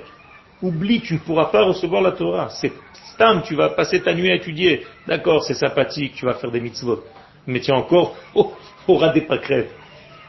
oublie, 0.61 1.01
tu 1.01 1.13
ne 1.15 1.19
pourras 1.19 1.45
pas 1.45 1.63
recevoir 1.63 2.01
la 2.01 2.11
Torah. 2.11 2.49
C'est 2.49 2.71
stam, 3.13 3.41
tu 3.43 3.55
vas 3.55 3.69
passer 3.69 4.01
ta 4.01 4.13
nuit 4.13 4.31
à 4.31 4.35
étudier. 4.35 4.85
D'accord, 5.07 5.43
c'est 5.43 5.53
sympathique, 5.53 6.13
tu 6.15 6.25
vas 6.25 6.35
faire 6.35 6.51
des 6.51 6.61
mitzvot. 6.61 7.03
Mais 7.47 7.61
tu 7.61 7.71
es 7.71 7.73
encore 7.73 8.15
oh, 8.35 8.53
aura 8.87 9.09
des 9.09 9.21
pâquerettes. 9.21 9.73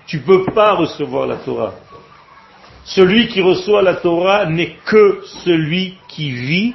Tu 0.06 0.18
ne 0.18 0.22
peux 0.22 0.44
pas 0.46 0.74
recevoir 0.74 1.26
la 1.26 1.36
Torah. 1.36 1.74
Celui 2.84 3.28
qui 3.28 3.42
reçoit 3.42 3.82
la 3.82 3.96
Torah 3.96 4.46
n'est 4.46 4.76
que 4.86 5.20
celui 5.44 5.98
qui 6.08 6.30
vit 6.30 6.74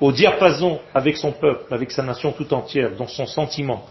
au 0.00 0.12
diapason 0.12 0.80
avec 0.94 1.16
son 1.16 1.32
peuple, 1.32 1.72
avec 1.72 1.90
sa 1.90 2.02
nation 2.02 2.32
tout 2.32 2.52
entière, 2.54 2.90
dans 2.96 3.08
son 3.08 3.26
sentiment. 3.26 3.84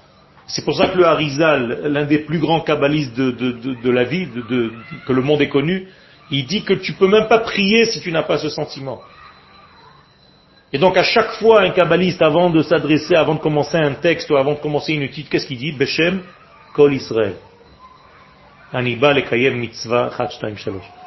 C'est 0.48 0.64
pour 0.64 0.76
ça 0.76 0.88
que 0.88 0.98
le 0.98 1.06
Harizal, 1.06 1.82
l'un 1.86 2.06
des 2.06 2.20
plus 2.20 2.40
grands 2.40 2.62
kabbalistes 2.62 3.16
de, 3.16 3.90
la 3.90 4.04
vie, 4.04 4.28
que 5.08 5.14
le 5.14 5.22
monde 5.22 5.42
ait 5.42 5.50
connu, 5.50 5.88
il 6.30 6.46
dit 6.46 6.64
que 6.64 6.74
tu 6.74 6.94
peux 6.94 7.08
même 7.08 7.28
pas 7.28 7.40
prier 7.40 7.86
si 7.86 8.02
tu 8.02 8.12
n'as 8.12 8.24
pas 8.24 8.38
ce 8.38 8.50
sentiment. 8.50 9.02
Et 10.74 10.78
donc 10.78 10.98
à 10.98 11.04
chaque 11.04 11.34
fois 11.34 11.62
un 11.62 11.72
kabbaliste, 11.72 12.22
avant 12.22 12.50
de 12.50 12.64
s'adresser, 12.64 13.16
avant 13.16 13.36
de 13.36 13.40
commencer 13.40 13.78
un 13.78 13.94
texte 13.94 14.30
ou 14.30 14.38
avant 14.38 14.54
de 14.54 14.60
commencer 14.60 14.94
une 14.94 15.02
étude, 15.02 15.28
qu'est-ce 15.28 15.48
qu'il 15.48 15.58
dit? 15.58 15.72
Beshem 15.74 16.22
Kol 16.74 16.94
Israël. 16.94 17.36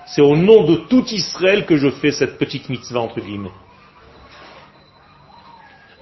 C'est 0.07 0.21
au 0.21 0.37
nom 0.37 0.65
de 0.65 0.77
tout 0.89 1.07
Israël 1.07 1.65
que 1.65 1.77
je 1.77 1.89
fais 1.91 2.13
cette 2.13 2.37
petite 2.37 2.69
mitzvah 2.69 3.01
entre 3.01 3.21
guillemets. 3.21 3.53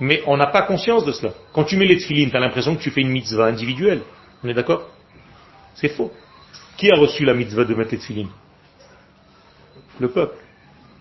Mais 0.00 0.22
on 0.26 0.36
n'a 0.36 0.48
pas 0.48 0.62
conscience 0.62 1.04
de 1.04 1.12
cela. 1.12 1.32
Quand 1.52 1.62
tu 1.62 1.76
mets 1.76 1.86
les 1.86 1.98
tefilines, 1.98 2.30
tu 2.30 2.36
as 2.36 2.40
l'impression 2.40 2.74
que 2.74 2.82
tu 2.82 2.90
fais 2.90 3.02
une 3.02 3.10
mitzvah 3.10 3.44
individuelle. 3.44 4.02
On 4.42 4.48
est 4.48 4.54
d'accord? 4.54 4.88
C'est 5.76 5.90
faux. 5.90 6.10
Qui 6.76 6.90
a 6.90 6.98
reçu 6.98 7.24
la 7.24 7.34
mitzvah 7.34 7.64
de 7.64 7.74
mettre 7.76 7.92
les 7.92 7.98
tefilines? 7.98 8.30
Le 10.00 10.08
peuple. 10.08 10.41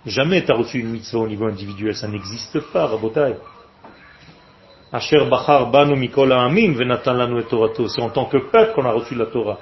Jamais 0.06 0.44
tu 0.44 0.52
as 0.52 0.56
reçu 0.56 0.80
une 0.80 0.90
mitzvah 0.90 1.20
au 1.20 1.28
niveau 1.28 1.46
individuel. 1.46 1.96
Ça 1.96 2.08
n'existe 2.08 2.60
pas, 2.72 2.88
Rabotai. 2.88 3.36
Asher 4.92 5.26
Bachar 5.30 5.70
Banu 5.72 5.96
Mikola 5.96 6.42
Amin 6.42 6.74
Venatan 6.74 7.14
Lanu 7.14 7.44
C'est 7.88 8.02
en 8.02 8.10
tant 8.10 8.26
que 8.26 8.38
peuple 8.38 8.74
qu'on 8.74 8.86
a 8.86 8.92
reçu 8.92 9.16
la 9.16 9.28
Torah. 9.28 9.60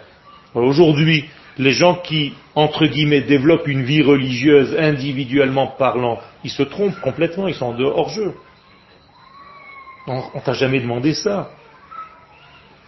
Aujourd'hui, 0.56 1.26
les 1.58 1.74
gens 1.74 1.96
qui, 1.96 2.34
entre 2.56 2.86
guillemets, 2.86 3.22
développent 3.22 3.68
une 3.68 3.84
vie 3.84 4.02
religieuse 4.02 4.76
individuellement 4.80 5.68
parlant, 5.68 6.20
ils 6.44 6.50
se 6.50 6.64
trompent 6.64 7.00
complètement, 7.02 7.48
ils 7.48 7.54
sont 7.54 7.68
en 7.68 7.74
dehors 7.74 8.10
jeu. 8.10 8.34
On 10.08 10.40
t'a 10.44 10.54
jamais 10.54 10.80
demandé 10.80 11.14
ça. 11.14 11.52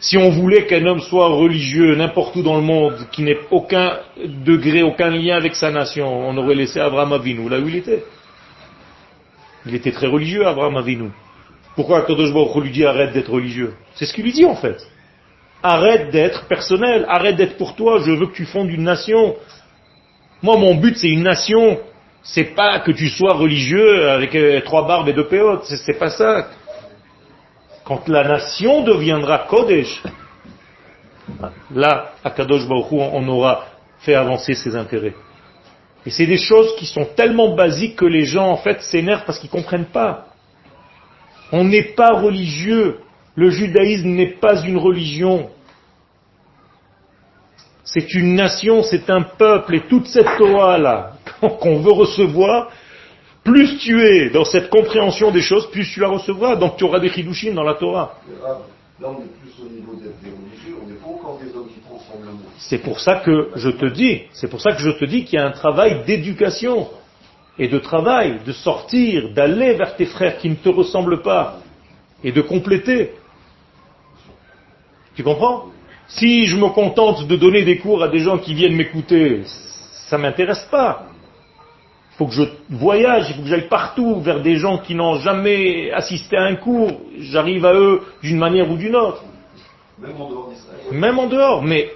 Si 0.02 0.18
on 0.18 0.32
voulait 0.32 0.66
qu'un 0.66 0.84
homme 0.88 1.00
soit 1.00 1.28
religieux 1.28 1.96
n'importe 1.96 2.36
où 2.36 2.42
dans 2.42 2.56
le 2.56 2.64
monde, 2.64 3.08
qui 3.12 3.22
n'ait 3.22 3.38
aucun 3.52 4.00
degré, 4.18 4.82
aucun 4.82 5.12
lien 5.12 5.36
avec 5.38 5.56
sa 5.56 5.70
nation, 5.70 6.28
on 6.28 6.36
aurait 6.38 6.56
laissé 6.56 6.80
Abraham 6.80 7.14
Avinu 7.14 7.48
là 7.48 7.60
où 7.60 7.68
il 7.68 7.76
était. 7.76 8.04
Il 9.68 9.76
était 9.76 9.92
très 9.92 10.08
religieux, 10.08 10.48
Abraham 10.48 10.76
Avinu. 10.78 11.12
Pourquoi 11.76 12.02
Kadosh 12.02 12.34
Baruch 12.34 12.64
lui 12.64 12.72
dit 12.72 12.84
arrête 12.84 13.14
d'être 13.14 13.32
religieux? 13.32 13.76
C'est 13.94 14.06
ce 14.06 14.14
qu'il 14.14 14.24
lui 14.24 14.34
dit 14.34 14.44
en 14.44 14.56
fait. 14.56 14.84
Arrête 15.62 16.10
d'être 16.10 16.48
personnel, 16.48 17.06
arrête 17.08 17.36
d'être 17.36 17.58
pour 17.58 17.76
toi, 17.76 18.00
je 18.04 18.12
veux 18.12 18.26
que 18.26 18.36
tu 18.36 18.46
fondes 18.46 18.72
une 18.72 18.84
nation. 18.84 19.36
Moi 20.42 20.58
mon 20.58 20.74
but 20.74 20.98
c'est 20.98 21.10
une 21.10 21.22
nation, 21.22 21.78
c'est 22.24 22.56
pas 22.56 22.80
que 22.80 22.92
tu 22.92 23.08
sois 23.08 23.34
religieux 23.34 24.10
avec 24.10 24.34
euh, 24.34 24.62
trois 24.62 24.88
barbes 24.88 25.10
et 25.10 25.14
deux 25.14 25.28
péotes, 25.28 25.64
c'est 25.66 26.00
pas 26.00 26.10
ça. 26.10 26.50
Quand 27.92 28.08
la 28.08 28.24
nation 28.24 28.84
deviendra 28.84 29.40
Kodesh, 29.50 30.02
là, 31.76 32.14
à 32.24 32.32
Kadosh 32.32 32.66
Baruch 32.66 32.88
on 32.90 33.28
aura 33.28 33.66
fait 34.00 34.16
avancer 34.16 34.54
ses 34.54 34.78
intérêts. 34.78 35.14
Et 36.06 36.10
c'est 36.10 36.26
des 36.26 36.38
choses 36.38 36.74
qui 36.78 36.86
sont 36.86 37.04
tellement 37.18 37.54
basiques 37.54 37.98
que 37.98 38.06
les 38.06 38.24
gens, 38.24 38.48
en 38.48 38.56
fait, 38.56 38.82
s'énervent 38.82 39.26
parce 39.26 39.40
qu'ils 39.40 39.50
ne 39.50 39.56
comprennent 39.62 39.92
pas. 39.92 40.28
On 41.52 41.66
n'est 41.66 41.94
pas 41.94 42.14
religieux. 42.14 43.00
Le 43.36 43.50
judaïsme 43.50 44.08
n'est 44.08 44.38
pas 44.40 44.62
une 44.64 44.78
religion. 44.78 45.50
C'est 47.84 48.14
une 48.14 48.36
nation, 48.36 48.84
c'est 48.84 49.10
un 49.10 49.24
peuple. 49.24 49.76
Et 49.76 49.82
toute 49.82 50.08
cette 50.08 50.38
Torah-là, 50.38 51.16
qu'on 51.60 51.82
veut 51.82 51.92
recevoir, 51.92 52.72
plus 53.44 53.80
tu 53.80 54.02
es 54.02 54.30
dans 54.30 54.46
cette 54.46 54.70
compréhension 54.70 55.32
des 55.32 55.42
choses, 55.42 55.70
plus 55.72 55.90
tu 55.92 56.00
la 56.00 56.10
recevras. 56.10 56.56
Donc 56.56 56.78
tu 56.78 56.84
auras 56.84 57.00
des 57.00 57.10
chidushim 57.10 57.54
dans 57.54 57.64
la 57.64 57.76
Torah. 57.76 58.16
Là, 59.00 59.08
on 59.10 59.14
est 59.14 59.40
plus 59.42 59.66
au 59.66 59.70
niveau 59.70 59.94
des, 59.96 60.30
religieux, 60.30 60.76
on 60.84 60.88
n'est 60.88 60.94
pas 60.94 61.08
encore 61.08 61.40
des 61.44 61.56
hommes 61.56 61.70
qui 61.74 61.80
transforment 61.80 62.26
le 62.26 62.32
monde. 62.32 62.42
C'est 62.60 62.78
pour 62.78 63.00
ça 63.00 63.16
que 63.16 63.50
je 63.56 63.70
te 63.70 63.86
dis, 63.86 64.24
c'est 64.32 64.48
pour 64.48 64.62
ça 64.62 64.74
que 64.74 64.82
je 64.82 64.92
te 64.92 65.06
dis 65.06 65.26
qu'il 65.26 65.40
y 65.40 65.42
a 65.42 65.48
un 65.48 65.52
travail 65.52 66.04
d'éducation 66.06 66.88
et 67.58 67.68
de 67.68 67.80
travail, 67.80 68.42
de 68.46 68.52
sortir, 68.52 69.34
d'aller 69.34 69.74
vers 69.74 69.96
tes 69.96 70.06
frères 70.06 70.38
qui 70.38 70.50
ne 70.50 70.56
te 70.56 70.70
ressemblent 70.70 71.24
pas 71.24 71.60
et 72.24 72.32
de 72.32 72.42
compléter. 72.42 73.14
Tu 75.16 75.24
comprends? 75.24 75.66
Si 76.08 76.46
je 76.46 76.58
me 76.58 76.70
contente 76.70 77.26
de 77.28 77.36
donner 77.36 77.64
des 77.64 77.78
cours 77.80 78.04
à 78.04 78.08
des 78.08 78.20
gens 78.20 78.38
qui 78.38 78.54
viennent 78.54 78.76
m'écouter, 78.76 79.42
ça 80.10 80.18
ne 80.18 80.24
m'intéresse 80.24 80.68
pas. 80.70 81.11
Il 82.22 82.26
faut 82.26 82.30
que 82.30 82.36
je 82.36 82.76
voyage, 82.78 83.30
il 83.30 83.36
faut 83.36 83.42
que 83.42 83.48
j'aille 83.48 83.68
partout 83.68 84.20
vers 84.22 84.42
des 84.42 84.58
gens 84.58 84.78
qui 84.78 84.94
n'ont 84.94 85.16
jamais 85.16 85.92
assisté 85.92 86.38
à 86.38 86.44
un 86.44 86.56
cours. 86.56 87.02
J'arrive 87.18 87.66
à 87.66 87.74
eux 87.74 88.02
d'une 88.22 88.38
manière 88.38 88.70
ou 88.70 88.78
d'une 88.78 88.96
autre. 88.96 89.24
Même 90.00 90.22
en 90.22 90.30
dehors 90.30 90.50
d'Israël. 90.50 90.80
Même 90.92 91.18
en 91.18 91.26
dehors, 91.26 91.64
mais 91.64 91.90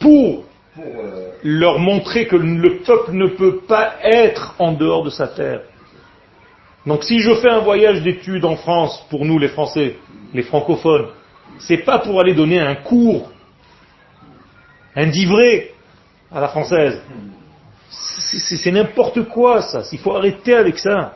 pour 0.00 0.44
euh, 0.78 1.30
leur 1.42 1.78
montrer 1.78 2.26
que 2.26 2.36
le 2.36 2.80
peuple 2.80 3.12
ne 3.12 3.28
peut 3.28 3.60
pas 3.66 3.94
être 4.02 4.54
en 4.58 4.72
dehors 4.72 5.02
de 5.02 5.08
sa 5.08 5.28
terre. 5.28 5.62
Donc 6.84 7.02
si 7.04 7.20
je 7.20 7.34
fais 7.36 7.50
un 7.50 7.60
voyage 7.60 8.02
d'études 8.02 8.44
en 8.44 8.56
France, 8.56 9.02
pour 9.08 9.24
nous 9.24 9.38
les 9.38 9.48
Français, 9.48 9.96
les 10.34 10.42
francophones, 10.42 11.06
c'est 11.58 11.84
pas 11.84 12.00
pour 12.00 12.20
aller 12.20 12.34
donner 12.34 12.60
un 12.60 12.74
cours, 12.74 13.30
un 14.94 15.06
divré 15.06 15.72
à 16.30 16.38
la 16.38 16.48
française. 16.48 17.00
C'est 17.90 18.70
n'importe 18.70 19.22
quoi 19.28 19.62
ça, 19.62 19.82
il 19.92 19.98
faut 19.98 20.14
arrêter 20.14 20.54
avec 20.54 20.78
ça. 20.78 21.14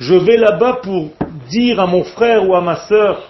Je 0.00 0.14
vais 0.14 0.36
là-bas 0.36 0.80
pour 0.82 1.10
dire 1.48 1.78
à 1.78 1.86
mon 1.86 2.02
frère 2.02 2.48
ou 2.48 2.54
à 2.54 2.60
ma 2.60 2.76
sœur, 2.76 3.22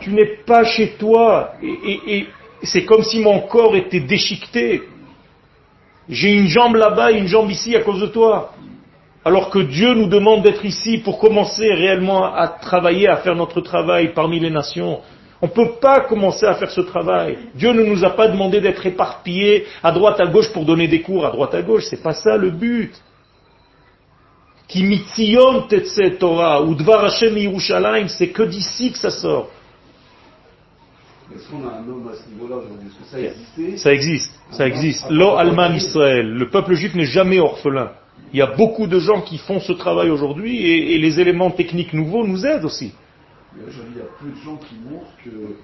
tu 0.00 0.12
n'es 0.12 0.26
pas 0.44 0.64
chez 0.64 0.96
toi, 0.98 1.52
et, 1.62 2.26
c'est 2.62 2.84
comme 2.84 3.02
si 3.02 3.20
mon 3.20 3.40
corps 3.40 3.76
était 3.76 4.00
déchiqueté. 4.00 4.82
J'ai 6.08 6.32
une 6.32 6.48
jambe 6.48 6.76
là-bas 6.76 7.12
et 7.12 7.18
une 7.18 7.26
jambe 7.26 7.50
ici 7.50 7.74
à 7.76 7.80
cause 7.80 8.00
de 8.00 8.06
toi. 8.06 8.52
Alors 9.24 9.48
que 9.48 9.58
Dieu 9.58 9.94
nous 9.94 10.08
demande 10.08 10.42
d'être 10.42 10.64
ici 10.64 10.98
pour 10.98 11.18
commencer 11.18 11.72
réellement 11.72 12.34
à 12.34 12.48
travailler, 12.48 13.08
à 13.08 13.16
faire 13.18 13.34
notre 13.34 13.60
travail 13.62 14.12
parmi 14.12 14.38
les 14.40 14.50
nations. 14.50 15.00
On 15.44 15.48
ne 15.48 15.52
peut 15.52 15.72
pas 15.78 16.00
commencer 16.00 16.46
à 16.46 16.54
faire 16.54 16.70
ce 16.70 16.80
travail. 16.80 17.36
Dieu 17.54 17.70
ne 17.74 17.82
nous 17.84 18.02
a 18.02 18.08
pas 18.16 18.28
demandé 18.28 18.62
d'être 18.62 18.86
éparpillés 18.86 19.66
à 19.82 19.92
droite 19.92 20.18
à 20.18 20.24
gauche 20.24 20.50
pour 20.54 20.64
donner 20.64 20.88
des 20.88 21.02
cours 21.02 21.26
à 21.26 21.30
droite 21.30 21.54
à 21.54 21.60
gauche. 21.60 21.84
C'est 21.90 22.02
pas 22.02 22.14
ça 22.14 22.38
le 22.38 22.48
but. 22.48 22.94
Torah, 26.18 26.62
ou 26.62 26.74
Dvar 26.74 27.04
Hashem 27.04 27.58
c'est 28.08 28.28
que 28.28 28.42
d'ici 28.44 28.90
que 28.92 28.98
ça 28.98 29.10
sort. 29.10 29.50
Est-ce 31.34 31.50
qu'on 31.50 31.68
a 31.68 31.72
un 31.72 31.88
homme 31.90 32.08
à 32.10 32.16
ce 32.16 32.26
niveau-là 32.30 32.56
aujourd'hui? 32.56 32.88
Ça 33.10 33.18
existe 33.20 33.78
Ça 33.82 33.92
existe, 33.92 34.40
ça 34.50 34.66
existe. 34.66 35.10
Lo 35.10 35.36
Alman 35.36 35.74
Israël. 35.74 36.26
Le 36.26 36.48
peuple 36.48 36.72
juif 36.72 36.94
n'est 36.94 37.04
jamais 37.04 37.38
orphelin. 37.38 37.90
Il 38.32 38.38
y 38.38 38.42
a 38.42 38.46
beaucoup 38.46 38.86
de 38.86 38.98
gens 38.98 39.20
qui 39.20 39.36
font 39.36 39.60
ce 39.60 39.72
travail 39.72 40.08
aujourd'hui 40.08 40.66
et, 40.94 40.96
les 40.96 41.20
éléments 41.20 41.50
techniques 41.50 41.92
nouveaux 41.92 42.26
nous 42.26 42.46
aident 42.46 42.64
aussi. 42.64 42.94
Il 43.56 43.96
y 43.96 44.00
a 44.00 44.04
peu 44.20 44.30
de 44.30 44.44
gens 44.44 44.56
qui 44.56 44.74
montrent 44.88 45.16
que 45.24 45.56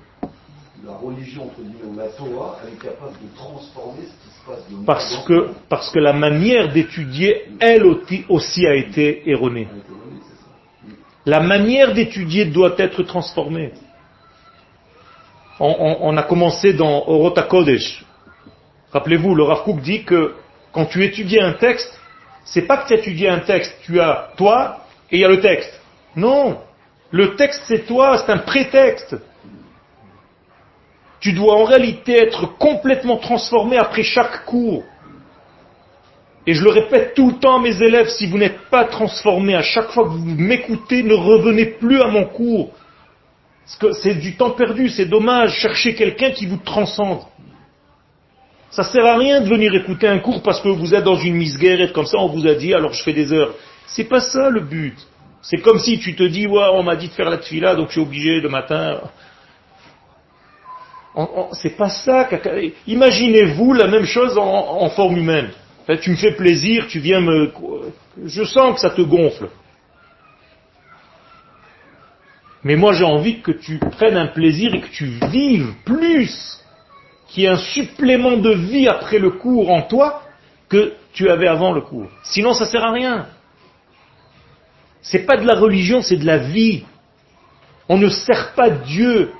la 0.87 0.97
religion, 0.97 1.45
entre 1.45 1.61
guillemets, 1.61 1.97
la 1.97 2.09
Torah, 2.09 2.59
elle 2.63 2.75
est 2.75 2.77
capable 2.77 3.13
de 3.13 3.37
transformer 3.37 4.03
ce 4.03 4.29
qui 4.29 4.35
se 4.35 4.47
passe 4.47 4.71
dans 4.71 4.85
parce 4.85 5.25
que, 5.25 5.49
parce 5.69 5.91
que 5.91 5.99
la 5.99 6.13
manière 6.13 6.73
d'étudier, 6.73 7.49
elle 7.61 7.85
aussi 8.29 8.67
a 8.67 8.75
été 8.75 9.29
erronée. 9.29 9.69
La 11.27 11.41
manière 11.41 11.93
d'étudier 11.93 12.47
doit 12.47 12.75
être 12.79 13.03
transformée. 13.03 13.73
On, 15.59 16.17
a 16.17 16.23
commencé 16.23 16.73
dans 16.73 17.07
Orota 17.07 17.43
Kodesh. 17.43 18.03
Rappelez-vous, 18.93 19.35
le 19.35 19.43
Rav 19.43 19.63
Kook 19.65 19.83
dit 19.83 20.05
que 20.05 20.35
quand 20.73 20.87
tu 20.87 21.05
étudies 21.05 21.39
un 21.39 21.53
texte, 21.53 22.01
c'est 22.45 22.63
pas 22.63 22.79
que 22.79 22.89
tu 22.89 22.95
étudies 22.95 23.29
un 23.29 23.41
texte, 23.41 23.77
tu 23.83 24.01
as 24.01 24.31
toi 24.39 24.87
et 25.11 25.19
il 25.19 25.21
y 25.21 25.25
a 25.25 25.29
le 25.29 25.41
texte. 25.41 25.79
Non. 26.17 26.61
Le 27.11 27.37
texte 27.37 27.63
c'est 27.67 27.87
toi, 27.87 28.19
c'est 28.19 28.33
un 28.33 28.39
prétexte. 28.39 29.17
Tu 31.21 31.33
dois 31.33 31.55
en 31.55 31.65
réalité 31.65 32.17
être 32.17 32.57
complètement 32.57 33.19
transformé 33.19 33.77
après 33.77 34.03
chaque 34.03 34.45
cours. 34.47 34.85
Et 36.47 36.55
je 36.55 36.65
le 36.65 36.71
répète 36.71 37.15
tout 37.15 37.31
le 37.31 37.39
temps 37.39 37.59
mes 37.59 37.83
élèves, 37.83 38.09
si 38.09 38.27
vous 38.27 38.39
n'êtes 38.39 38.61
pas 38.71 38.85
transformés, 38.85 39.55
à 39.55 39.63
chaque 39.63 39.91
fois 39.91 40.05
que 40.05 40.09
vous 40.11 40.25
m'écoutez, 40.25 41.03
ne 41.03 41.15
revenez 41.15 41.67
plus 41.67 42.01
à 42.01 42.07
mon 42.07 42.25
cours. 42.25 42.71
Parce 43.65 43.77
que 43.77 43.93
c'est 43.93 44.15
du 44.15 44.37
temps 44.37 44.51
perdu, 44.51 44.89
c'est 44.89 45.05
dommage. 45.05 45.53
Cherchez 45.59 45.95
quelqu'un 45.95 46.31
qui 46.31 46.47
vous 46.47 46.57
transcende. 46.57 47.21
Ça 48.71 48.85
sert 48.85 49.05
à 49.05 49.19
rien 49.19 49.41
de 49.41 49.49
venir 49.49 49.75
écouter 49.75 50.07
un 50.07 50.21
cours 50.21 50.43
parce 50.43 50.61
que 50.61 50.69
vous 50.69 50.95
êtes 50.95 51.05
dans 51.05 51.17
une 51.17 51.35
misguerre 51.35 51.81
et 51.81 51.93
comme 51.93 52.07
ça 52.07 52.19
on 52.19 52.29
vous 52.29 52.47
a 52.47 52.55
dit 52.55 52.73
alors 52.73 52.93
je 52.93 53.03
fais 53.03 53.13
des 53.13 53.33
heures. 53.33 53.55
C'est 53.87 54.05
pas 54.05 54.21
ça 54.21 54.49
le 54.49 54.61
but. 54.61 54.97
C'est 55.43 55.59
comme 55.59 55.79
si 55.79 55.99
tu 55.99 56.15
te 56.15 56.23
dis 56.23 56.47
ouais 56.47 56.69
on 56.73 56.83
m'a 56.83 56.97
dit 56.97 57.09
de 57.09 57.13
faire 57.13 57.31
la 57.31 57.39
tfila 57.39 57.75
donc 57.75 57.89
je 57.89 57.93
suis 57.93 58.01
obligé 58.01 58.41
le 58.41 58.49
matin. 58.49 59.01
C'est 61.53 61.77
pas 61.77 61.89
ça. 61.89 62.29
Imaginez-vous 62.87 63.73
la 63.73 63.89
même 63.89 64.05
chose 64.05 64.39
en, 64.39 64.89
forme 64.91 65.17
humaine. 65.17 65.51
tu 66.01 66.11
me 66.11 66.17
fais 66.17 66.33
plaisir, 66.33 66.87
tu 66.89 67.01
viens 67.01 67.21
me... 67.21 67.53
Je 68.25 68.45
sens 68.45 68.75
que 68.75 68.81
ça 68.81 68.91
te 68.91 69.03
gonfle. 69.03 69.49
Mais 72.63 72.77
moi 72.77 72.93
j'ai 72.93 73.05
envie 73.05 73.41
que 73.41 73.53
tu 73.53 73.79
prennes 73.79 74.17
un 74.17 74.29
plaisir 74.29 74.75
et 74.75 74.81
que 74.81 74.89
tu 74.89 75.07
vives 75.31 75.73
plus 75.85 76.63
qu'il 77.29 77.45
y 77.45 77.47
ait 77.47 77.51
un 77.51 77.57
supplément 77.57 78.37
de 78.37 78.51
vie 78.51 78.89
après 78.89 79.19
le 79.19 79.31
cours 79.31 79.71
en 79.71 79.83
toi 79.83 80.23
que 80.69 80.95
tu 81.13 81.29
avais 81.31 81.49
avant 81.49 81.73
le 81.73 81.81
cours. 81.81 82.09
Sinon, 82.23 82.55
ça 82.55 82.67
sert 82.67 82.85
à 82.85 82.93
rien. 82.93 83.27
C'est 85.03 85.27
pas 85.27 85.37
de 85.37 85.47
la 85.47 85.55
religion, 85.55 86.03
c'est 86.03 86.17
de 86.17 86.27
la 86.27 86.39
vie. 86.39 86.85
On 87.89 87.97
ne 87.99 88.09
sert 88.09 88.53
pas 88.55 88.71
Dieu, 88.71 89.33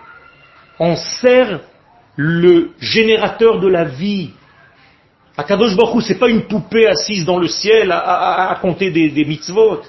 on 0.79 0.97
sert 0.97 1.61
le 2.17 2.71
générateur 2.81 3.61
de 3.61 3.69
la 3.69 3.85
vie. 3.85 4.31
Akadosh 5.37 5.77
Baruch 5.77 6.05
c'est 6.05 6.19
pas 6.19 6.29
une 6.29 6.43
poupée 6.43 6.87
assise 6.87 7.25
dans 7.25 7.39
le 7.39 7.49
ciel 7.49 7.93
à, 7.93 8.59
compter 8.61 8.91
des, 8.91 9.11
des 9.11 9.25
mitzvot. 9.25 9.83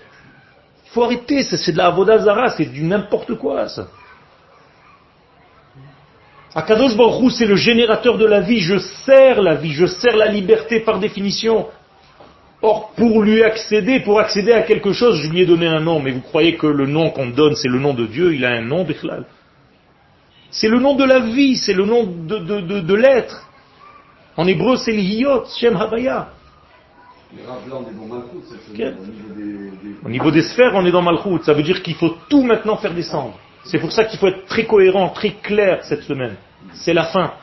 Faut 0.93 1.03
arrêter, 1.03 1.43
c'est 1.43 1.71
de 1.71 1.77
la 1.77 1.87
avodazara, 1.87 2.49
c'est 2.51 2.65
du 2.65 2.83
n'importe 2.83 3.35
quoi 3.35 3.67
ça. 3.67 3.87
Akadosh 6.53 6.95
Baruch 6.95 7.31
c'est 7.31 7.45
le 7.45 7.55
générateur 7.55 8.17
de 8.17 8.25
la 8.25 8.41
vie. 8.41 8.59
Je 8.59 8.77
sers 8.77 9.41
la 9.41 9.55
vie, 9.55 9.73
je 9.73 9.85
sers 9.85 10.15
la 10.15 10.27
liberté 10.27 10.81
par 10.81 10.99
définition. 10.99 11.67
Or, 12.63 12.91
pour 12.95 13.23
lui 13.23 13.43
accéder, 13.43 14.01
pour 14.01 14.19
accéder 14.19 14.51
à 14.51 14.61
quelque 14.61 14.93
chose, 14.93 15.19
je 15.21 15.29
lui 15.29 15.41
ai 15.41 15.45
donné 15.45 15.65
un 15.67 15.79
nom. 15.79 15.99
Mais 15.99 16.11
vous 16.11 16.21
croyez 16.21 16.57
que 16.57 16.67
le 16.67 16.85
nom 16.85 17.09
qu'on 17.09 17.27
donne, 17.27 17.55
c'est 17.55 17.67
le 17.67 17.79
nom 17.79 17.93
de 17.93 18.05
Dieu 18.05 18.33
Il 18.35 18.45
a 18.45 18.51
un 18.51 18.61
nom, 18.61 18.83
Bechlal. 18.83 19.25
C'est 20.51 20.67
le 20.67 20.79
nom 20.79 20.95
de 20.95 21.03
la 21.03 21.19
vie, 21.19 21.55
c'est 21.55 21.73
le 21.73 21.85
nom 21.85 22.03
de, 22.03 22.37
de, 22.37 22.79
de, 22.81 22.93
l'être. 22.93 23.47
En 24.35 24.45
hébreu, 24.45 24.75
c'est 24.75 24.91
l'Hiyot, 24.91 25.45
Shem 25.57 25.75
Havaya. 25.75 26.29
Au 30.03 30.09
niveau 30.09 30.29
des 30.29 30.41
sphères, 30.41 30.73
on 30.75 30.85
est 30.85 30.91
dans 30.91 31.01
Malchut. 31.01 31.43
Ça 31.43 31.53
veut 31.53 31.63
dire 31.63 31.81
qu'il 31.81 31.95
faut 31.95 32.15
tout 32.29 32.43
maintenant 32.43 32.75
faire 32.75 32.93
descendre. 32.93 33.39
C'est 33.63 33.79
pour 33.79 33.91
ça 33.91 34.03
qu'il 34.03 34.19
faut 34.19 34.27
être 34.27 34.45
très 34.45 34.65
cohérent, 34.65 35.09
très 35.09 35.31
clair 35.31 35.83
cette 35.83 36.03
semaine. 36.03 36.35
C'est 36.73 36.93
la 36.93 37.05
fin. 37.05 37.33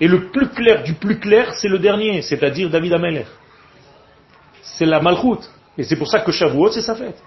Et 0.00 0.08
le 0.08 0.30
plus 0.30 0.48
clair 0.48 0.82
du 0.82 0.94
plus 0.94 1.18
clair, 1.18 1.52
c'est 1.54 1.68
le 1.68 1.78
dernier, 1.78 2.22
c'est-à-dire 2.22 2.70
David 2.70 2.94
Ameler. 2.94 3.26
C'est 4.62 4.86
la 4.86 5.00
malchoute. 5.00 5.48
Et 5.76 5.84
c'est 5.84 5.96
pour 5.96 6.08
ça 6.08 6.20
que 6.20 6.32
Shavuot, 6.32 6.72
c'est 6.72 6.82
sa 6.82 6.94
fête. 6.94 7.22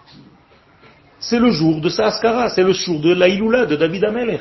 C'est 1.20 1.39
le 1.39 1.52
jour 1.52 1.80
de 1.80 1.89
sa 1.89 2.08
Askara, 2.08 2.50
c'est 2.50 2.63
le 2.63 2.74
jour 2.74 3.00
de 3.00 3.13
l'Aïloula 3.13 3.65
de 3.65 3.76
David 3.76 4.04
Ameler. 4.06 4.39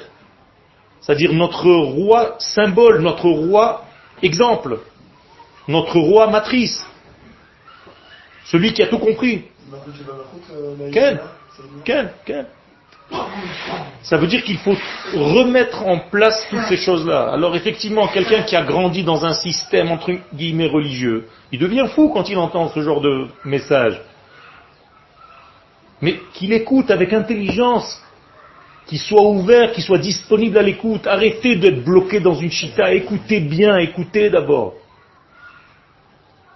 C'est-à-dire 1.01 1.33
notre 1.33 1.71
roi 1.71 2.37
symbole, 2.39 3.01
notre 3.01 3.29
roi 3.29 3.85
exemple, 4.23 4.81
notre 5.69 5.99
roi 5.99 6.29
matrice. 6.29 6.85
Celui 8.47 8.73
qui 8.73 8.83
a 8.83 8.87
tout 8.87 8.99
compris. 8.99 9.45
Quel 10.93 11.21
Quel 11.85 12.13
Quel 12.25 12.47
ça 14.03 14.17
veut 14.17 14.27
dire 14.27 14.43
qu'il 14.45 14.59
faut 14.59 14.77
remettre 15.15 15.87
en 15.87 15.99
place 15.99 16.47
toutes 16.51 16.65
ces 16.69 16.77
choses-là. 16.77 17.31
Alors 17.33 17.55
effectivement, 17.57 18.09
quelqu'un 18.09 18.43
qui 18.43 18.57
a 18.57 18.63
grandi 18.63 19.03
dans 19.03 19.25
un 19.25 19.35
système 19.35 19.91
entre 19.91 20.13
guillemets 20.35 20.69
religieux, 20.69 21.27
il 21.53 21.59
devient 21.59 21.87
fou 21.95 22.11
quand 22.13 22.29
il 22.29 22.39
entend 22.39 22.69
ce 22.69 22.81
genre 22.81 23.01
de 23.01 23.27
message. 23.45 24.01
Mais 26.03 26.19
qu'il 26.35 26.53
écoute 26.53 26.91
avec 26.91 27.13
intelligence, 27.13 28.01
qu'il 28.87 28.99
soit 28.99 29.23
ouvert, 29.23 29.73
qu'il 29.73 29.85
soit 29.85 29.99
disponible 29.99 30.59
à 30.59 30.63
l'écoute. 30.63 31.07
Arrêtez 31.07 31.57
d'être 31.57 31.85
bloqué 31.85 32.21
dans 32.21 32.35
une 32.35 32.51
chita. 32.51 32.93
Écoutez 32.93 33.41
bien, 33.41 33.79
écoutez 33.79 34.31
d'abord. 34.31 34.75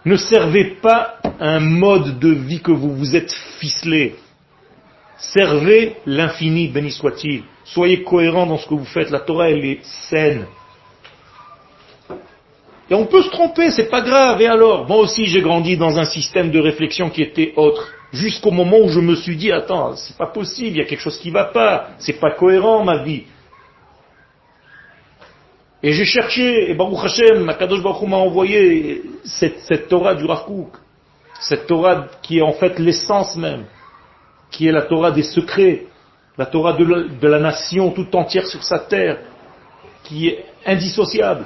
Ne 0.04 0.16
servez 0.16 0.76
pas 0.82 1.18
un 1.40 1.60
mode 1.60 2.18
de 2.18 2.30
vie 2.30 2.60
que 2.60 2.72
vous 2.72 2.94
vous 2.94 3.16
êtes 3.16 3.32
ficelé. 3.58 4.16
Servez 5.16 5.96
l'infini, 6.06 6.68
béni 6.68 6.90
soit-il. 6.90 7.44
Soyez 7.64 8.02
cohérents 8.02 8.46
dans 8.46 8.58
ce 8.58 8.66
que 8.66 8.74
vous 8.74 8.84
faites. 8.84 9.10
La 9.10 9.20
Torah, 9.20 9.50
elle 9.50 9.64
est 9.64 9.84
saine. 10.10 10.46
Et 12.90 12.94
on 12.94 13.06
peut 13.06 13.22
se 13.22 13.30
tromper, 13.30 13.70
c'est 13.70 13.88
pas 13.88 14.02
grave. 14.02 14.40
Et 14.42 14.46
alors? 14.46 14.86
Moi 14.86 14.98
aussi, 14.98 15.26
j'ai 15.26 15.40
grandi 15.40 15.76
dans 15.76 15.98
un 15.98 16.04
système 16.04 16.50
de 16.50 16.58
réflexion 16.58 17.10
qui 17.10 17.22
était 17.22 17.52
autre. 17.56 17.90
Jusqu'au 18.12 18.50
moment 18.50 18.78
où 18.78 18.88
je 18.88 19.00
me 19.00 19.14
suis 19.14 19.36
dit, 19.36 19.50
attends, 19.50 19.96
c'est 19.96 20.16
pas 20.16 20.26
possible, 20.26 20.76
il 20.76 20.76
y 20.76 20.82
a 20.82 20.84
quelque 20.84 21.00
chose 21.00 21.18
qui 21.18 21.30
va 21.30 21.44
pas. 21.44 21.90
C'est 21.98 22.20
pas 22.20 22.32
cohérent, 22.32 22.84
ma 22.84 23.02
vie. 23.02 23.24
Et 25.82 25.92
j'ai 25.92 26.04
cherché, 26.04 26.70
et 26.70 26.74
Baruch 26.74 27.04
Hashem, 27.04 27.44
Makadosh 27.44 27.82
Baruch 27.82 28.08
m'a 28.08 28.16
envoyé 28.16 29.02
cette, 29.24 29.88
Torah 29.88 30.14
du 30.14 30.24
Rav 30.24 30.44
Cette 31.40 31.66
Torah 31.66 32.06
qui 32.22 32.38
est 32.38 32.42
en 32.42 32.52
fait 32.52 32.78
l'essence 32.78 33.36
même 33.36 33.64
qui 34.50 34.68
est 34.68 34.72
la 34.72 34.82
Torah 34.82 35.10
des 35.10 35.22
secrets, 35.22 35.86
la 36.36 36.46
Torah 36.46 36.72
de 36.72 37.26
la, 37.26 37.38
nation 37.38 37.90
tout 37.90 38.14
entière 38.16 38.46
sur 38.46 38.62
sa 38.62 38.80
terre, 38.80 39.18
qui 40.04 40.28
est 40.28 40.44
indissociable. 40.66 41.44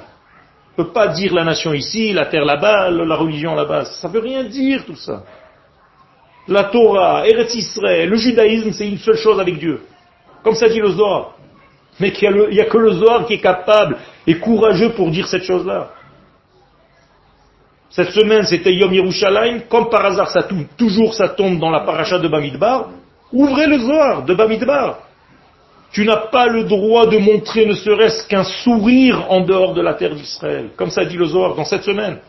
On 0.73 0.83
peut 0.83 0.91
pas 0.91 1.09
dire 1.09 1.33
la 1.33 1.43
nation 1.43 1.73
ici, 1.73 2.13
la 2.13 2.25
terre 2.25 2.45
là-bas, 2.45 2.89
la 2.89 3.15
religion 3.15 3.55
là-bas. 3.55 3.85
Ça 3.85 4.07
ne 4.07 4.13
veut 4.13 4.21
rien 4.21 4.43
dire 4.43 4.85
tout 4.85 4.95
ça. 4.95 5.23
La 6.47 6.63
Torah, 6.65 7.27
Eretz 7.27 7.53
Israël, 7.53 8.09
le 8.09 8.15
judaïsme, 8.15 8.71
c'est 8.71 8.87
une 8.87 8.97
seule 8.97 9.17
chose 9.17 9.39
avec 9.39 9.59
Dieu. 9.59 9.81
Comme 10.43 10.55
ça 10.55 10.67
dit 10.67 10.79
le 10.79 10.89
Zohar. 10.89 11.35
Mais 11.99 12.09
il 12.21 12.47
n'y 12.51 12.59
a, 12.61 12.65
que 12.65 12.77
le 12.77 12.93
Zohar 12.93 13.25
qui 13.25 13.33
est 13.33 13.41
capable 13.41 13.97
et 14.25 14.39
courageux 14.39 14.91
pour 14.91 15.11
dire 15.11 15.27
cette 15.27 15.43
chose-là. 15.43 15.91
Cette 17.89 18.11
semaine, 18.11 18.43
c'était 18.43 18.73
Yom 18.73 18.93
Yerushalayim. 18.93 19.61
Comme 19.69 19.89
par 19.89 20.05
hasard, 20.05 20.29
ça 20.29 20.43
tombe, 20.43 20.65
toujours 20.77 21.13
ça 21.13 21.29
tombe 21.29 21.59
dans 21.59 21.71
la 21.71 21.81
paracha 21.81 22.19
de 22.19 22.27
Bamidbar. 22.27 22.89
Ouvrez 23.31 23.67
le 23.67 23.79
Zohar 23.79 24.23
de 24.23 24.33
Bamidbar. 24.33 24.99
Tu 25.91 26.05
n'as 26.05 26.27
pas 26.27 26.47
le 26.47 26.65
droit 26.65 27.07
de 27.07 27.17
montrer 27.17 27.65
ne 27.65 27.73
serait-ce 27.73 28.27
qu'un 28.27 28.43
sourire 28.43 29.25
en 29.31 29.41
dehors 29.41 29.73
de 29.73 29.81
la 29.81 29.95
terre 29.95 30.13
d'Israël. 30.13 30.69
Comme 30.75 30.91
ça 30.91 31.03
dit 31.03 31.17
le 31.17 31.25
Zohar 31.25 31.55
dans 31.55 31.65
cette 31.65 31.83
semaine. 31.83 32.19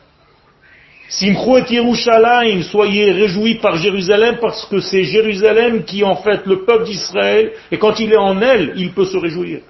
Simcho 1.10 1.58
et 1.58 1.64
Yerushalayim, 1.68 2.62
soyez 2.62 3.10
réjouis 3.10 3.56
par 3.56 3.76
Jérusalem 3.76 4.38
parce 4.40 4.64
que 4.66 4.80
c'est 4.80 5.02
Jérusalem 5.02 5.82
qui 5.82 6.00
est 6.00 6.04
en 6.04 6.16
fait 6.16 6.46
le 6.46 6.64
peuple 6.64 6.84
d'Israël 6.84 7.52
et 7.70 7.78
quand 7.78 7.98
il 7.98 8.12
est 8.12 8.16
en 8.18 8.40
elle, 8.40 8.74
il 8.76 8.92
peut 8.92 9.04
se 9.04 9.16
réjouir. 9.16 9.60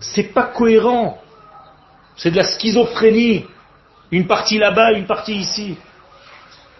C'est 0.00 0.34
pas 0.34 0.42
cohérent. 0.42 1.18
C'est 2.16 2.32
de 2.32 2.36
la 2.36 2.44
schizophrénie. 2.44 3.44
Une 4.12 4.26
partie 4.26 4.58
là-bas, 4.58 4.92
une 4.92 5.06
partie 5.06 5.34
ici. 5.34 5.76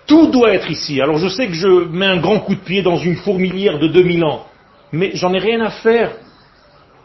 Tout 0.07 0.27
doit 0.27 0.53
être 0.53 0.71
ici. 0.71 1.01
Alors 1.01 1.16
je 1.18 1.29
sais 1.29 1.47
que 1.47 1.55
je 1.55 1.87
mets 1.88 2.07
un 2.07 2.18
grand 2.18 2.40
coup 2.40 2.55
de 2.55 2.61
pied 2.61 2.83
dans 2.83 2.99
une 2.99 3.16
fourmilière 3.16 3.79
de 3.79 3.88
2000 3.88 4.25
ans, 4.25 4.47
mais 4.92 5.12
j'en 5.14 5.33
ai 5.33 5.38
rien 5.38 5.61
à 5.62 5.71
faire. 5.71 6.12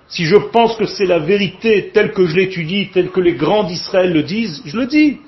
Si 0.10 0.26
je 0.26 0.36
pense 0.36 0.76
que 0.76 0.86
c'est 0.86 1.06
la 1.06 1.20
vérité 1.20 1.92
telle 1.94 2.12
que 2.12 2.26
je 2.28 2.36
l'étudie, 2.36 2.90
telle 2.90 3.10
que 3.10 3.22
les 3.22 3.34
grands 3.34 3.64
d'Israël 3.64 4.12
le 4.12 4.24
disent, 4.24 4.62
je 4.66 4.78
le 4.78 4.86
dis. 4.86 5.20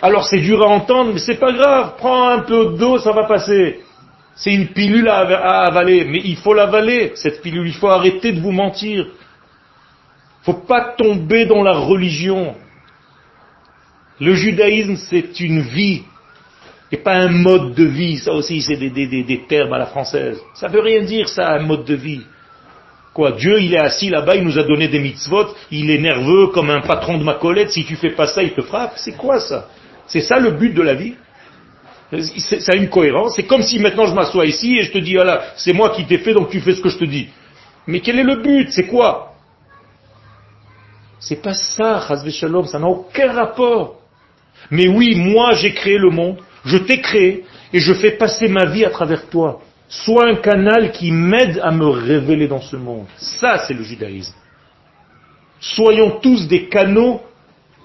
Alors 0.00 0.24
c'est 0.24 0.40
dur 0.40 0.62
à 0.62 0.68
entendre, 0.68 1.12
mais 1.14 1.20
c'est 1.20 1.40
pas 1.40 1.52
grave. 1.52 1.94
Prends 1.98 2.28
un 2.28 2.40
peu 2.40 2.76
d'eau, 2.76 2.98
ça 2.98 3.12
va 3.12 3.24
passer. 3.24 3.80
C'est 4.36 4.52
une 4.52 4.68
pilule 4.68 5.08
à, 5.08 5.64
avaler, 5.64 6.04
mais 6.04 6.20
il 6.22 6.36
faut 6.36 6.52
l'avaler, 6.52 7.12
cette 7.14 7.40
pilule. 7.40 7.66
Il 7.66 7.74
faut 7.74 7.88
arrêter 7.88 8.32
de 8.32 8.40
vous 8.40 8.52
mentir. 8.52 9.06
Il 9.06 10.50
ne 10.50 10.54
faut 10.54 10.60
pas 10.66 10.94
tomber 10.96 11.46
dans 11.46 11.62
la 11.62 11.72
religion. 11.72 12.54
Le 14.20 14.34
judaïsme, 14.34 14.96
c'est 14.96 15.40
une 15.40 15.60
vie, 15.60 16.02
et 16.90 16.96
pas 16.96 17.14
un 17.14 17.28
mode 17.28 17.74
de 17.74 17.84
vie. 17.84 18.18
Ça 18.18 18.32
aussi, 18.32 18.62
c'est 18.62 18.76
des, 18.76 19.40
termes 19.48 19.72
à 19.72 19.78
la 19.78 19.86
française. 19.86 20.40
Ça 20.54 20.68
veut 20.68 20.80
rien 20.80 21.02
dire, 21.02 21.28
ça, 21.28 21.52
un 21.52 21.62
mode 21.62 21.84
de 21.84 21.94
vie. 21.94 22.22
Quoi, 23.12 23.32
Dieu, 23.32 23.60
il 23.60 23.72
est 23.74 23.78
assis 23.78 24.10
là-bas, 24.10 24.36
il 24.36 24.44
nous 24.44 24.58
a 24.58 24.62
donné 24.62 24.88
des 24.88 24.98
mitzvot, 24.98 25.46
il 25.70 25.90
est 25.90 25.98
nerveux 25.98 26.48
comme 26.48 26.68
un 26.70 26.82
patron 26.82 27.16
de 27.16 27.24
ma 27.24 27.34
collègue, 27.34 27.68
si 27.68 27.84
tu 27.84 27.96
fais 27.96 28.10
pas 28.10 28.26
ça, 28.26 28.42
il 28.42 28.52
te 28.52 28.60
frappe. 28.60 28.92
C'est 28.96 29.16
quoi 29.16 29.40
ça? 29.40 29.68
C'est 30.06 30.20
ça 30.20 30.38
le 30.38 30.52
but 30.52 30.74
de 30.74 30.82
la 30.82 30.94
vie? 30.94 31.14
Ça 32.38 32.72
a 32.72 32.76
une 32.76 32.88
cohérence. 32.88 33.34
C'est 33.34 33.44
comme 33.46 33.62
si 33.62 33.78
maintenant 33.78 34.06
je 34.06 34.14
m'assois 34.14 34.46
ici 34.46 34.76
et 34.78 34.82
je 34.82 34.92
te 34.92 34.98
dis, 34.98 35.14
voilà, 35.14 35.42
c'est 35.56 35.72
moi 35.72 35.90
qui 35.90 36.04
t'ai 36.06 36.18
fait, 36.18 36.34
donc 36.34 36.50
tu 36.50 36.60
fais 36.60 36.74
ce 36.74 36.80
que 36.80 36.90
je 36.90 36.98
te 36.98 37.04
dis. 37.04 37.28
Mais 37.86 38.00
quel 38.00 38.18
est 38.18 38.24
le 38.24 38.36
but? 38.36 38.70
C'est 38.70 38.86
quoi? 38.86 39.32
C'est 41.18 41.42
pas 41.42 41.54
ça, 41.54 42.06
Shalom, 42.30 42.66
ça 42.66 42.78
n'a 42.78 42.86
aucun 42.86 43.32
rapport. 43.32 44.02
Mais 44.70 44.88
oui, 44.88 45.14
moi 45.16 45.54
j'ai 45.54 45.72
créé 45.72 45.98
le 45.98 46.10
monde, 46.10 46.38
je 46.64 46.76
t'ai 46.76 47.00
créé, 47.00 47.44
et 47.72 47.78
je 47.78 47.94
fais 47.94 48.12
passer 48.12 48.48
ma 48.48 48.66
vie 48.66 48.84
à 48.84 48.90
travers 48.90 49.28
toi. 49.28 49.60
Sois 49.88 50.26
un 50.26 50.36
canal 50.36 50.92
qui 50.92 51.12
m'aide 51.12 51.60
à 51.62 51.70
me 51.70 51.86
révéler 51.86 52.48
dans 52.48 52.60
ce 52.60 52.76
monde. 52.76 53.06
Ça, 53.16 53.58
c'est 53.66 53.74
le 53.74 53.84
judaïsme. 53.84 54.34
Soyons 55.60 56.18
tous 56.20 56.48
des 56.48 56.68
canaux 56.68 57.20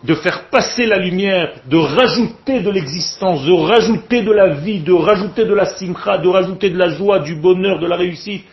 de 0.04 0.16
faire 0.16 0.50
passer 0.50 0.88
la 0.88 0.98
lumière, 0.98 1.54
de 1.68 1.78
rajouter 1.78 2.62
de 2.62 2.72
l'existence, 2.72 3.46
de 3.46 3.52
rajouter 3.52 4.24
de 4.24 4.32
la 4.32 4.56
vie, 4.56 4.80
de 4.80 4.94
rajouter 4.94 5.46
de 5.46 5.54
la 5.54 5.66
simcha, 5.66 6.18
de 6.18 6.28
rajouter 6.28 6.72
de 6.72 6.78
la 6.78 6.90
joie, 6.90 7.20
du 7.20 7.36
bonheur, 7.36 7.80
de 7.80 7.86
la 7.86 7.98
réussite. 7.98 8.46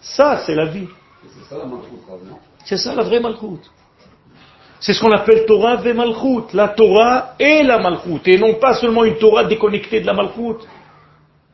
Ça, 0.00 0.42
c'est 0.44 0.54
la 0.54 0.66
vie. 0.66 0.86
C'est 1.22 1.48
ça 1.48 1.58
la 1.58 1.64
malchoute, 1.64 2.00
C'est 2.66 2.76
ça 2.76 2.94
la 2.94 3.02
vraie 3.02 3.20
malchoute. 3.20 3.70
C'est 4.84 4.92
ce 4.92 5.00
qu'on 5.00 5.12
appelle 5.12 5.46
Torah 5.46 5.76
ve 5.76 5.94
malchoute. 5.94 6.52
La 6.52 6.68
Torah 6.68 7.36
et 7.38 7.62
la 7.62 7.78
malchoute. 7.78 8.28
Et 8.28 8.36
non 8.36 8.56
pas 8.56 8.74
seulement 8.74 9.04
une 9.04 9.16
Torah 9.16 9.44
déconnectée 9.44 10.02
de 10.02 10.06
la 10.06 10.12
malchoute. 10.12 10.68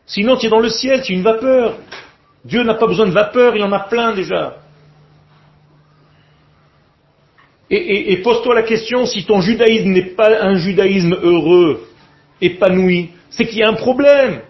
Sinon, 0.05 0.37
tu 0.37 0.47
es 0.47 0.49
dans 0.49 0.59
le 0.59 0.69
ciel, 0.69 1.01
tu 1.03 1.13
es 1.13 1.15
une 1.15 1.23
vapeur. 1.23 1.77
Dieu 2.45 2.65
n'a 2.65 2.75
pas 2.75 2.89
besoin 2.89 3.07
de 3.07 3.13
vapeur, 3.13 3.55
il 3.55 3.63
en 3.63 3.71
a 3.71 3.79
plein 3.79 4.17
déjà. 4.17 4.57
Et, 7.71 8.17
pose-toi 8.17 8.53
la 8.53 8.65
question, 8.65 9.07
si 9.07 9.25
ton 9.25 9.41
judaïsme 9.41 9.91
n'est 9.91 10.17
pas 10.17 10.43
un 10.43 10.57
judaïsme 10.57 11.17
heureux, 11.23 11.87
épanoui, 12.41 13.11
c'est 13.31 13.47
qu'il 13.47 13.59
y 13.59 13.63
a 13.63 13.69
un 13.69 13.75
problème. 13.75 14.41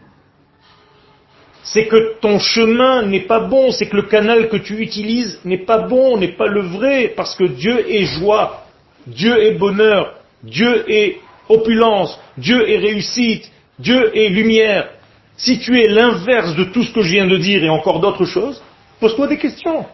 C'est 1.64 1.86
que 1.86 2.18
ton 2.22 2.38
chemin 2.38 3.02
n'est 3.02 3.26
pas 3.26 3.40
bon, 3.40 3.72
c'est 3.72 3.90
que 3.90 3.96
le 3.96 4.04
canal 4.04 4.48
que 4.48 4.56
tu 4.56 4.78
utilises 4.78 5.38
n'est 5.44 5.66
pas 5.66 5.80
bon, 5.86 6.16
n'est 6.16 6.32
pas 6.32 6.46
le 6.46 6.62
vrai, 6.62 7.12
parce 7.14 7.34
que 7.34 7.44
Dieu 7.44 7.84
est 7.90 8.06
joie, 8.06 8.64
Dieu 9.06 9.42
est 9.42 9.54
bonheur, 9.54 10.14
Dieu 10.42 10.84
est 10.90 11.20
opulence, 11.48 12.18
Dieu 12.36 12.68
est 12.68 12.78
réussite, 12.78 13.50
Dieu 13.78 14.16
est 14.16 14.28
lumière. 14.28 14.90
Si 15.36 15.58
tu 15.58 15.80
es 15.80 15.88
l'inverse 15.88 16.54
de 16.54 16.64
tout 16.64 16.82
ce 16.82 16.92
que 16.92 17.02
je 17.02 17.12
viens 17.12 17.26
de 17.26 17.38
dire 17.38 17.64
et 17.64 17.70
encore 17.70 18.00
d'autres 18.00 18.26
choses, 18.26 18.62
pose-toi 19.00 19.26
des 19.26 19.38
questions. 19.38 19.86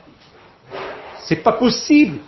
C'est 1.21 1.42
pas 1.42 1.53
possible. 1.53 2.19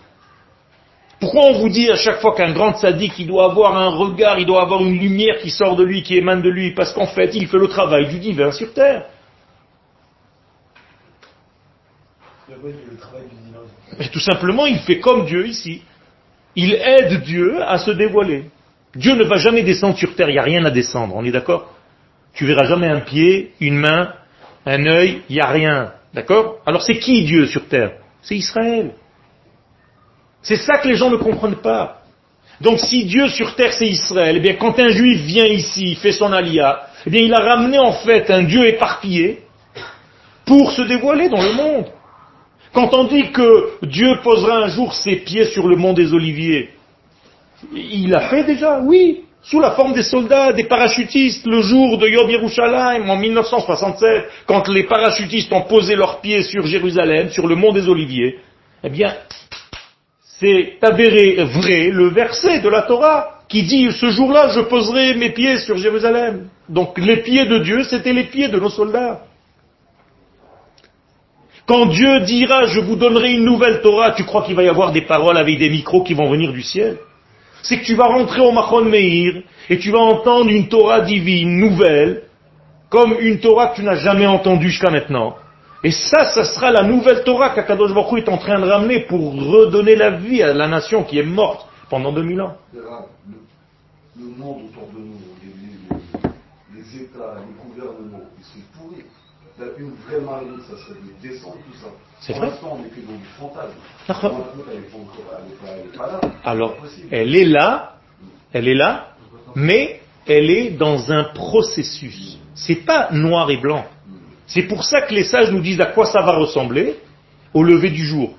Pourquoi 1.20 1.46
on 1.46 1.58
vous 1.58 1.68
dit 1.68 1.90
à 1.90 1.96
chaque 1.96 2.20
fois 2.20 2.34
qu'un 2.34 2.52
grand 2.52 2.76
sadique, 2.76 3.18
il 3.18 3.26
doit 3.26 3.46
avoir 3.46 3.76
un 3.76 3.88
regard, 3.88 4.38
il 4.38 4.46
doit 4.46 4.62
avoir 4.62 4.80
une 4.82 4.98
lumière 4.98 5.38
qui 5.38 5.50
sort 5.50 5.74
de 5.74 5.82
lui, 5.82 6.02
qui 6.04 6.16
émane 6.16 6.42
de 6.42 6.48
lui, 6.48 6.74
parce 6.74 6.92
qu'en 6.92 7.08
fait, 7.08 7.34
il 7.34 7.48
fait 7.48 7.58
le 7.58 7.66
travail 7.66 8.06
du 8.06 8.20
divin 8.20 8.52
sur 8.52 8.72
terre. 8.72 9.06
Et 13.98 14.08
tout 14.08 14.20
simplement, 14.20 14.66
il 14.66 14.78
fait 14.78 15.00
comme 15.00 15.26
Dieu 15.26 15.46
ici. 15.46 15.82
Il 16.56 16.74
aide 16.74 17.22
Dieu 17.22 17.62
à 17.62 17.78
se 17.78 17.90
dévoiler. 17.90 18.46
Dieu 18.94 19.14
ne 19.14 19.24
va 19.24 19.36
jamais 19.36 19.62
descendre 19.62 19.96
sur 19.96 20.14
terre, 20.14 20.28
il 20.28 20.32
n'y 20.32 20.38
a 20.38 20.42
rien 20.42 20.64
à 20.64 20.70
descendre, 20.70 21.14
on 21.14 21.24
est 21.24 21.30
d'accord? 21.30 21.72
Tu 22.32 22.46
verras 22.46 22.64
jamais 22.64 22.88
un 22.88 23.00
pied, 23.00 23.52
une 23.60 23.76
main, 23.76 24.14
un 24.66 24.86
œil, 24.86 25.22
il 25.28 25.36
n'y 25.36 25.40
a 25.40 25.46
rien. 25.46 25.92
D'accord? 26.14 26.56
Alors 26.66 26.82
c'est 26.82 26.98
qui 26.98 27.24
Dieu 27.24 27.46
sur 27.46 27.66
terre? 27.68 27.92
C'est 28.22 28.36
Israël. 28.36 28.92
C'est 30.42 30.56
ça 30.56 30.78
que 30.78 30.88
les 30.88 30.96
gens 30.96 31.10
ne 31.10 31.16
comprennent 31.16 31.56
pas. 31.56 32.02
Donc 32.60 32.80
si 32.80 33.04
Dieu 33.04 33.28
sur 33.28 33.54
terre 33.54 33.72
c'est 33.72 33.86
Israël, 33.86 34.36
eh 34.36 34.40
bien 34.40 34.54
quand 34.54 34.78
un 34.78 34.88
juif 34.88 35.20
vient 35.22 35.46
ici, 35.46 35.94
fait 35.96 36.12
son 36.12 36.32
alia, 36.32 36.86
eh 37.06 37.10
bien 37.10 37.22
il 37.22 37.32
a 37.34 37.40
ramené 37.40 37.78
en 37.78 37.92
fait 37.92 38.30
un 38.30 38.42
Dieu 38.42 38.66
éparpillé 38.66 39.42
pour 40.44 40.72
se 40.72 40.82
dévoiler 40.82 41.28
dans 41.28 41.42
le 41.42 41.52
monde. 41.52 41.86
Quand 42.78 42.94
on 42.94 43.08
dit 43.08 43.32
que 43.32 43.70
Dieu 43.82 44.20
posera 44.22 44.58
un 44.58 44.68
jour 44.68 44.94
ses 44.94 45.16
pieds 45.16 45.46
sur 45.46 45.66
le 45.66 45.74
mont 45.74 45.94
des 45.94 46.14
Oliviers, 46.14 46.68
il 47.72 48.08
l'a 48.08 48.28
fait 48.28 48.44
déjà, 48.44 48.78
oui, 48.78 49.22
sous 49.42 49.58
la 49.58 49.72
forme 49.72 49.94
des 49.94 50.04
soldats, 50.04 50.52
des 50.52 50.62
parachutistes, 50.62 51.44
le 51.44 51.60
jour 51.60 51.98
de 51.98 52.06
Yom 52.06 52.30
Yerushalayim 52.30 53.10
en 53.10 53.16
1967, 53.16 54.30
quand 54.46 54.68
les 54.68 54.84
parachutistes 54.84 55.52
ont 55.52 55.62
posé 55.62 55.96
leurs 55.96 56.20
pieds 56.20 56.44
sur 56.44 56.66
Jérusalem, 56.66 57.30
sur 57.30 57.48
le 57.48 57.56
mont 57.56 57.72
des 57.72 57.88
Oliviers, 57.88 58.38
eh 58.84 58.90
bien, 58.90 59.12
c'est 60.38 60.74
avéré 60.80 61.34
vrai 61.46 61.90
le 61.90 62.10
verset 62.10 62.60
de 62.60 62.68
la 62.68 62.82
Torah 62.82 63.40
qui 63.48 63.64
dit 63.64 63.90
ce 63.90 64.10
jour-là 64.10 64.50
je 64.54 64.60
poserai 64.60 65.14
mes 65.14 65.30
pieds 65.30 65.58
sur 65.58 65.76
Jérusalem. 65.78 66.48
Donc 66.68 66.96
les 66.96 67.22
pieds 67.22 67.46
de 67.46 67.58
Dieu, 67.58 67.82
c'était 67.82 68.12
les 68.12 68.28
pieds 68.28 68.46
de 68.46 68.60
nos 68.60 68.70
soldats. 68.70 69.22
Quand 71.68 71.84
Dieu 71.84 72.20
dira 72.20 72.64
je 72.64 72.80
vous 72.80 72.96
donnerai 72.96 73.34
une 73.34 73.44
nouvelle 73.44 73.82
Torah, 73.82 74.12
tu 74.12 74.24
crois 74.24 74.42
qu'il 74.42 74.56
va 74.56 74.62
y 74.62 74.68
avoir 74.68 74.90
des 74.90 75.02
paroles 75.02 75.36
avec 75.36 75.58
des 75.58 75.68
micros 75.68 76.02
qui 76.02 76.14
vont 76.14 76.30
venir 76.30 76.50
du 76.50 76.62
ciel? 76.62 76.96
C'est 77.62 77.80
que 77.80 77.84
tu 77.84 77.94
vas 77.94 78.06
rentrer 78.06 78.40
au 78.40 78.52
Machon 78.52 78.86
Meir 78.86 79.42
et 79.68 79.78
tu 79.78 79.90
vas 79.90 79.98
entendre 79.98 80.48
une 80.48 80.68
Torah 80.68 81.02
divine 81.02 81.58
nouvelle, 81.58 82.22
comme 82.88 83.14
une 83.20 83.38
Torah 83.40 83.68
que 83.68 83.76
tu 83.76 83.82
n'as 83.82 83.96
jamais 83.96 84.26
entendue 84.26 84.70
jusqu'à 84.70 84.90
maintenant. 84.90 85.36
Et 85.84 85.90
ça, 85.90 86.24
ça 86.24 86.44
sera 86.44 86.70
la 86.70 86.84
nouvelle 86.84 87.22
Torah 87.22 87.50
qu'Akadosh 87.50 87.92
Baruch 87.92 88.22
est 88.24 88.30
en 88.30 88.38
train 88.38 88.58
de 88.58 88.66
ramener 88.66 89.00
pour 89.00 89.34
redonner 89.34 89.94
la 89.94 90.10
vie 90.10 90.42
à 90.42 90.54
la 90.54 90.68
nation 90.68 91.04
qui 91.04 91.18
est 91.18 91.22
morte 91.22 91.68
pendant 91.90 92.12
2000 92.12 92.40
ans. 92.40 92.56
Le, 92.72 92.80
monde 94.38 94.62
autour 94.70 94.88
de 94.88 95.00
nous, 95.00 95.18
les, 96.74 97.02
États, 97.02 97.36
les 97.36 97.62
gouvernements, 97.62 98.24
ils 98.38 98.44
sont 98.44 98.66
pourris. 98.72 99.04
Une 99.78 99.92
vraie 100.06 100.20
marée, 100.20 100.46
ça 100.70 100.76
serait 100.76 101.00
de 101.00 101.28
descendre 101.28 101.56
tout 101.56 101.78
ça. 101.78 101.88
C'est 102.20 102.32
vrai. 102.32 102.50
on 102.62 102.78
n'est 102.78 102.88
que 102.88 103.00
dans 103.00 103.16
du 103.16 103.24
fantasme. 103.38 103.74
Alors, 106.44 106.76
elle 107.10 107.34
est 107.34 107.44
là, 107.44 107.96
elle 108.52 108.68
est 108.68 108.74
là, 108.74 109.08
mais 109.54 110.00
elle 110.26 110.50
est 110.50 110.70
dans 110.70 111.10
un 111.10 111.24
processus. 111.24 112.38
C'est 112.54 112.84
pas 112.86 113.08
noir 113.12 113.50
et 113.50 113.56
blanc. 113.56 113.84
C'est 114.46 114.62
pour 114.62 114.84
ça 114.84 115.02
que 115.02 115.14
les 115.14 115.24
sages 115.24 115.50
nous 115.50 115.60
disent 115.60 115.80
à 115.80 115.86
quoi 115.86 116.06
ça 116.06 116.22
va 116.22 116.36
ressembler 116.36 116.96
au 117.54 117.62
lever 117.62 117.90
du 117.90 118.04
jour. 118.04 118.34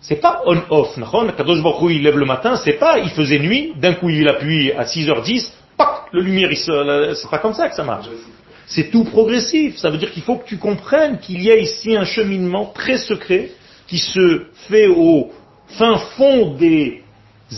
C'est 0.00 0.16
pas 0.16 0.42
on-off. 0.46 0.98
Kadosh 1.36 1.62
Baruch 1.62 1.92
il 1.92 2.02
lève 2.02 2.16
le 2.16 2.24
matin, 2.24 2.56
c'est 2.56 2.78
pas 2.78 2.98
il 2.98 3.10
faisait 3.10 3.38
nuit, 3.38 3.74
d'un 3.76 3.94
coup 3.94 4.08
il 4.08 4.28
appuie 4.28 4.72
à 4.72 4.84
6h10, 4.84 5.52
pac, 5.76 6.06
le 6.12 6.22
lumière, 6.22 6.50
c'est 6.54 7.30
pas 7.30 7.38
comme 7.38 7.52
ça 7.54 7.68
que 7.68 7.74
ça 7.74 7.84
marche. 7.84 8.06
C'est 8.66 8.90
tout 8.90 9.04
progressif. 9.04 9.76
Ça 9.78 9.90
veut 9.90 9.98
dire 9.98 10.12
qu'il 10.12 10.22
faut 10.22 10.36
que 10.36 10.46
tu 10.46 10.58
comprennes 10.58 11.18
qu'il 11.18 11.42
y 11.42 11.50
a 11.50 11.56
ici 11.56 11.96
un 11.96 12.04
cheminement 12.04 12.66
très 12.66 12.98
secret 12.98 13.50
qui 13.86 13.98
se 13.98 14.46
fait 14.68 14.86
au 14.86 15.30
fin 15.66 15.98
fond 16.16 16.54
des 16.54 17.02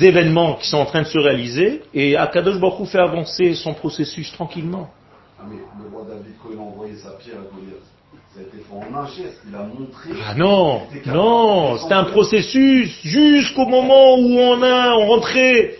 événements 0.00 0.54
qui 0.54 0.68
sont 0.68 0.78
en 0.78 0.86
train 0.86 1.02
de 1.02 1.06
se 1.06 1.18
réaliser 1.18 1.82
et 1.92 2.16
Akadosh 2.16 2.58
Baruch 2.58 2.88
fait 2.88 2.98
avancer 2.98 3.54
son 3.54 3.74
processus 3.74 4.32
tranquillement. 4.32 4.90
Ah, 5.38 5.44
mais 5.48 5.56
le 5.56 5.90
roi 5.90 6.06
David, 6.08 6.32
quand 6.42 6.48
il 6.52 6.58
a 6.58 6.62
envoyé 6.62 6.94
sa 6.96 7.10
pierre 7.12 7.36
à 7.36 7.54
Goliath, 7.54 7.82
ça 8.34 8.40
a 8.40 8.42
été 8.44 8.56
fait 8.56 8.74
en 8.74 8.98
un 8.98 9.06
geste. 9.08 9.42
Il 9.46 9.54
a 9.54 9.64
montré. 9.64 10.10
Ah 10.26 10.34
non, 10.34 10.82
non, 11.06 11.76
c'était 11.76 11.94
un 11.94 12.04
processus 12.04 12.98
jusqu'au 13.02 13.66
moment 13.66 14.16
où 14.18 14.38
on 14.38 14.62
a, 14.62 14.94
on 14.94 15.06
rentrait. 15.08 15.76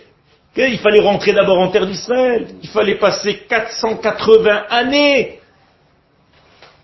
Il 0.55 0.77
fallait 0.79 1.01
rentrer 1.01 1.33
d'abord 1.33 1.59
en 1.59 1.69
terre 1.69 1.87
d'Israël. 1.87 2.47
Il 2.61 2.69
fallait 2.69 2.95
passer 2.95 3.43
480 3.49 4.65
années. 4.69 5.39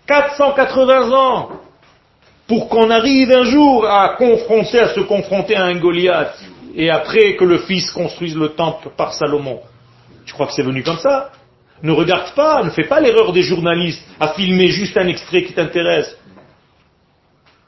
480 0.06 1.12
ans 1.12 1.50
pour 2.48 2.68
qu'on 2.68 2.90
arrive 2.90 3.30
un 3.30 3.44
jour 3.44 3.86
à 3.86 4.16
se 4.18 5.00
confronter 5.02 5.54
à 5.54 5.66
un 5.66 5.76
Goliath, 5.76 6.36
et 6.74 6.90
après 6.90 7.36
que 7.36 7.44
le 7.44 7.58
fils 7.58 7.92
construise 7.92 8.36
le 8.36 8.48
temple 8.48 8.88
par 8.96 9.14
Salomon. 9.14 9.60
Tu 10.26 10.32
crois 10.32 10.48
que 10.48 10.52
c'est 10.54 10.64
venu 10.64 10.82
comme 10.82 10.98
ça? 10.98 11.30
Ne 11.84 11.92
regarde 11.92 12.34
pas, 12.34 12.64
ne 12.64 12.70
fais 12.70 12.88
pas 12.88 12.98
l'erreur 12.98 13.32
des 13.32 13.44
journalistes 13.44 14.04
à 14.18 14.34
filmer 14.34 14.66
juste 14.66 14.96
un 14.96 15.06
extrait 15.06 15.44
qui 15.44 15.52
t'intéresse. 15.52 16.16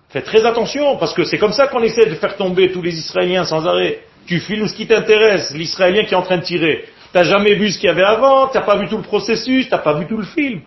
Fais 0.08 0.22
très 0.22 0.44
attention, 0.44 0.96
parce 0.96 1.14
que 1.14 1.22
c'est 1.22 1.38
comme 1.38 1.52
ça 1.52 1.68
qu'on 1.68 1.82
essaie 1.84 2.06
de 2.06 2.16
faire 2.16 2.36
tomber 2.36 2.72
tous 2.72 2.82
les 2.82 2.98
Israéliens 2.98 3.44
sans 3.44 3.64
arrêt. 3.64 4.00
Tu 4.26 4.40
filmes 4.40 4.68
ce 4.68 4.74
qui 4.74 4.86
t'intéresse, 4.86 5.52
l'Israélien 5.54 6.04
qui 6.04 6.14
est 6.14 6.16
en 6.16 6.22
train 6.22 6.38
de 6.38 6.44
tirer. 6.44 6.84
T'as 7.12 7.24
jamais 7.24 7.54
vu 7.54 7.70
ce 7.70 7.78
qu'il 7.78 7.88
y 7.88 7.92
avait 7.92 8.04
avant, 8.04 8.48
t'as 8.48 8.62
pas 8.62 8.76
vu 8.76 8.88
tout 8.88 8.96
le 8.96 9.02
processus, 9.02 9.68
t'as 9.68 9.78
pas 9.78 9.94
vu 9.94 10.06
tout 10.06 10.16
le 10.16 10.24
film. 10.24 10.62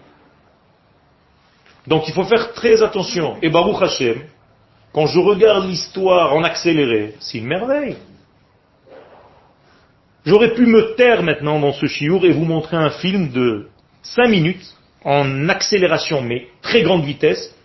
Donc 1.87 2.07
il 2.07 2.13
faut 2.13 2.23
faire 2.23 2.53
très 2.53 2.81
attention. 2.81 3.37
Et 3.41 3.49
Baruch 3.49 3.81
Hashem, 3.81 4.21
quand 4.93 5.07
je 5.07 5.19
regarde 5.19 5.67
l'histoire 5.67 6.33
en 6.33 6.43
accéléré, 6.43 7.15
c'est 7.19 7.39
une 7.39 7.47
merveille. 7.47 7.97
J'aurais 10.25 10.53
pu 10.53 10.65
me 10.65 10.95
taire 10.95 11.21
maintenant 11.21 11.59
dans 11.59 11.73
ce 11.73 11.85
chiour 11.85 12.25
et 12.25 12.31
vous 12.31 12.45
montrer 12.45 12.77
un 12.77 12.89
film 12.89 13.31
de 13.31 13.67
5 14.01 14.27
minutes 14.27 14.75
en 15.03 15.49
accélération, 15.49 16.21
mais 16.21 16.47
très 16.61 16.81
grande 16.81 17.03
vitesse, 17.03 17.55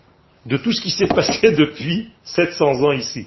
de 0.44 0.56
tout 0.56 0.72
ce 0.72 0.80
qui 0.82 0.90
s'est 0.90 1.06
passé 1.14 1.52
depuis 1.52 2.10
700 2.24 2.82
ans 2.82 2.92
ici. 2.92 3.26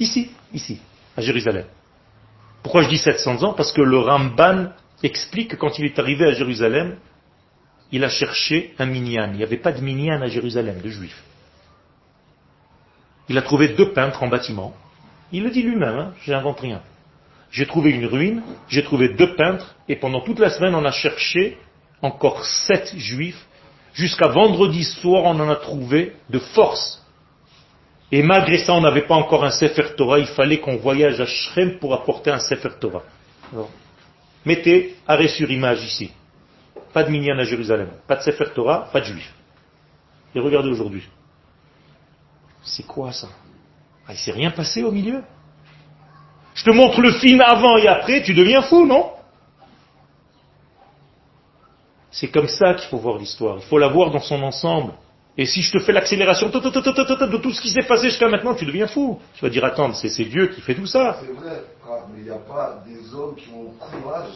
Ici, 0.00 0.30
ici, 0.52 0.80
à 1.16 1.20
Jérusalem. 1.20 1.66
Pourquoi 2.62 2.82
je 2.82 2.88
dis 2.88 2.98
700 2.98 3.42
ans? 3.42 3.52
Parce 3.52 3.72
que 3.72 3.82
le 3.82 3.98
Ramban 3.98 4.72
explique 5.02 5.52
que 5.52 5.56
quand 5.56 5.78
il 5.78 5.84
est 5.84 5.98
arrivé 5.98 6.26
à 6.26 6.32
Jérusalem, 6.32 6.96
il 7.92 8.02
a 8.04 8.08
cherché 8.08 8.74
un 8.78 8.86
minyan. 8.86 9.30
Il 9.32 9.38
n'y 9.38 9.44
avait 9.44 9.56
pas 9.56 9.72
de 9.72 9.80
minyan 9.80 10.20
à 10.22 10.26
Jérusalem, 10.26 10.80
de 10.80 10.88
juifs. 10.88 11.22
Il 13.28 13.38
a 13.38 13.42
trouvé 13.42 13.68
deux 13.68 13.92
peintres 13.92 14.22
en 14.22 14.28
bâtiment 14.28 14.74
Il 15.32 15.42
le 15.44 15.50
dit 15.50 15.62
lui-même, 15.62 15.98
hein, 15.98 16.12
j'invente 16.24 16.60
rien. 16.60 16.82
J'ai 17.50 17.66
trouvé 17.66 17.90
une 17.90 18.06
ruine, 18.06 18.42
j'ai 18.68 18.82
trouvé 18.82 19.14
deux 19.14 19.34
peintres, 19.34 19.76
et 19.88 19.96
pendant 19.96 20.20
toute 20.20 20.38
la 20.38 20.50
semaine, 20.50 20.74
on 20.74 20.84
a 20.84 20.90
cherché 20.90 21.56
encore 22.02 22.44
sept 22.44 22.94
juifs. 22.96 23.46
Jusqu'à 23.94 24.28
vendredi 24.28 24.84
soir, 24.84 25.22
on 25.24 25.40
en 25.40 25.48
a 25.48 25.56
trouvé 25.56 26.14
de 26.28 26.38
force. 26.38 27.02
Et 28.12 28.22
malgré 28.22 28.58
ça, 28.58 28.72
on 28.74 28.80
n'avait 28.80 29.06
pas 29.06 29.16
encore 29.16 29.44
un 29.44 29.50
Sefer 29.50 29.94
Torah. 29.96 30.18
Il 30.18 30.26
fallait 30.26 30.60
qu'on 30.60 30.76
voyage 30.76 31.20
à 31.20 31.26
Shrem 31.26 31.78
pour 31.78 31.92
apporter 31.92 32.30
un 32.30 32.38
Sefer 32.38 32.70
Torah. 32.80 33.02
mettez 34.44 34.96
arrêt 35.06 35.28
sur 35.28 35.50
image 35.50 35.82
ici. 35.84 36.12
Pas 36.92 37.02
de 37.02 37.10
minyan 37.10 37.38
à 37.38 37.44
Jérusalem. 37.44 37.88
Pas 38.06 38.16
de 38.16 38.22
Sefer 38.22 38.50
Torah, 38.54 38.88
pas 38.92 39.00
de 39.00 39.06
juifs. 39.06 39.34
Et 40.34 40.40
regardez 40.40 40.68
aujourd'hui. 40.70 41.08
C'est 42.62 42.86
quoi 42.86 43.12
ça? 43.12 43.28
Ah, 44.06 44.12
Il 44.12 44.18
s'est 44.18 44.32
rien 44.32 44.50
passé 44.50 44.82
au 44.82 44.92
milieu? 44.92 45.22
Je 46.54 46.64
te 46.64 46.70
montre 46.70 47.00
le 47.00 47.12
film 47.12 47.40
avant 47.40 47.76
et 47.76 47.86
après, 47.86 48.22
tu 48.22 48.34
deviens 48.34 48.62
fou, 48.62 48.86
non? 48.86 49.10
C'est 52.10 52.28
comme 52.28 52.48
ça 52.48 52.74
qu'il 52.74 52.88
faut 52.88 52.96
voir 52.96 53.18
l'histoire. 53.18 53.58
Il 53.58 53.64
faut 53.64 53.78
la 53.78 53.88
voir 53.88 54.10
dans 54.10 54.20
son 54.20 54.42
ensemble. 54.42 54.94
Et 55.38 55.44
si 55.44 55.60
je 55.60 55.72
te 55.72 55.78
fais 55.80 55.92
l'accélération 55.92 56.48
de 56.48 57.36
tout 57.38 57.52
ce 57.52 57.60
qui 57.60 57.70
s'est 57.70 57.86
passé 57.86 58.08
jusqu'à 58.08 58.28
maintenant, 58.28 58.54
tu 58.54 58.64
deviens 58.64 58.86
fou. 58.86 59.20
Tu 59.34 59.42
vas 59.42 59.50
dire, 59.50 59.64
attends, 59.64 59.92
c'est 59.92 60.24
Dieu 60.24 60.46
qui 60.48 60.60
fait 60.62 60.74
tout 60.74 60.86
ça. 60.86 61.18
C'est 61.20 61.32
vrai, 61.32 61.62
mais 62.12 62.20
il 62.20 62.24
n'y 62.24 62.30
a 62.30 62.38
pas 62.38 62.82
des 62.86 63.14
hommes 63.14 63.34
qui 63.36 63.50
ont 63.50 63.64
le 63.64 64.00
courage 64.00 64.32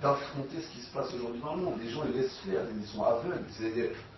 d'affronter 0.00 0.60
ce 0.60 0.68
qui 0.76 0.86
se 0.86 0.92
passe 0.92 1.12
aujourd'hui 1.14 1.40
dans 1.40 1.56
le 1.56 1.62
monde. 1.62 1.74
Les 1.82 1.90
gens, 1.90 2.02
ils 2.08 2.20
laissent 2.20 2.38
faire, 2.46 2.60
ils 2.78 2.86
sont 2.86 3.02
aveugles. 3.02 3.44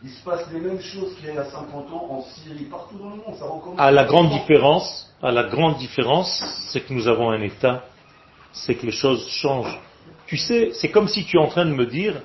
Il 0.02 0.10
se 0.10 0.22
passe 0.22 0.44
les 0.52 0.60
mêmes 0.60 0.80
choses 0.80 1.14
qu'il 1.16 1.32
y 1.32 1.38
a 1.38 1.44
50 1.44 1.90
ans 1.92 2.06
en 2.10 2.22
Syrie, 2.22 2.64
partout 2.64 2.98
dans 2.98 3.10
le 3.10 3.16
monde. 3.16 3.36
Ça 3.38 3.46
recommence. 3.46 3.78
À 3.80 3.90
la 3.90 4.04
grande 4.04 4.30
différence, 4.30 5.14
à 5.22 5.30
la 5.30 5.44
grande 5.44 5.78
différence, 5.78 6.42
c'est 6.70 6.80
que 6.80 6.92
nous 6.92 7.08
avons 7.08 7.30
un 7.30 7.40
État, 7.40 7.84
c'est 8.52 8.74
que 8.74 8.84
les 8.84 8.92
choses 8.92 9.26
changent. 9.28 9.80
Tu 10.26 10.36
sais, 10.36 10.72
c'est 10.74 10.90
comme 10.90 11.08
si 11.08 11.24
tu 11.24 11.38
es 11.38 11.40
en 11.40 11.46
train 11.46 11.64
de 11.64 11.72
me 11.72 11.86
dire, 11.86 12.20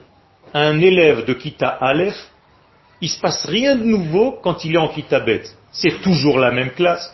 un 0.53 0.79
élève 0.81 1.23
de 1.23 1.33
Kita 1.33 1.69
Aleph, 1.69 2.30
il 3.01 3.09
se 3.09 3.19
passe 3.19 3.45
rien 3.45 3.75
de 3.75 3.83
nouveau 3.83 4.39
quand 4.43 4.63
il 4.63 4.75
est 4.75 4.77
en 4.77 4.87
Kita 4.87 5.19
bête. 5.19 5.55
C'est 5.71 6.01
toujours 6.01 6.39
la 6.39 6.51
même 6.51 6.71
classe. 6.71 7.13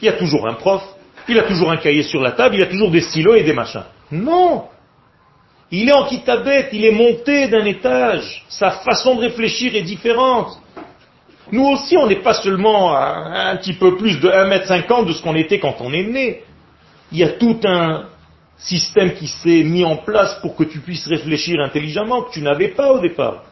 Il 0.00 0.06
y 0.06 0.08
a 0.08 0.12
toujours 0.12 0.46
un 0.46 0.54
prof, 0.54 0.82
il 1.28 1.38
a 1.38 1.42
toujours 1.42 1.70
un 1.70 1.76
cahier 1.76 2.02
sur 2.02 2.20
la 2.20 2.32
table, 2.32 2.56
il 2.56 2.62
a 2.62 2.66
toujours 2.66 2.90
des 2.90 3.00
stylos 3.00 3.34
et 3.34 3.42
des 3.42 3.52
machins. 3.52 3.84
Non 4.10 4.64
Il 5.70 5.88
est 5.88 5.92
en 5.92 6.04
Kitabet, 6.04 6.68
il 6.72 6.84
est 6.84 6.92
monté 6.92 7.48
d'un 7.48 7.64
étage. 7.64 8.44
Sa 8.48 8.70
façon 8.70 9.16
de 9.16 9.20
réfléchir 9.22 9.74
est 9.74 9.82
différente. 9.82 10.60
Nous 11.50 11.66
aussi, 11.66 11.96
on 11.96 12.06
n'est 12.06 12.22
pas 12.22 12.34
seulement 12.34 12.96
un 12.96 13.56
petit 13.56 13.74
peu 13.74 13.96
plus 13.96 14.20
de 14.20 14.28
1m50 14.28 15.06
de 15.06 15.12
ce 15.12 15.22
qu'on 15.22 15.34
était 15.34 15.58
quand 15.58 15.76
on 15.80 15.92
est 15.92 16.04
né. 16.04 16.42
Il 17.12 17.18
y 17.18 17.24
a 17.24 17.30
tout 17.30 17.58
un 17.64 18.06
système 18.56 19.14
qui 19.14 19.26
s'est 19.26 19.62
mis 19.62 19.84
en 19.84 19.96
place 19.96 20.38
pour 20.40 20.56
que 20.56 20.64
tu 20.64 20.80
puisses 20.80 21.06
réfléchir 21.06 21.60
intelligemment, 21.60 22.22
que 22.22 22.32
tu 22.32 22.40
n'avais 22.40 22.68
pas 22.68 22.92
au 22.92 23.00
départ. 23.00 23.44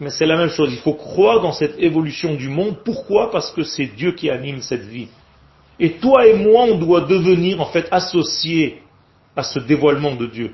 Mais 0.00 0.10
c'est 0.10 0.26
la 0.26 0.36
même 0.36 0.50
chose, 0.50 0.72
il 0.72 0.80
faut 0.80 0.94
croire 0.94 1.40
dans 1.40 1.52
cette 1.52 1.78
évolution 1.78 2.34
du 2.34 2.48
monde. 2.48 2.78
Pourquoi? 2.84 3.30
Parce 3.30 3.52
que 3.52 3.62
c'est 3.62 3.86
Dieu 3.86 4.12
qui 4.12 4.28
anime 4.28 4.60
cette 4.60 4.84
vie. 4.84 5.08
Et 5.78 5.92
toi 5.92 6.26
et 6.26 6.34
moi, 6.34 6.64
on 6.64 6.78
doit 6.78 7.02
devenir 7.02 7.60
en 7.60 7.66
fait 7.66 7.86
associés 7.90 8.82
à 9.36 9.42
ce 9.42 9.58
dévoilement 9.58 10.14
de 10.14 10.26
Dieu. 10.26 10.52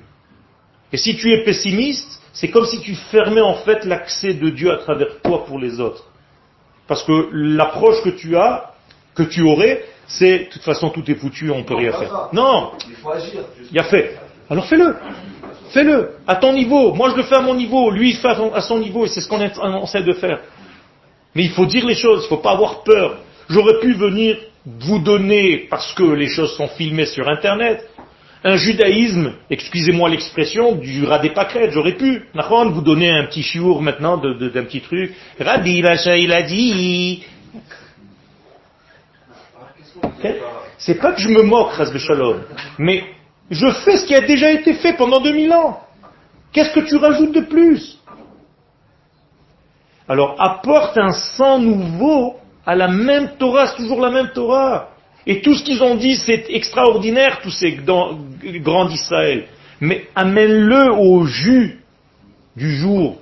Et 0.93 0.97
si 0.97 1.17
tu 1.17 1.33
es 1.33 1.45
pessimiste, 1.45 2.21
c'est 2.33 2.51
comme 2.51 2.67
si 2.67 2.81
tu 2.81 2.95
fermais 2.95 3.41
en 3.41 3.55
fait 3.55 3.85
l'accès 3.85 4.35
de 4.35 4.49
Dieu 4.51 4.73
à 4.73 4.79
travers 4.79 5.21
toi 5.23 5.45
pour 5.45 5.59
les 5.59 5.81
autres. 5.81 6.05
Parce 6.87 7.03
que 7.05 7.29
l'approche 7.33 8.03
que 8.03 8.11
tu 8.11 8.37
as, 8.37 8.73
que 9.15 9.23
tu 9.23 9.43
aurais, 9.43 9.85
c'est 10.07 10.39
de 10.39 10.45
toute 10.45 10.63
façon 10.63 10.91
tout 10.91 11.09
est 11.11 11.15
foutu, 11.15 11.51
on 11.51 11.59
ne 11.59 11.63
peut 11.63 11.77
rien 11.77 11.93
faire. 11.93 12.29
Non 12.33 12.73
Il 12.89 12.97
faut 12.97 13.11
agir. 13.11 13.43
Il 13.71 13.79
a 13.79 13.85
fait. 13.85 14.19
Alors 14.49 14.67
fais-le. 14.67 14.97
Fais-le. 15.73 16.11
À 16.27 16.37
ton 16.37 16.53
niveau. 16.53 16.95
Moi 16.95 17.11
je 17.11 17.17
le 17.17 17.23
fais 17.25 17.37
à 17.37 17.43
mon 17.43 17.55
niveau. 17.55 17.91
Lui 17.91 18.11
il 18.11 18.17
fait 18.17 18.29
à 18.29 18.61
son 18.61 18.79
niveau 18.79 19.05
et 19.05 19.09
c'est 19.09 19.21
ce 19.21 19.29
qu'on 19.29 19.41
essaie 19.41 20.03
de 20.03 20.13
faire. 20.13 20.41
Mais 21.35 21.45
il 21.45 21.51
faut 21.51 21.67
dire 21.67 21.87
les 21.87 21.95
choses, 21.95 22.21
il 22.21 22.25
ne 22.25 22.29
faut 22.29 22.43
pas 22.43 22.53
avoir 22.53 22.83
peur. 22.83 23.19
J'aurais 23.49 23.79
pu 23.81 23.95
venir 23.95 24.37
vous 24.67 24.99
donner, 24.99 25.67
parce 25.71 25.93
que 25.95 26.03
les 26.03 26.29
choses 26.29 26.55
sont 26.57 26.69
filmées 26.69 27.07
sur 27.07 27.29
Internet, 27.29 27.89
un 28.43 28.57
judaïsme, 28.57 29.35
excusez-moi 29.51 30.09
l'expression, 30.09 30.73
du 30.73 31.05
rat 31.05 31.19
des 31.19 31.31
pâquerettes. 31.31 31.73
J'aurais 31.73 31.97
pu, 31.97 32.23
vous 32.33 32.81
donner 32.81 33.11
un 33.11 33.25
petit 33.27 33.43
chiour 33.43 33.83
maintenant 33.83 34.17
d'un 34.17 34.65
petit 34.65 34.81
truc. 34.81 35.15
Rabbi 35.39 35.83
Vacha, 35.83 36.17
il 36.17 36.33
a 36.33 36.43
dit. 36.43 37.25
C'est 40.79 40.99
pas 40.99 41.13
que 41.13 41.21
je 41.21 41.29
me 41.29 41.43
moque, 41.43 41.73
Ras 41.73 41.93
Shalom, 41.99 42.43
mais 42.79 43.05
je 43.51 43.71
fais 43.85 43.97
ce 43.97 44.07
qui 44.07 44.15
a 44.15 44.21
déjà 44.21 44.53
été 44.53 44.75
fait 44.75 44.95
pendant 44.95 45.21
2000 45.21 45.53
ans. 45.53 45.81
Qu'est-ce 46.53 46.73
que 46.73 46.81
tu 46.81 46.97
rajoutes 46.97 47.33
de 47.33 47.41
plus? 47.41 47.99
Alors 50.09 50.37
apporte 50.39 50.97
un 50.99 51.13
sang 51.13 51.59
nouveau 51.59 52.37
à 52.67 52.75
la 52.75 52.89
même 52.89 53.33
Torah, 53.39 53.69
c'est 53.69 53.77
toujours 53.77 54.01
la 54.01 54.11
même 54.11 54.31
Torah. 54.35 54.91
Et 55.27 55.41
tout 55.41 55.55
ce 55.55 55.63
qu'ils 55.63 55.83
ont 55.83 55.97
dit, 55.97 56.17
c'est 56.17 56.47
extraordinaire, 56.49 57.41
tous 57.43 57.51
ces 57.51 57.73
grands 57.75 58.87
d'Israël. 58.87 59.47
Mais 59.81 60.07
amène-le 60.15 60.95
au 60.95 61.25
jus 61.27 61.81
du 62.57 62.75
jour, 62.77 63.19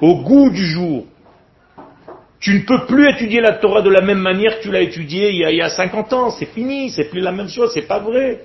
au 0.00 0.16
goût 0.22 0.50
du 0.50 0.66
jour. 0.66 1.06
Tu 2.40 2.54
ne 2.54 2.60
peux 2.60 2.86
plus 2.86 3.08
étudier 3.08 3.40
la 3.40 3.52
Torah 3.52 3.82
de 3.82 3.90
la 3.90 4.02
même 4.02 4.18
manière 4.18 4.58
que 4.58 4.64
tu 4.64 4.70
l'as 4.70 4.82
étudiée 4.82 5.30
il 5.30 5.48
il 5.50 5.56
y 5.56 5.62
a 5.62 5.70
50 5.70 6.12
ans. 6.12 6.30
C'est 6.30 6.46
fini, 6.46 6.90
c'est 6.90 7.08
plus 7.08 7.20
la 7.20 7.32
même 7.32 7.48
chose, 7.48 7.70
c'est 7.72 7.88
pas 7.88 7.98
vrai. 7.98 8.42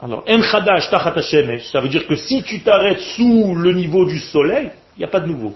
Alors, 0.00 0.24
ça 0.26 1.80
veut 1.80 1.88
dire 1.88 2.06
que 2.08 2.16
si 2.16 2.42
tu 2.42 2.60
t'arrêtes 2.60 3.00
sous 3.16 3.54
le 3.54 3.72
niveau 3.72 4.04
du 4.04 4.18
soleil, 4.18 4.70
il 4.96 5.00
n'y 5.00 5.04
a 5.04 5.08
pas 5.08 5.20
de 5.20 5.28
nouveau. 5.28 5.54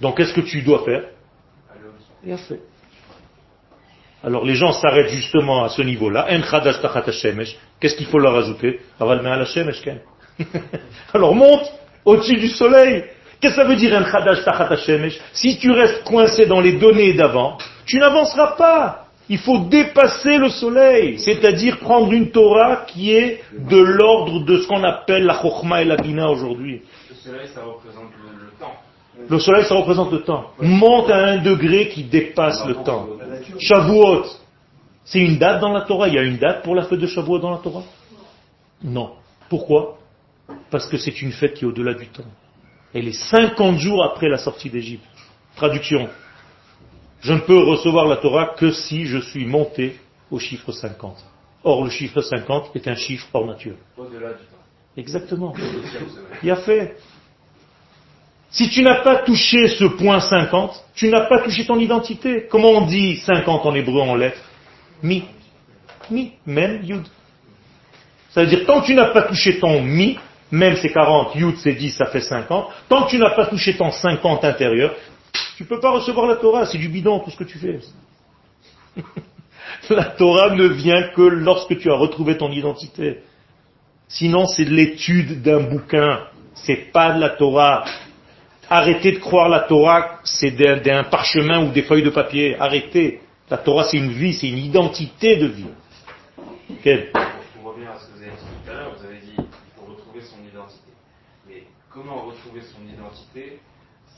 Donc 0.00 0.16
qu'est-ce 0.16 0.32
que 0.32 0.40
tu 0.40 0.62
dois 0.62 0.84
faire? 0.84 1.04
Alors 4.22 4.44
les 4.44 4.54
gens 4.54 4.72
s'arrêtent 4.72 5.10
justement 5.10 5.64
à 5.64 5.68
ce 5.68 5.82
niveau-là. 5.82 6.28
Qu'est-ce 7.80 7.96
qu'il 7.96 8.06
faut 8.06 8.18
leur 8.18 8.36
ajouter? 8.36 8.80
Alors 11.12 11.34
monte 11.34 11.72
au-dessus 12.04 12.36
du 12.36 12.48
soleil. 12.48 13.04
Qu'est-ce 13.40 13.56
que 13.56 13.62
ça 13.62 13.68
veut 13.68 13.76
dire 13.76 13.92
khadash 14.10 15.18
Si 15.32 15.58
tu 15.58 15.70
restes 15.70 16.04
coincé 16.04 16.46
dans 16.46 16.60
les 16.60 16.72
données 16.72 17.14
d'avant, 17.14 17.56
tu 17.86 17.98
n'avanceras 17.98 18.56
pas. 18.56 19.06
Il 19.32 19.38
faut 19.38 19.58
dépasser 19.58 20.38
le 20.38 20.48
soleil, 20.48 21.20
c'est-à-dire 21.20 21.78
prendre 21.78 22.12
une 22.12 22.32
Torah 22.32 22.84
qui 22.88 23.12
est 23.12 23.40
de 23.56 23.76
l'ordre 23.76 24.44
de 24.44 24.58
ce 24.58 24.66
qu'on 24.66 24.82
appelle 24.82 25.24
la 25.24 25.40
Chokhmah 25.40 25.82
et 25.82 25.84
la 25.84 25.96
Bina 25.96 26.28
aujourd'hui. 26.28 26.82
Le 27.08 27.14
soleil, 27.14 27.48
ça 27.54 27.62
représente 27.62 28.10
le, 28.10 28.58
temps. 28.58 28.74
Le 29.28 29.38
soleil, 29.38 29.64
ça 29.66 29.74
représente 29.76 30.10
le 30.10 30.22
temps. 30.22 30.50
Monte 30.58 31.10
à 31.10 31.26
un 31.26 31.36
degré 31.36 31.90
qui 31.90 32.02
dépasse 32.02 32.66
le 32.66 32.74
temps. 32.82 33.06
Shavuot, 33.56 34.24
c'est 35.04 35.20
une 35.20 35.38
date 35.38 35.60
dans 35.60 35.72
la 35.72 35.82
Torah. 35.82 36.08
Il 36.08 36.14
y 36.14 36.18
a 36.18 36.22
une 36.22 36.38
date 36.38 36.64
pour 36.64 36.74
la 36.74 36.82
fête 36.82 36.98
de 36.98 37.06
Shavuot 37.06 37.38
dans 37.38 37.52
la 37.52 37.58
Torah? 37.58 37.84
Non. 38.82 39.12
Pourquoi? 39.48 39.98
Parce 40.72 40.88
que 40.88 40.96
c'est 40.96 41.22
une 41.22 41.30
fête 41.30 41.54
qui 41.54 41.64
est 41.64 41.68
au-delà 41.68 41.94
du 41.94 42.08
temps. 42.08 42.24
Elle 42.92 43.06
est 43.06 43.30
50 43.30 43.78
jours 43.78 44.02
après 44.02 44.28
la 44.28 44.38
sortie 44.38 44.70
d'Égypte. 44.70 45.04
Traduction. 45.54 46.08
Je 47.20 47.32
ne 47.32 47.40
peux 47.40 47.58
recevoir 47.58 48.06
la 48.06 48.16
Torah 48.16 48.54
que 48.56 48.70
si 48.70 49.06
je 49.06 49.18
suis 49.18 49.44
monté 49.44 49.96
au 50.30 50.38
chiffre 50.38 50.72
50. 50.72 51.16
Or, 51.64 51.84
le 51.84 51.90
chiffre 51.90 52.22
50 52.22 52.74
est 52.74 52.88
un 52.88 52.94
chiffre 52.94 53.26
hors 53.34 53.46
nature. 53.46 53.74
Au-delà 53.96 54.28
du 54.30 54.44
temps. 54.44 54.56
Exactement. 54.96 55.54
Il 56.42 56.50
a 56.50 56.56
fait. 56.56 56.96
Si 58.50 58.68
tu 58.70 58.82
n'as 58.82 59.02
pas 59.02 59.16
touché 59.16 59.68
ce 59.68 59.84
point 59.84 60.20
50, 60.20 60.84
tu 60.94 61.08
n'as 61.08 61.26
pas 61.26 61.40
touché 61.40 61.66
ton 61.66 61.78
identité. 61.78 62.46
Comment 62.50 62.70
on 62.70 62.86
dit 62.86 63.16
50 63.18 63.66
en 63.66 63.74
hébreu 63.74 64.00
en 64.00 64.16
lettres? 64.16 64.40
Mi. 65.02 65.24
Mi, 66.10 66.32
même, 66.46 66.82
yud. 66.82 67.06
Ça 68.30 68.42
veut 68.42 68.48
dire, 68.48 68.64
tant 68.64 68.80
que 68.80 68.86
tu 68.86 68.94
n'as 68.94 69.10
pas 69.10 69.22
touché 69.22 69.58
ton 69.58 69.82
mi, 69.82 70.18
même 70.50 70.76
c'est 70.76 70.90
40, 70.90 71.34
yud 71.36 71.56
c'est 71.58 71.74
10, 71.74 71.90
ça 71.90 72.06
fait 72.06 72.20
50, 72.20 72.68
tant 72.88 73.04
que 73.04 73.10
tu 73.10 73.18
n'as 73.18 73.30
pas 73.30 73.46
touché 73.46 73.76
ton 73.76 73.90
50 73.90 74.44
intérieur, 74.44 74.94
tu 75.56 75.64
peux 75.64 75.80
pas 75.80 75.90
recevoir 75.90 76.26
la 76.26 76.36
Torah, 76.36 76.66
c'est 76.66 76.78
du 76.78 76.88
bidon 76.88 77.20
tout 77.20 77.30
ce 77.30 77.36
que 77.36 77.44
tu 77.44 77.58
fais. 77.58 77.80
la 79.90 80.04
Torah 80.04 80.54
ne 80.54 80.66
vient 80.66 81.10
que 81.14 81.22
lorsque 81.22 81.78
tu 81.78 81.90
as 81.90 81.96
retrouvé 81.96 82.36
ton 82.36 82.50
identité. 82.50 83.18
Sinon, 84.08 84.46
c'est 84.46 84.64
de 84.64 84.70
l'étude 84.70 85.42
d'un 85.42 85.60
bouquin. 85.60 86.26
C'est 86.54 86.90
pas 86.92 87.12
de 87.12 87.20
la 87.20 87.30
Torah. 87.30 87.84
Arrêtez 88.68 89.12
de 89.12 89.18
croire 89.18 89.48
la 89.48 89.60
Torah, 89.60 90.20
c'est 90.24 90.52
d'un 90.52 91.04
parchemin 91.04 91.64
ou 91.66 91.72
des 91.72 91.82
feuilles 91.82 92.02
de 92.02 92.10
papier. 92.10 92.56
Arrêtez. 92.58 93.20
La 93.50 93.58
Torah, 93.58 93.84
c'est 93.84 93.96
une 93.96 94.12
vie, 94.12 94.32
c'est 94.32 94.48
une 94.48 94.58
identité 94.58 95.36
de 95.36 95.46
vie. 95.46 95.66
Quel 96.82 97.10
Pour 97.10 97.72
revenir 97.72 97.90
à 97.90 97.98
ce 97.98 98.06
que 98.06 98.12
vous 98.12 98.22
avez 98.22 98.30
dit 98.30 98.36
tout 98.64 98.70
à 98.70 98.74
l'heure, 98.74 98.94
vous 98.96 99.04
avez 99.04 99.18
dit 99.18 99.34
qu'il 99.34 99.44
faut 99.76 99.92
retrouver 99.92 100.20
son 100.22 100.38
identité. 100.48 100.90
Mais 101.48 101.64
comment 101.92 102.26
retrouver 102.26 102.62
son 102.62 102.82
identité, 102.88 103.58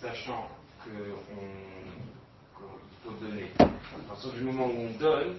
sachant 0.01 0.49
qu'il 0.83 0.93
faut 3.05 3.25
donner. 3.25 3.51
À 3.59 4.09
partir 4.09 4.33
du 4.33 4.43
moment 4.43 4.67
où 4.67 4.89
on 4.89 4.99
donne, 4.99 5.39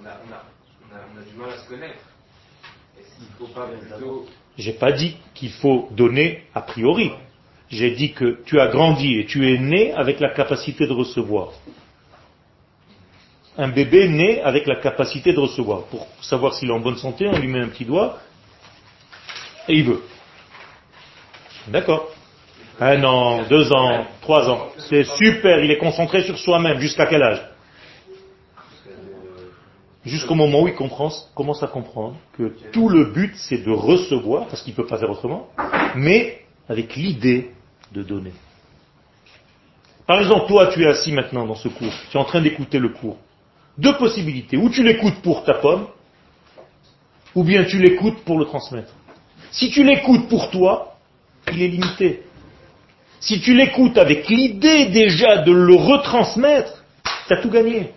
on 0.00 0.06
a, 0.06 0.10
on 0.26 0.32
a, 0.32 0.44
on 0.82 0.94
a, 0.94 1.00
on 1.14 1.20
a 1.20 1.22
du 1.22 1.36
mal 1.36 1.50
à 1.50 1.58
se 1.58 1.68
connaître. 1.68 2.04
Est-ce 2.98 3.16
qu'il 3.16 3.24
ne 3.24 3.46
faut 3.46 3.54
pas 3.54 3.66
plutôt... 3.66 4.26
J'ai 4.56 4.72
pas 4.72 4.92
dit 4.92 5.16
qu'il 5.34 5.50
faut 5.50 5.88
donner 5.90 6.44
a 6.54 6.62
priori. 6.62 7.12
J'ai 7.70 7.90
dit 7.90 8.12
que 8.12 8.42
tu 8.44 8.60
as 8.60 8.68
grandi 8.68 9.18
et 9.18 9.26
tu 9.26 9.52
es 9.52 9.58
né 9.58 9.92
avec 9.92 10.20
la 10.20 10.30
capacité 10.30 10.86
de 10.86 10.92
recevoir. 10.92 11.52
Un 13.56 13.68
bébé 13.68 14.08
né 14.08 14.42
avec 14.42 14.66
la 14.66 14.76
capacité 14.76 15.32
de 15.32 15.40
recevoir. 15.40 15.84
Pour 15.84 16.06
savoir 16.20 16.54
s'il 16.54 16.68
est 16.68 16.72
en 16.72 16.80
bonne 16.80 16.96
santé, 16.96 17.26
on 17.26 17.38
lui 17.38 17.48
met 17.48 17.60
un 17.60 17.68
petit 17.68 17.84
doigt 17.84 18.18
et 19.68 19.74
il 19.74 19.84
veut. 19.84 20.02
D'accord 21.68 22.13
Un 22.80 23.04
an, 23.04 23.42
deux 23.48 23.72
ans, 23.72 24.06
trois 24.20 24.48
ans. 24.50 24.68
C'est 24.78 25.04
super, 25.04 25.62
il 25.62 25.70
est 25.70 25.78
concentré 25.78 26.22
sur 26.22 26.38
soi-même. 26.38 26.78
Jusqu'à 26.80 27.06
quel 27.06 27.22
âge? 27.22 27.42
Jusqu'au 30.04 30.34
moment 30.34 30.62
où 30.62 30.68
il 30.68 30.74
commence 30.74 31.62
à 31.62 31.66
comprendre 31.66 32.16
que 32.36 32.52
tout 32.72 32.90
le 32.90 33.06
but 33.06 33.34
c'est 33.36 33.64
de 33.64 33.70
recevoir, 33.70 34.46
parce 34.48 34.60
qu'il 34.62 34.72
ne 34.72 34.76
peut 34.76 34.86
pas 34.86 34.98
faire 34.98 35.08
autrement, 35.08 35.48
mais 35.94 36.42
avec 36.68 36.94
l'idée 36.94 37.52
de 37.92 38.02
donner. 38.02 38.32
Par 40.06 40.20
exemple, 40.20 40.46
toi 40.46 40.66
tu 40.66 40.82
es 40.82 40.86
assis 40.86 41.12
maintenant 41.12 41.46
dans 41.46 41.54
ce 41.54 41.68
cours, 41.68 41.92
tu 42.10 42.18
es 42.18 42.20
en 42.20 42.24
train 42.24 42.42
d'écouter 42.42 42.78
le 42.78 42.90
cours. 42.90 43.16
Deux 43.78 43.96
possibilités, 43.96 44.58
ou 44.58 44.68
tu 44.68 44.82
l'écoutes 44.82 45.22
pour 45.22 45.42
ta 45.44 45.54
pomme, 45.54 45.86
ou 47.34 47.42
bien 47.42 47.64
tu 47.64 47.78
l'écoutes 47.78 48.22
pour 48.24 48.38
le 48.38 48.44
transmettre. 48.44 48.92
Si 49.52 49.70
tu 49.70 49.84
l'écoutes 49.84 50.28
pour 50.28 50.50
toi, 50.50 50.96
il 51.50 51.62
est 51.62 51.68
limité. 51.68 52.24
Si 53.24 53.40
tu 53.40 53.54
l'écoutes 53.54 53.96
avec 53.96 54.28
l'idée 54.28 54.84
déjà 54.86 55.38
de 55.38 55.50
le 55.50 55.74
retransmettre, 55.74 56.84
tu 57.26 57.40
tout 57.40 57.48
gagné. 57.48 57.94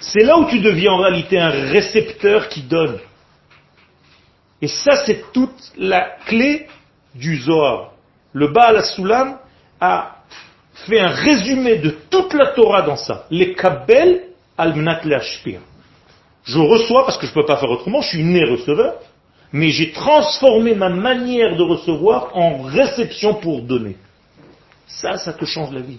C'est 0.00 0.22
là 0.22 0.38
où 0.38 0.44
tu 0.44 0.60
deviens 0.60 0.92
en 0.92 0.98
réalité 0.98 1.38
un 1.38 1.48
récepteur 1.48 2.50
qui 2.50 2.60
donne. 2.60 2.98
Et 4.60 4.68
ça, 4.68 4.96
c'est 5.06 5.32
toute 5.32 5.72
la 5.78 6.16
clé 6.26 6.66
du 7.14 7.38
Zohar. 7.38 7.92
Le 8.34 8.48
Baal 8.48 8.84
Sulam 8.84 9.38
a 9.80 10.16
fait 10.86 11.00
un 11.00 11.08
résumé 11.08 11.76
de 11.76 11.96
toute 12.10 12.34
la 12.34 12.48
Torah 12.48 12.82
dans 12.82 12.96
ça. 12.96 13.24
Les 13.30 13.54
Kabel 13.54 14.24
al-Mnat 14.58 15.00
Je 16.44 16.58
reçois 16.58 17.06
parce 17.06 17.16
que 17.16 17.26
je 17.26 17.30
ne 17.30 17.34
peux 17.34 17.46
pas 17.46 17.56
faire 17.56 17.70
autrement, 17.70 18.02
je 18.02 18.08
suis 18.08 18.24
né 18.24 18.44
receveur, 18.44 18.96
mais 19.56 19.70
j'ai 19.70 19.90
transformé 19.90 20.74
ma 20.74 20.90
manière 20.90 21.56
de 21.56 21.62
recevoir 21.62 22.36
en 22.36 22.60
réception 22.60 23.34
pour 23.34 23.62
donner. 23.62 23.96
Ça, 24.86 25.16
ça 25.16 25.32
te 25.32 25.46
change 25.46 25.72
la 25.72 25.80
vie. 25.80 25.98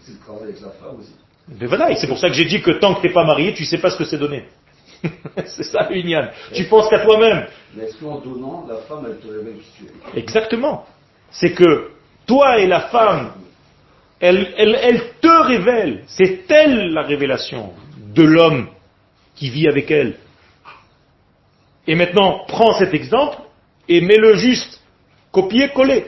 C'est 0.00 0.12
le 0.12 0.18
travail 0.18 0.44
avec 0.44 0.60
la 0.62 0.70
femme 0.70 0.98
aussi. 0.98 1.14
Mais 1.60 1.66
voilà, 1.66 1.90
et 1.90 1.96
c'est 1.96 2.06
pour 2.06 2.16
ça 2.18 2.28
que 2.28 2.34
j'ai 2.34 2.46
dit 2.46 2.62
que 2.62 2.70
tant 2.70 2.94
que 2.94 3.02
tu 3.02 3.08
n'es 3.08 3.12
pas 3.12 3.26
marié, 3.26 3.52
tu 3.52 3.64
ne 3.64 3.68
sais 3.68 3.76
pas 3.76 3.90
ce 3.90 3.98
que 3.98 4.04
c'est 4.04 4.16
donner. 4.16 4.44
c'est 5.44 5.64
ça, 5.64 5.90
Union. 5.90 6.26
Tu 6.54 6.64
penses 6.64 6.88
qu'à 6.88 7.00
toi-même. 7.00 7.48
Mais 7.74 7.84
est-ce 7.84 7.98
qu'en 7.98 8.20
donnant, 8.20 8.66
la 8.66 8.78
femme, 8.78 9.06
elle 9.06 9.18
te 9.18 9.28
révèle 9.28 9.58
qui 9.58 9.84
tu 9.84 9.84
es 9.84 10.18
Exactement. 10.18 10.86
C'est 11.30 11.52
que 11.52 11.90
toi 12.26 12.60
et 12.60 12.66
la 12.66 12.80
femme, 12.80 13.34
elle, 14.20 14.54
elle, 14.56 14.78
elle 14.80 15.02
te 15.20 15.42
révèle. 15.46 16.04
C'est 16.06 16.50
elle 16.50 16.94
la 16.94 17.02
révélation 17.02 17.74
de 18.14 18.22
l'homme 18.22 18.68
qui 19.34 19.50
vit 19.50 19.68
avec 19.68 19.90
elle. 19.90 20.16
Et 21.86 21.94
maintenant, 21.94 22.40
prends 22.48 22.74
cet 22.78 22.94
exemple 22.94 23.38
et 23.88 24.00
mets-le 24.00 24.36
juste, 24.36 24.80
copier-coller. 25.32 26.06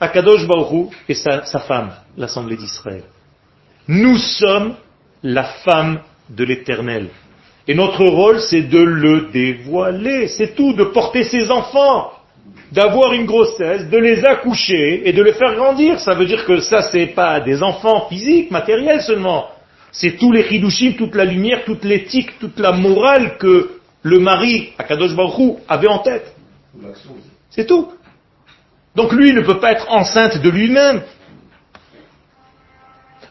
Akadosh 0.00 0.46
Baruch 0.46 0.92
et 1.08 1.14
sa, 1.14 1.44
sa 1.44 1.58
femme, 1.58 1.92
l'Assemblée 2.16 2.56
d'Israël. 2.56 3.02
Nous 3.86 4.16
sommes 4.16 4.74
la 5.22 5.44
femme 5.44 6.00
de 6.30 6.44
l'éternel. 6.44 7.08
Et 7.68 7.74
notre 7.74 8.04
rôle, 8.04 8.40
c'est 8.40 8.62
de 8.62 8.78
le 8.78 9.28
dévoiler. 9.32 10.28
C'est 10.28 10.54
tout, 10.54 10.72
de 10.72 10.84
porter 10.84 11.24
ses 11.24 11.50
enfants, 11.50 12.12
d'avoir 12.72 13.12
une 13.12 13.26
grossesse, 13.26 13.90
de 13.90 13.98
les 13.98 14.24
accoucher 14.24 15.08
et 15.08 15.12
de 15.12 15.22
les 15.22 15.34
faire 15.34 15.54
grandir. 15.54 16.00
Ça 16.00 16.14
veut 16.14 16.26
dire 16.26 16.44
que 16.46 16.60
ça, 16.60 16.82
c'est 16.82 17.08
pas 17.08 17.40
des 17.40 17.62
enfants 17.62 18.06
physiques, 18.08 18.50
matériels 18.50 19.02
seulement. 19.02 19.48
C'est 19.92 20.16
tous 20.18 20.32
les 20.32 20.44
chidushim, 20.44 20.94
toute 20.94 21.14
la 21.14 21.24
lumière, 21.24 21.64
toute 21.64 21.84
l'éthique, 21.84 22.38
toute 22.38 22.58
la 22.58 22.72
morale 22.72 23.36
que 23.38 23.79
le 24.02 24.18
mari, 24.18 24.72
Akadosh 24.78 25.14
Baruch 25.14 25.58
avait 25.68 25.88
en 25.88 25.98
tête. 25.98 26.34
C'est 27.50 27.66
tout. 27.66 27.92
Donc 28.94 29.12
lui 29.12 29.32
ne 29.32 29.42
peut 29.42 29.60
pas 29.60 29.72
être 29.72 29.90
enceinte 29.90 30.38
de 30.38 30.50
lui-même. 30.50 31.02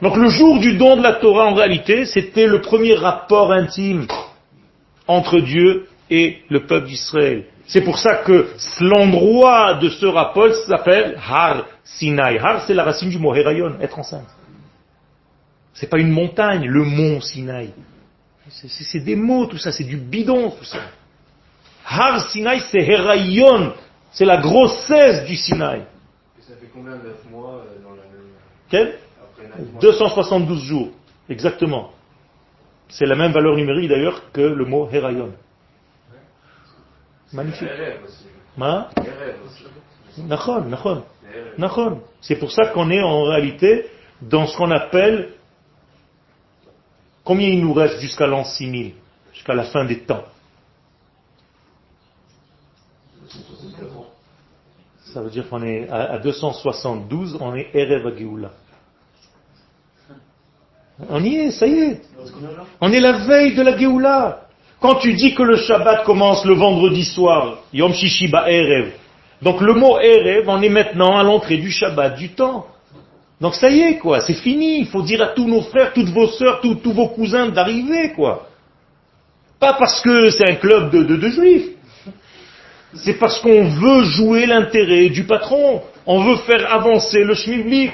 Donc 0.01 0.15
le 0.15 0.29
jour 0.29 0.59
du 0.59 0.77
don 0.77 0.95
de 0.97 1.03
la 1.03 1.13
Torah, 1.13 1.45
en 1.45 1.53
réalité, 1.53 2.05
c'était 2.05 2.47
le 2.47 2.61
premier 2.61 2.95
rapport 2.95 3.51
intime 3.51 4.07
entre 5.07 5.39
Dieu 5.39 5.87
et 6.09 6.39
le 6.49 6.65
peuple 6.65 6.87
d'Israël. 6.87 7.45
C'est 7.67 7.81
pour 7.81 7.99
ça 7.99 8.15
que 8.15 8.47
l'endroit 8.79 9.75
de 9.75 9.89
ce 9.89 10.05
rapport 10.05 10.53
s'appelle 10.67 11.19
Har 11.27 11.65
Sinai. 11.83 12.39
Har, 12.39 12.63
c'est 12.65 12.73
la 12.73 12.83
racine 12.83 13.09
du 13.09 13.19
mot 13.19 13.35
Herayon, 13.35 13.75
être 13.81 13.99
enceinte. 13.99 14.27
C'est 15.73 15.89
pas 15.89 15.99
une 15.99 16.11
montagne, 16.11 16.65
le 16.65 16.83
mont 16.83 17.21
Sinai. 17.21 17.69
C'est 18.49 18.99
des 18.99 19.15
mots, 19.15 19.45
tout 19.45 19.57
ça, 19.57 19.71
c'est 19.71 19.83
du 19.83 19.97
bidon, 19.97 20.51
tout 20.51 20.63
ça. 20.63 20.79
Har 21.85 22.29
Sinai, 22.29 22.59
c'est 22.71 22.79
Herayon, 22.79 23.73
c'est 24.11 24.25
la 24.25 24.37
grossesse 24.37 25.25
du 25.25 25.35
Sinai. 25.35 25.81
Et 26.37 26.41
ça 26.41 26.53
fait 26.59 26.69
combien 26.73 26.95
de 26.95 27.13
mois 27.31 27.55
euh, 27.55 27.83
dans 27.83 27.91
la 27.91 28.03
même... 28.03 28.29
Quel? 28.69 28.95
272 29.81 30.63
jours, 30.63 30.89
exactement. 31.29 31.91
C'est 32.89 33.05
la 33.05 33.15
même 33.15 33.31
valeur 33.31 33.55
numérique 33.55 33.89
d'ailleurs 33.89 34.31
que 34.31 34.41
le 34.41 34.65
mot 34.65 34.89
Herayon. 34.91 35.33
Magnifique. 37.33 37.69
Ma 38.57 38.89
C'est 42.21 42.35
pour 42.37 42.51
ça 42.51 42.67
qu'on 42.67 42.89
est 42.89 43.01
en 43.01 43.23
réalité 43.23 43.85
dans 44.21 44.47
ce 44.47 44.57
qu'on 44.57 44.71
appelle 44.71 45.29
combien 47.29 47.49
il 47.49 47.61
nous 47.61 47.73
reste 47.73 47.99
jusqu'à 47.99 48.25
l'an 48.25 48.43
6000, 48.43 48.93
jusqu'à 49.35 49.53
la 49.53 49.65
fin 49.65 49.85
des 49.85 49.99
temps? 49.99 50.23
Ça 55.13 55.21
veut 55.21 55.29
dire 55.29 55.47
qu'on 55.47 55.61
est 55.61 55.87
à 55.91 56.17
272, 56.17 57.37
on 57.39 57.53
est 57.53 57.69
Erev 57.75 58.07
Agioula. 58.07 58.49
On 61.07 61.23
y 61.23 61.35
est, 61.35 61.51
ça 61.51 61.67
y 61.67 61.79
est. 61.79 62.01
On 62.81 62.91
est 62.91 62.99
la 62.99 63.27
veille 63.27 63.53
de 63.53 63.61
la 63.61 63.77
Géoula. 63.77 64.47
Quand 64.79 64.95
tu 64.95 65.13
dis 65.13 65.35
que 65.35 65.43
le 65.43 65.57
Shabbat 65.57 66.05
commence 66.05 66.43
le 66.45 66.55
vendredi 66.55 67.05
soir, 67.05 67.59
Yom 67.73 67.93
Shishiba 67.93 68.49
Erev, 68.49 68.91
donc 69.43 69.61
le 69.61 69.75
mot 69.75 69.99
Erev, 69.99 70.49
on 70.49 70.63
est 70.63 70.69
maintenant 70.69 71.15
à 71.15 71.21
l'entrée 71.21 71.57
du 71.57 71.69
Shabbat, 71.69 72.17
du 72.17 72.29
temps. 72.29 72.65
Donc 73.41 73.55
ça 73.55 73.69
y 73.69 73.79
est, 73.81 73.97
quoi, 73.97 74.19
c'est 74.21 74.33
fini. 74.33 74.79
Il 74.79 74.87
faut 74.87 75.01
dire 75.01 75.21
à 75.21 75.27
tous 75.27 75.47
nos 75.47 75.61
frères, 75.61 75.93
toutes 75.93 76.09
vos 76.09 76.27
sœurs, 76.27 76.59
tous, 76.61 76.91
vos 76.91 77.07
cousins 77.09 77.47
d'arriver, 77.49 78.11
quoi. 78.13 78.47
Pas 79.59 79.73
parce 79.73 80.01
que 80.01 80.29
c'est 80.29 80.49
un 80.49 80.55
club 80.55 80.91
de, 80.91 81.03
de, 81.03 81.29
juifs. 81.29 81.69
C'est 82.95 83.19
parce 83.19 83.39
qu'on 83.39 83.65
veut 83.65 84.03
jouer 84.03 84.45
l'intérêt 84.45 85.09
du 85.09 85.23
patron. 85.23 85.81
On 86.05 86.23
veut 86.23 86.37
faire 86.37 86.73
avancer 86.73 87.23
le 87.23 87.33
schmiblik. 87.33 87.91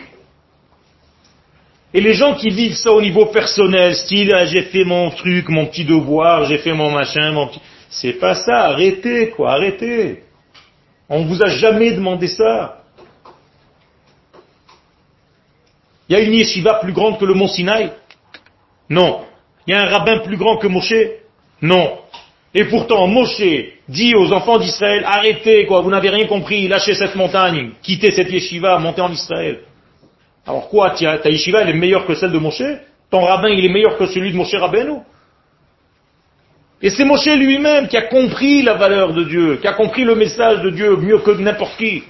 Et 1.94 2.02
les 2.02 2.14
gens 2.14 2.34
qui 2.36 2.50
vivent 2.50 2.76
ça 2.76 2.92
au 2.92 3.02
niveau 3.02 3.28
personnel, 3.28 3.96
style 3.96 4.34
ah, 4.36 4.46
j'ai 4.46 4.64
fait 4.64 4.84
mon 4.84 5.12
truc, 5.12 5.48
mon 5.50 5.66
petit 5.68 5.86
devoir, 5.86 6.46
j'ai 6.46 6.58
fait 6.58 6.74
mon 6.74 6.92
machin, 6.92 7.32
mon 7.32 7.48
petit... 7.48 7.62
C'est 7.90 8.14
pas 8.14 8.36
ça, 8.36 8.66
arrêtez 8.66 9.30
quoi, 9.30 9.54
arrêtez. 9.54 10.24
On 11.08 11.24
vous 11.24 11.42
a 11.42 11.48
jamais 11.48 11.94
demandé 11.94 12.28
ça. 12.28 12.82
Il 16.10 16.14
y 16.14 16.16
a 16.16 16.22
une 16.22 16.34
yeshiva 16.34 16.76
plus 16.76 16.94
grande 16.94 17.20
que 17.20 17.26
le 17.26 17.34
mont 17.34 17.48
Sinaï 17.48 17.92
Non. 18.90 19.22
Il 19.68 19.74
y 19.74 19.78
a 19.78 19.82
un 19.82 19.88
rabbin 19.88 20.20
plus 20.20 20.38
grand 20.38 20.58
que 20.58 20.68
Moshe 20.68 20.94
Non. 21.62 22.00
Et 22.54 22.66
pourtant, 22.66 23.08
Moshe 23.08 23.42
dit 23.90 24.16
aux 24.16 24.32
enfants 24.32 24.58
d'Israël, 24.58 25.04
arrêtez 25.06 25.66
quoi, 25.66 25.82
vous 25.82 25.90
n'avez 25.90 26.10
rien 26.10 26.28
compris, 26.28 26.68
lâchez 26.68 26.94
cette 26.94 27.16
montagne, 27.16 27.72
quittez 27.82 28.12
cette 28.12 28.32
yeshiva, 28.32 28.78
montez 28.80 29.02
en 29.02 29.12
Israël. 29.12 29.60
Alors 30.48 30.70
quoi, 30.70 30.92
ta 30.92 31.30
yeshiva, 31.30 31.62
elle 31.62 31.70
est 31.70 31.74
meilleure 31.74 32.06
que 32.06 32.16
celle 32.16 32.32
de 32.32 32.38
Moshe 32.38 32.64
Ton 33.10 33.22
rabbin, 33.22 33.50
il 33.50 33.66
est 33.66 33.70
meilleur 33.70 33.98
que 33.98 34.06
celui 34.06 34.32
de 34.32 34.38
Moshe 34.38 34.54
Rabbeinu 34.54 35.00
Et 36.82 36.92
c'est 36.92 37.04
Moshe 37.04 37.26
lui-même 37.26 37.88
qui 37.88 37.98
a 37.98 38.04
compris 38.04 38.62
la 38.62 38.76
valeur 38.76 39.14
de 39.14 39.24
Dieu, 39.24 39.58
qui 39.58 39.68
a 39.68 39.74
compris 39.74 40.04
le 40.04 40.16
message 40.16 40.62
de 40.62 40.70
Dieu 40.70 40.96
mieux 40.98 41.18
que 41.20 41.32
n'importe 41.32 41.78
qui, 41.78 42.04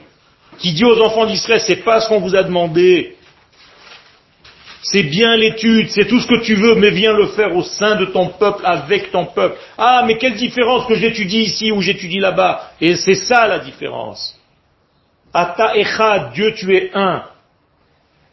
qui 0.60 0.74
dit 0.74 0.86
aux 0.86 1.02
enfants 1.02 1.26
d'Israël, 1.26 1.62
c'est 1.62 1.84
pas 1.84 2.02
ce 2.02 2.10
qu'on 2.10 2.20
vous 2.20 2.36
a 2.36 2.44
demandé, 2.44 3.16
c'est 4.92 5.02
bien 5.02 5.36
l'étude, 5.36 5.90
c'est 5.90 6.06
tout 6.06 6.20
ce 6.20 6.28
que 6.28 6.42
tu 6.42 6.54
veux, 6.54 6.76
mais 6.76 6.92
viens 6.92 7.14
le 7.14 7.28
faire 7.28 7.56
au 7.56 7.64
sein 7.64 7.96
de 7.96 8.06
ton 8.06 8.28
peuple, 8.28 8.62
avec 8.64 9.12
ton 9.12 9.26
peuple. 9.26 9.58
Ah, 9.80 10.04
mais 10.06 10.18
quelle 10.18 10.36
différence 10.36 10.86
que 10.86 10.94
j'étudie 10.94 11.42
ici 11.42 11.72
ou 11.72 11.82
j'étudie 11.82 12.20
là-bas. 12.20 12.70
Et 12.80 12.96
c'est 12.96 13.16
ça 13.16 13.48
la 13.48 13.58
différence. 13.58 14.40
Ata 15.34 15.76
Echad, 15.76 16.34
Dieu 16.34 16.54
tu 16.54 16.76
es 16.76 16.92
un. 16.94 17.24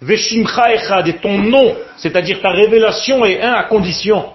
Veshimcha 0.03 0.75
echad, 0.75 1.09
et 1.09 1.17
ton 1.19 1.39
nom, 1.39 1.75
c'est-à-dire 1.97 2.43
ta 2.43 2.51
révélation 2.51 3.25
est 3.25 3.41
un 3.41 3.55
à 3.55 3.65
condition. 3.65 4.33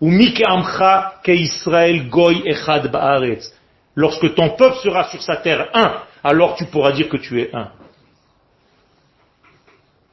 Ou 0.00 0.12
amcha 0.46 1.14
ke 1.24 1.32
Israël 1.32 2.08
goy 2.08 2.42
echad 2.44 2.92
ba'aretz. 2.92 3.52
Lorsque 3.96 4.34
ton 4.36 4.50
peuple 4.50 4.76
sera 4.84 5.08
sur 5.10 5.20
sa 5.20 5.36
terre 5.36 5.68
un, 5.74 5.94
alors 6.22 6.54
tu 6.54 6.66
pourras 6.66 6.92
dire 6.92 7.08
que 7.08 7.16
tu 7.16 7.40
es 7.40 7.50
un. 7.52 7.70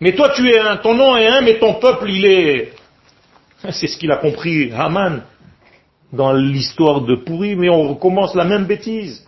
Mais 0.03 0.11
toi 0.11 0.33
tu 0.35 0.49
es 0.49 0.59
un, 0.59 0.75
ton 0.75 0.95
nom 0.95 1.15
est 1.15 1.27
un, 1.27 1.39
mais 1.39 1.59
ton 1.59 1.75
peuple 1.75 2.09
il 2.09 2.25
est... 2.25 2.73
C'est 3.69 3.87
ce 3.87 3.95
qu'il 3.97 4.11
a 4.11 4.17
compris 4.17 4.69
Haman 4.73 5.23
dans 6.11 6.33
l'histoire 6.33 6.99
de 6.99 7.15
Pourri, 7.15 7.55
mais 7.55 7.69
on 7.69 7.87
recommence 7.87 8.35
la 8.35 8.43
même 8.43 8.65
bêtise. 8.65 9.25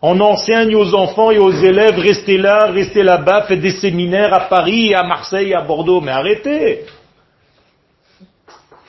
On 0.00 0.18
enseigne 0.20 0.74
aux 0.74 0.94
enfants 0.94 1.30
et 1.32 1.38
aux 1.38 1.52
élèves, 1.52 1.98
restez 1.98 2.38
là, 2.38 2.70
restez 2.70 3.02
là-bas, 3.02 3.42
faites 3.42 3.60
des 3.60 3.72
séminaires 3.72 4.32
à 4.32 4.48
Paris, 4.48 4.94
à 4.94 5.02
Marseille, 5.02 5.52
à 5.52 5.60
Bordeaux, 5.60 6.00
mais 6.00 6.12
arrêtez. 6.12 6.86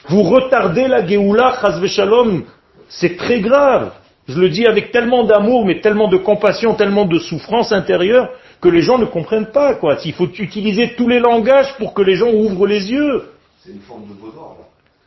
Vous 0.08 0.24
retardez 0.24 0.88
la 0.88 1.06
Géoula, 1.06 1.60
Shalom, 1.88 2.46
c'est 2.88 3.18
très 3.18 3.42
grave. 3.42 3.92
Je 4.30 4.40
le 4.40 4.48
dis 4.48 4.66
avec 4.66 4.94
tellement 4.94 5.26
d'amour, 5.26 5.66
mais 5.66 5.82
tellement 5.82 6.08
de 6.08 6.18
compassion, 6.18 6.76
tellement 6.76 7.04
de 7.04 7.20
souffrance 7.20 7.74
intérieure, 7.74 8.30
que 8.62 8.70
les 8.70 8.82
gens 8.82 8.98
ne 8.98 9.06
comprennent 9.06 9.52
pas, 9.52 9.76
quoi. 9.76 9.98
Il 10.04 10.14
faut 10.14 10.28
utiliser 10.28 10.96
tous 10.96 11.08
les 11.08 11.20
langages 11.20 11.76
pour 11.78 11.94
que 11.94 12.02
les 12.02 12.16
gens 12.16 12.32
ouvrent 12.32 12.68
les 12.68 12.92
yeux. 12.92 13.30
C'est 13.64 13.72
une 13.72 13.82
forme 13.82 14.08
de 14.08 14.14
vaudor. 14.14 14.58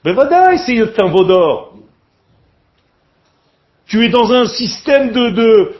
Mais 0.04 0.12
voilà, 0.12 0.56
c'est 0.58 1.00
un 1.00 1.08
vaudor. 1.08 1.74
Tu 3.86 4.04
es 4.04 4.08
dans 4.08 4.32
un 4.32 4.46
système 4.46 5.12
de, 5.12 5.30
de, 5.30 5.74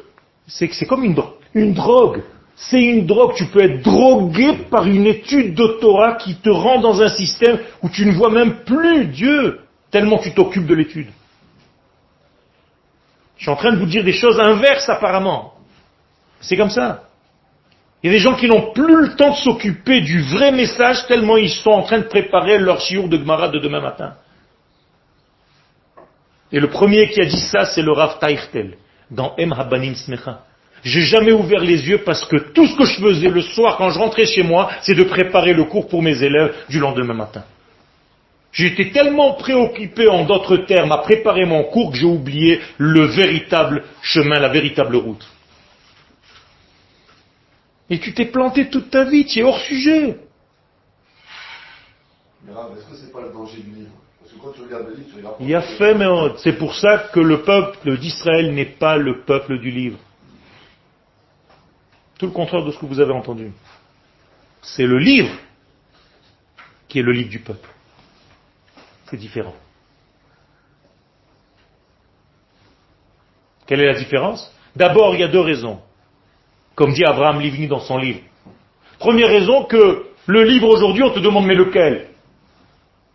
c'est 0.47 0.87
comme 0.87 1.05
une, 1.05 1.16
une 1.55 1.73
drogue. 1.73 2.23
C'est 2.57 2.83
une 2.83 3.07
drogue. 3.07 3.35
Tu 3.37 3.47
peux 3.47 3.62
être 3.62 3.83
drogué 3.83 4.53
par 4.70 4.87
une 4.87 5.07
étude 5.07 5.55
doctorat 5.55 6.16
qui 6.16 6.35
te 6.37 6.51
rend 6.51 6.81
dans 6.81 7.01
un 7.01 7.09
système 7.09 7.59
où 7.83 7.89
tu 7.89 8.05
ne 8.05 8.12
vois 8.12 8.31
même 8.31 8.64
plus 8.64 9.07
Dieu, 9.07 9.61
tellement 9.91 10.18
tu 10.18 10.35
t'occupes 10.35 10.66
de 10.66 10.75
l'étude. 10.75 11.09
Je 13.39 13.45
suis 13.45 13.51
en 13.51 13.57
train 13.57 13.73
de 13.73 13.79
vous 13.79 13.87
dire 13.87 14.05
des 14.05 14.12
choses 14.12 14.39
inverses 14.39 14.89
apparemment. 14.89 15.55
C'est 16.41 16.57
comme 16.57 16.70
ça. 16.70 17.05
Il 18.03 18.07
y 18.07 18.15
a 18.15 18.19
des 18.19 18.23
gens 18.23 18.35
qui 18.35 18.49
n'ont 18.49 18.73
plus 18.73 19.01
le 19.01 19.15
temps 19.15 19.31
de 19.31 19.37
s'occuper 19.37 20.01
du 20.01 20.23
vrai 20.23 20.51
message 20.51 21.07
tellement 21.07 21.37
ils 21.37 21.51
sont 21.51 21.71
en 21.71 21.83
train 21.83 21.99
de 21.99 22.09
préparer 22.09 22.59
leur 22.59 22.81
chiour 22.81 23.09
de 23.09 23.17
Gemara 23.17 23.49
de 23.49 23.59
demain 23.59 23.81
matin. 23.81 24.15
Et 26.51 26.59
le 26.59 26.69
premier 26.69 27.09
qui 27.11 27.21
a 27.21 27.25
dit 27.25 27.41
ça, 27.41 27.65
c'est 27.65 27.83
le 27.83 27.93
Rav 27.93 28.19
Taïchtel 28.19 28.77
dans 29.11 29.35
Em 29.39 29.53
Habanim 29.53 29.95
Smecha. 29.95 30.41
J'ai 30.83 31.03
jamais 31.03 31.31
ouvert 31.31 31.61
les 31.61 31.89
yeux 31.89 31.99
parce 31.99 32.25
que 32.25 32.37
tout 32.53 32.67
ce 32.67 32.77
que 32.77 32.85
je 32.85 33.01
faisais 33.01 33.29
le 33.29 33.41
soir 33.41 33.77
quand 33.77 33.91
je 33.91 33.99
rentrais 34.01 34.27
chez 34.27 34.43
moi, 34.43 34.69
c'est 34.83 34.95
de 34.95 35.05
préparer 35.05 35.55
le 35.55 35.65
cours 35.65 35.87
pour 35.89 36.03
mes 36.03 36.23
élèves 36.23 36.55
du 36.69 36.81
lendemain 36.81 37.15
matin. 37.15 37.45
J'étais 38.51 38.91
tellement 38.91 39.35
préoccupé, 39.35 40.09
en 40.09 40.25
d'autres 40.25 40.59
termes, 40.59 40.93
à 40.93 40.99
préparer 40.99 41.47
mon 41.47 41.65
cours 41.65 41.93
que 41.93 41.99
j'ai 41.99 42.05
oublié 42.05 42.61
le 42.77 43.07
véritable 43.07 43.85
chemin, 44.03 44.41
la 44.41 44.49
véritable 44.49 44.97
route. 44.97 45.27
Et 47.93 48.01
tu 48.01 48.14
t'es 48.14 48.24
planté 48.24 48.70
toute 48.70 48.88
ta 48.88 49.05
vie, 49.05 49.26
tu 49.26 49.40
es 49.40 49.43
hors 49.43 49.59
sujet. 49.59 50.18
Mais 52.43 52.53
est-ce 52.53 52.86
que 52.88 52.97
c'est 52.97 53.12
pas 53.12 53.20
le 53.20 53.30
danger 53.30 53.61
du 53.61 53.70
livre 53.70 53.90
il 55.40 55.51
y 55.51 55.55
a 55.55 55.61
fait, 55.61 55.95
mais 55.95 56.07
c'est 56.38 56.55
pour 56.55 56.74
ça 56.74 57.11
que 57.12 57.20
le 57.20 57.43
peuple 57.43 57.99
d'Israël 57.99 58.55
n'est 58.55 58.64
pas 58.64 58.97
le 58.97 59.20
peuple 59.20 59.59
du 59.59 59.70
livre. 59.70 59.99
Tout 62.18 62.26
le 62.26 62.32
contraire 62.32 62.64
de 62.64 62.72
ce 62.72 62.78
que 62.78 62.86
vous 62.86 62.99
avez 62.99 63.12
entendu. 63.12 63.53
C'est 64.62 64.86
le 64.86 64.99
livre 64.99 65.34
qui 66.88 67.01
est 67.01 67.03
le 67.03 67.12
livre 67.12 67.28
du 67.28 67.40
peuple. 67.40 67.68
C'est 69.11 69.18
différent. 69.18 69.55
Quelle 73.66 73.80
est 73.80 73.93
la 73.93 73.99
différence? 73.99 74.51
D'abord, 74.74 75.14
il 75.14 75.20
y 75.20 75.24
a 75.24 75.28
deux 75.28 75.40
raisons. 75.40 75.80
Comme 76.75 76.93
dit 76.93 77.05
Abraham 77.05 77.41
Livni 77.41 77.68
dans 77.68 77.81
son 77.81 77.99
livre. 77.99 78.20
Première 78.99 79.29
raison 79.29 79.64
que 79.64 80.05
le 80.27 80.45
livre 80.45 80.68
aujourd'hui, 80.68 81.03
on 81.03 81.11
te 81.11 81.18
demande 81.18 81.47
mais 81.47 81.55
lequel? 81.55 82.09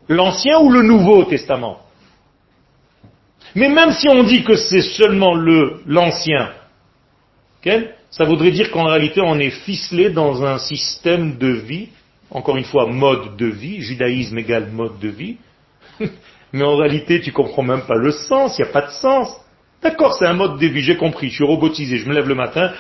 L'Ancien 0.10 0.60
ou 0.60 0.70
le 0.70 0.84
Nouveau 0.84 1.24
Testament? 1.24 1.80
Mais 3.56 3.70
même 3.70 3.92
si 3.92 4.08
on 4.10 4.24
dit 4.24 4.44
que 4.44 4.56
c'est 4.56 4.82
seulement 4.82 5.34
le 5.34 5.82
l'Ancien, 5.86 6.52
ça 8.10 8.26
voudrait 8.26 8.52
dire 8.52 8.72
qu'en 8.72 8.86
réalité 8.86 9.22
on 9.22 9.40
est 9.40 9.50
ficelé 9.50 10.10
dans 10.10 10.44
un 10.44 10.58
système 10.58 11.38
de 11.38 11.48
vie, 11.48 11.90
encore 12.32 12.58
une 12.58 12.64
fois 12.64 12.88
mode 12.88 13.36
de 13.36 13.48
vie, 13.48 13.82
judaïsme 13.82 14.38
égale 14.38 14.70
mode 14.72 15.00
de 15.00 15.10
vie, 15.10 15.38
mais 16.54 16.64
en 16.64 16.78
réalité 16.78 17.22
tu 17.22 17.32
comprends 17.32 17.64
même 17.64 17.82
pas 17.82 17.96
le 17.96 18.12
sens, 18.12 18.58
il 18.58 18.64
n'y 18.64 18.70
a 18.70 18.72
pas 18.72 18.88
de 18.88 18.92
sens. 18.92 19.36
D'accord, 19.82 20.16
c'est 20.16 20.26
un 20.26 20.34
mode 20.34 20.60
de 20.60 20.68
vie, 20.68 20.82
j'ai 20.82 20.98
compris, 20.98 21.30
je 21.30 21.36
suis 21.36 21.44
robotisé, 21.44 21.98
je 21.98 22.10
me 22.10 22.14
lève 22.14 22.28
le 22.28 22.36
matin, 22.36 22.72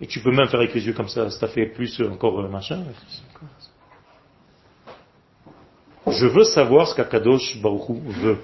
et 0.00 0.06
tu 0.06 0.20
peux 0.20 0.30
même 0.30 0.48
faire 0.48 0.60
avec 0.60 0.74
les 0.74 0.86
yeux 0.86 0.92
comme 0.92 1.08
ça, 1.08 1.30
ça 1.30 1.48
fait 1.48 1.66
plus 1.66 2.00
encore 2.02 2.40
euh, 2.40 2.48
machin. 2.48 2.82
Je 6.06 6.26
veux 6.26 6.44
savoir 6.44 6.88
ce 6.88 6.94
qu'Akadosh 6.94 7.56
Baruchou 7.62 8.00
veut. 8.06 8.38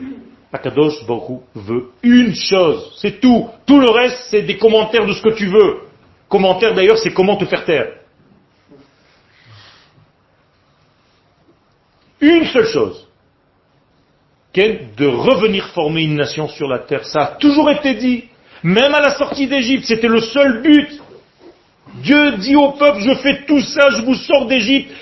Akadosh 0.52 1.04
Baruchou 1.06 1.42
veut 1.54 1.90
une 2.02 2.34
chose, 2.34 2.96
c'est 2.98 3.20
tout. 3.20 3.48
Tout 3.66 3.78
le 3.78 3.90
reste, 3.90 4.28
c'est 4.30 4.42
des 4.42 4.56
commentaires 4.56 5.06
de 5.06 5.12
ce 5.12 5.20
que 5.20 5.34
tu 5.34 5.46
veux. 5.46 5.80
Commentaire 6.28 6.74
d'ailleurs, 6.74 6.98
c'est 6.98 7.12
comment 7.12 7.36
te 7.36 7.44
faire 7.44 7.64
taire. 7.64 7.92
Une 12.20 12.44
seule 12.46 12.66
chose, 12.66 13.08
de 14.54 15.06
revenir 15.06 15.68
former 15.68 16.02
une 16.02 16.16
nation 16.16 16.48
sur 16.48 16.68
la 16.68 16.80
terre. 16.80 17.04
Ça 17.06 17.20
a 17.20 17.26
toujours 17.36 17.70
été 17.70 17.94
dit. 17.94 18.24
Même 18.62 18.94
à 18.94 19.00
la 19.00 19.16
sortie 19.16 19.46
d'Égypte, 19.46 19.84
c'était 19.86 20.08
le 20.08 20.20
seul 20.20 20.62
but. 20.62 21.00
Dieu 22.02 22.32
dit 22.32 22.56
au 22.56 22.72
peuple, 22.72 23.00
je 23.00 23.14
fais 23.14 23.44
tout 23.46 23.60
ça, 23.60 23.90
je 23.90 24.02
vous 24.02 24.14
sors 24.14 24.46
d'Égypte 24.46 24.92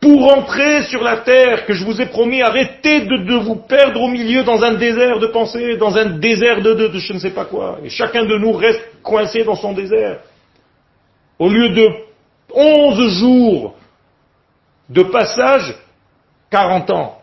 pour 0.00 0.36
entrer 0.36 0.82
sur 0.82 1.02
la 1.02 1.18
terre 1.18 1.64
que 1.64 1.72
je 1.72 1.84
vous 1.84 1.98
ai 2.00 2.06
promis, 2.06 2.42
arrêtez 2.42 3.02
de, 3.02 3.36
vous 3.36 3.56
perdre 3.56 4.02
au 4.02 4.08
milieu 4.08 4.42
dans 4.42 4.62
un 4.62 4.74
désert 4.74 5.18
de 5.18 5.28
pensée, 5.28 5.78
dans 5.78 5.96
un 5.96 6.18
désert 6.18 6.60
de, 6.60 6.74
de, 6.74 6.98
je 6.98 7.12
ne 7.14 7.18
sais 7.18 7.30
pas 7.30 7.46
quoi. 7.46 7.78
Et 7.82 7.88
chacun 7.88 8.24
de 8.24 8.36
nous 8.36 8.52
reste 8.52 8.82
coincé 9.02 9.44
dans 9.44 9.54
son 9.54 9.72
désert. 9.72 10.20
Au 11.38 11.48
lieu 11.48 11.70
de 11.70 11.88
onze 12.52 13.08
jours 13.14 13.76
de 14.90 15.02
passage, 15.04 15.74
40 16.50 16.90
ans. 16.90 17.18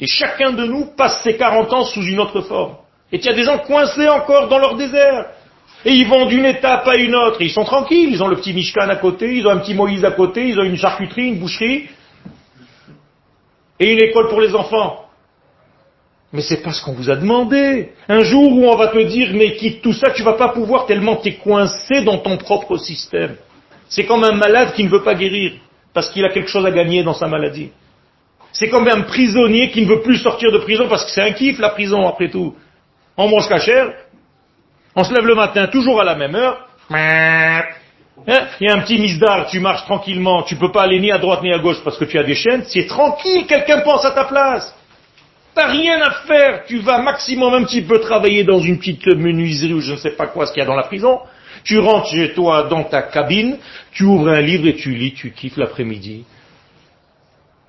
Et 0.00 0.06
chacun 0.06 0.52
de 0.52 0.64
nous 0.66 0.86
passe 0.96 1.22
ses 1.22 1.36
40 1.36 1.72
ans 1.72 1.84
sous 1.84 2.02
une 2.02 2.20
autre 2.20 2.42
forme. 2.42 2.76
Et 3.12 3.18
il 3.18 3.24
y 3.24 3.28
a 3.28 3.32
des 3.32 3.44
gens 3.44 3.58
coincés 3.58 4.08
encore 4.08 4.48
dans 4.48 4.58
leur 4.58 4.76
désert. 4.76 5.26
Et 5.84 5.92
ils 5.92 6.08
vont 6.08 6.26
d'une 6.26 6.44
étape 6.44 6.86
à 6.88 6.96
une 6.96 7.14
autre. 7.14 7.40
ils 7.40 7.50
sont 7.50 7.64
tranquilles. 7.64 8.10
Ils 8.10 8.22
ont 8.22 8.28
le 8.28 8.36
petit 8.36 8.52
Mishkan 8.52 8.88
à 8.88 8.96
côté, 8.96 9.36
ils 9.36 9.46
ont 9.46 9.50
un 9.50 9.58
petit 9.58 9.74
Moïse 9.74 10.04
à 10.04 10.10
côté, 10.10 10.48
ils 10.48 10.58
ont 10.58 10.64
une 10.64 10.76
charcuterie, 10.76 11.28
une 11.28 11.38
boucherie. 11.38 11.88
Et 13.78 13.92
une 13.92 14.00
école 14.00 14.28
pour 14.28 14.40
les 14.40 14.54
enfants. 14.54 15.06
Mais 16.32 16.42
c'est 16.42 16.62
pas 16.62 16.72
ce 16.72 16.84
qu'on 16.84 16.92
vous 16.92 17.08
a 17.08 17.16
demandé. 17.16 17.92
Un 18.08 18.20
jour 18.20 18.52
où 18.52 18.66
on 18.66 18.76
va 18.76 18.88
te 18.88 19.02
dire, 19.02 19.30
mais 19.32 19.54
quitte 19.54 19.80
tout 19.80 19.92
ça, 19.92 20.10
tu 20.10 20.22
vas 20.22 20.32
pas 20.32 20.48
pouvoir 20.48 20.86
tellement 20.86 21.16
t'es 21.16 21.34
coincé 21.34 22.02
dans 22.02 22.18
ton 22.18 22.36
propre 22.36 22.76
système. 22.76 23.36
C'est 23.88 24.04
comme 24.04 24.24
un 24.24 24.32
malade 24.32 24.72
qui 24.74 24.82
ne 24.82 24.88
veut 24.88 25.02
pas 25.02 25.14
guérir, 25.14 25.52
parce 25.94 26.10
qu'il 26.10 26.24
a 26.24 26.30
quelque 26.30 26.48
chose 26.48 26.66
à 26.66 26.72
gagner 26.72 27.04
dans 27.04 27.14
sa 27.14 27.28
maladie. 27.28 27.70
C'est 28.58 28.70
comme 28.70 28.88
un 28.88 29.02
prisonnier 29.02 29.70
qui 29.70 29.82
ne 29.82 29.86
veut 29.86 30.00
plus 30.00 30.16
sortir 30.16 30.50
de 30.50 30.56
prison 30.56 30.88
parce 30.88 31.04
que 31.04 31.10
c'est 31.10 31.20
un 31.20 31.32
kiff 31.32 31.58
la 31.58 31.68
prison 31.68 32.08
après 32.08 32.30
tout. 32.30 32.54
On 33.18 33.28
mange 33.28 33.46
cachère, 33.48 33.92
on 34.94 35.04
se 35.04 35.12
lève 35.12 35.26
le 35.26 35.34
matin, 35.34 35.66
toujours 35.66 36.00
à 36.00 36.04
la 36.04 36.14
même 36.14 36.34
heure. 36.34 36.66
Hein? 36.90 38.46
Il 38.58 38.66
y 38.66 38.70
a 38.70 38.74
un 38.74 38.80
petit 38.80 38.98
misdar, 38.98 39.46
tu 39.48 39.60
marches 39.60 39.84
tranquillement, 39.84 40.42
tu 40.42 40.56
peux 40.56 40.72
pas 40.72 40.84
aller 40.84 40.98
ni 41.00 41.12
à 41.12 41.18
droite 41.18 41.42
ni 41.42 41.52
à 41.52 41.58
gauche 41.58 41.82
parce 41.84 41.98
que 41.98 42.06
tu 42.06 42.18
as 42.18 42.22
des 42.22 42.34
chaînes. 42.34 42.64
C'est 42.66 42.86
tranquille, 42.86 43.44
quelqu'un 43.46 43.80
pense 43.80 44.06
à 44.06 44.12
ta 44.12 44.24
place. 44.24 44.74
T'as 45.54 45.66
rien 45.66 46.00
à 46.00 46.10
faire, 46.26 46.64
tu 46.66 46.78
vas 46.78 46.96
maximum 47.02 47.52
un 47.52 47.64
petit 47.64 47.82
peu 47.82 48.00
travailler 48.00 48.44
dans 48.44 48.60
une 48.60 48.78
petite 48.78 49.06
menuiserie 49.06 49.74
ou 49.74 49.80
je 49.80 49.92
ne 49.92 49.98
sais 49.98 50.12
pas 50.12 50.28
quoi 50.28 50.46
ce 50.46 50.52
qu'il 50.52 50.60
y 50.60 50.64
a 50.64 50.66
dans 50.66 50.76
la 50.76 50.84
prison. 50.84 51.20
Tu 51.62 51.78
rentres 51.78 52.08
chez 52.08 52.32
toi 52.32 52.62
dans 52.70 52.84
ta 52.84 53.02
cabine, 53.02 53.58
tu 53.92 54.04
ouvres 54.04 54.30
un 54.30 54.40
livre 54.40 54.66
et 54.66 54.76
tu 54.76 54.94
lis, 54.94 55.12
tu 55.12 55.32
kiffes 55.32 55.58
l'après-midi. 55.58 56.24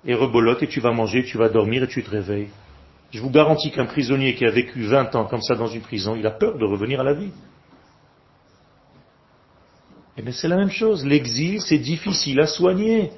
Et 0.08 0.16
rebolote 0.16 0.64
et 0.64 0.68
tu 0.68 0.80
vas 0.80 0.92
manger, 0.92 1.24
tu 1.26 1.38
vas 1.38 1.50
dormir 1.50 1.84
et 1.84 1.88
tu 1.88 2.02
te 2.04 2.10
réveilles. 2.10 2.50
Je 3.12 3.22
vous 3.22 3.30
garantis 3.30 3.72
qu'un 3.72 3.86
prisonnier 3.86 4.36
qui 4.36 4.46
a 4.46 4.50
vécu 4.50 4.84
20 4.84 5.14
ans 5.16 5.26
comme 5.26 5.42
ça 5.42 5.56
dans 5.56 5.68
une 5.68 5.82
prison, 5.82 6.16
il 6.16 6.26
a 6.26 6.32
peur 6.32 6.58
de 6.58 6.66
revenir 6.66 7.00
à 7.00 7.04
la 7.04 7.14
vie. 7.14 7.32
Eh 10.18 10.22
bien 10.22 10.32
c'est 10.32 10.48
la 10.48 10.58
même 10.58 10.72
chose. 10.72 11.06
L'exil, 11.06 11.62
c'est 11.62 11.78
difficile 11.78 12.40
à 12.40 12.48
soigner. 12.48 13.12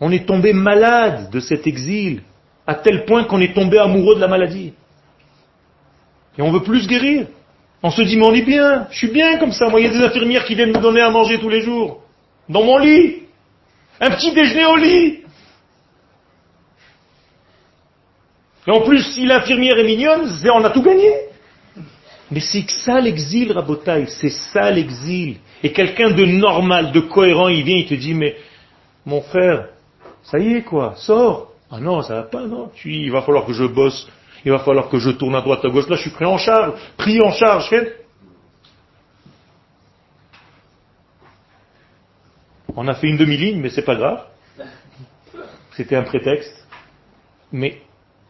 On 0.00 0.12
est 0.12 0.26
tombé 0.26 0.52
malade 0.52 1.30
de 1.30 1.40
cet 1.40 1.66
exil, 1.66 2.22
à 2.66 2.74
tel 2.74 3.04
point 3.04 3.24
qu'on 3.24 3.40
est 3.40 3.54
tombé 3.54 3.78
amoureux 3.78 4.14
de 4.14 4.20
la 4.20 4.28
maladie. 4.28 4.74
Et 6.36 6.42
on 6.42 6.52
veut 6.52 6.62
plus 6.62 6.86
guérir. 6.86 7.26
On 7.82 7.90
se 7.90 8.02
dit, 8.02 8.16
mais 8.16 8.26
on 8.26 8.34
est 8.34 8.42
bien, 8.42 8.86
je 8.90 8.98
suis 8.98 9.10
bien 9.10 9.38
comme 9.38 9.52
ça. 9.52 9.68
Moi, 9.68 9.80
il 9.80 9.86
y 9.86 9.88
a 9.88 9.92
des 9.92 10.04
infirmières 10.04 10.44
qui 10.44 10.54
viennent 10.54 10.72
me 10.72 10.80
donner 10.80 11.00
à 11.00 11.10
manger 11.10 11.38
tous 11.38 11.48
les 11.48 11.60
jours. 11.60 12.02
Dans 12.48 12.62
mon 12.62 12.78
lit. 12.78 13.22
Un 14.00 14.10
petit 14.10 14.32
déjeuner 14.32 14.66
au 14.66 14.76
lit. 14.76 15.20
Et 18.68 18.70
en 18.70 18.82
plus, 18.82 19.02
si 19.14 19.24
l'infirmière 19.24 19.78
est 19.78 19.84
mignonne, 19.84 20.30
on 20.52 20.62
a 20.62 20.68
tout 20.68 20.82
gagné. 20.82 21.10
Mais 22.30 22.40
c'est 22.40 22.68
ça 22.68 23.00
l'exil, 23.00 23.50
Rabotaï, 23.50 24.06
c'est 24.08 24.28
ça 24.28 24.70
l'exil. 24.70 25.38
Et 25.62 25.72
quelqu'un 25.72 26.10
de 26.10 26.26
normal, 26.26 26.92
de 26.92 27.00
cohérent, 27.00 27.48
il 27.48 27.64
vient, 27.64 27.78
il 27.78 27.86
te 27.86 27.94
dit, 27.94 28.12
mais 28.12 28.36
mon 29.06 29.22
frère, 29.22 29.70
ça 30.22 30.38
y 30.38 30.56
est 30.56 30.62
quoi, 30.64 30.96
sors. 30.96 31.52
Ah 31.70 31.80
non, 31.80 32.02
ça 32.02 32.16
va 32.16 32.22
pas, 32.24 32.46
non. 32.46 32.70
Il 32.84 33.10
va 33.10 33.22
falloir 33.22 33.46
que 33.46 33.54
je 33.54 33.64
bosse, 33.64 34.06
il 34.44 34.52
va 34.52 34.58
falloir 34.58 34.90
que 34.90 34.98
je 34.98 35.10
tourne 35.12 35.34
à 35.34 35.40
droite, 35.40 35.64
à 35.64 35.70
gauche. 35.70 35.88
Là, 35.88 35.96
je 35.96 36.02
suis 36.02 36.10
pris 36.10 36.26
en 36.26 36.36
charge, 36.36 36.78
pris 36.98 37.22
en 37.22 37.32
charge. 37.32 37.74
On 42.76 42.86
a 42.86 42.94
fait 42.94 43.08
une 43.08 43.16
demi-ligne, 43.16 43.62
mais 43.62 43.70
c'est 43.70 43.80
pas 43.80 43.96
grave. 43.96 44.24
C'était 45.74 45.96
un 45.96 46.02
prétexte. 46.02 46.68
Mais 47.50 47.80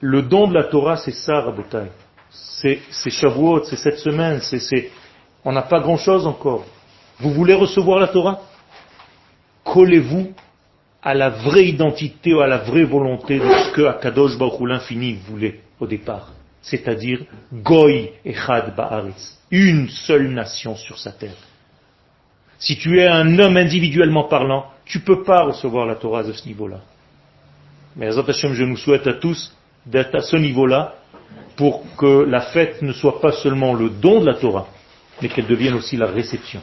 le 0.01 0.23
don 0.23 0.49
de 0.49 0.55
la 0.55 0.65
Torah, 0.65 0.97
c'est 0.97 1.13
ça, 1.13 1.41
Rabotai. 1.41 1.91
C'est 2.31 3.11
Shavuot, 3.11 3.65
c'est 3.65 3.77
cette 3.77 3.99
semaine, 3.99 4.41
c'est, 4.41 4.91
on 5.45 5.53
n'a 5.53 5.63
pas 5.63 5.81
grand 5.81 5.97
chose 5.97 6.27
encore. 6.27 6.65
Vous 7.19 7.33
voulez 7.33 7.55
recevoir 7.55 7.99
la 7.99 8.09
Torah? 8.09 8.41
Collez-vous 9.65 10.33
à 11.03 11.15
la 11.15 11.31
vraie 11.31 11.67
identité 11.67 12.35
à 12.41 12.47
la 12.47 12.59
vraie 12.59 12.85
volonté 12.85 13.39
de 13.39 13.49
ce 13.49 13.73
que 13.73 13.83
Akadosh 13.83 14.37
Baruch 14.37 14.61
l'infini 14.61 15.19
voulait 15.29 15.61
au 15.81 15.87
départ. 15.87 16.33
C'est-à-dire 16.61 17.21
Goy 17.53 18.11
Echad 18.25 18.75
Ba'aris. 18.75 19.37
Une 19.51 19.89
seule 19.89 20.29
nation 20.29 20.77
sur 20.77 20.99
sa 20.99 21.13
terre. 21.13 21.37
Si 22.59 22.77
tu 22.77 22.99
es 23.01 23.07
un 23.07 23.39
homme 23.39 23.57
individuellement 23.57 24.25
parlant, 24.25 24.67
tu 24.85 24.99
ne 24.99 25.05
peux 25.05 25.23
pas 25.23 25.45
recevoir 25.45 25.87
la 25.87 25.95
Torah 25.95 26.25
de 26.25 26.33
ce 26.33 26.47
niveau-là. 26.47 26.81
Mais 27.97 28.11
je 28.11 28.65
nous 28.65 28.77
souhaite 28.77 29.07
à 29.07 29.15
tous 29.15 29.55
d'être 29.91 30.15
à 30.15 30.21
ce 30.21 30.37
niveau-là 30.37 30.95
pour 31.57 31.83
que 31.97 32.25
la 32.25 32.41
fête 32.41 32.83
ne 32.83 32.93
soit 32.93 33.21
pas 33.21 33.33
seulement 33.33 33.75
le 33.75 33.91
don 33.91 34.21
de 34.21 34.27
la 34.27 34.35
Torah, 34.35 34.67
mais 35.21 35.29
qu'elle 35.29 35.47
devienne 35.47 35.75
aussi 35.75 35.97
la 35.97 36.07
réception. 36.07 36.61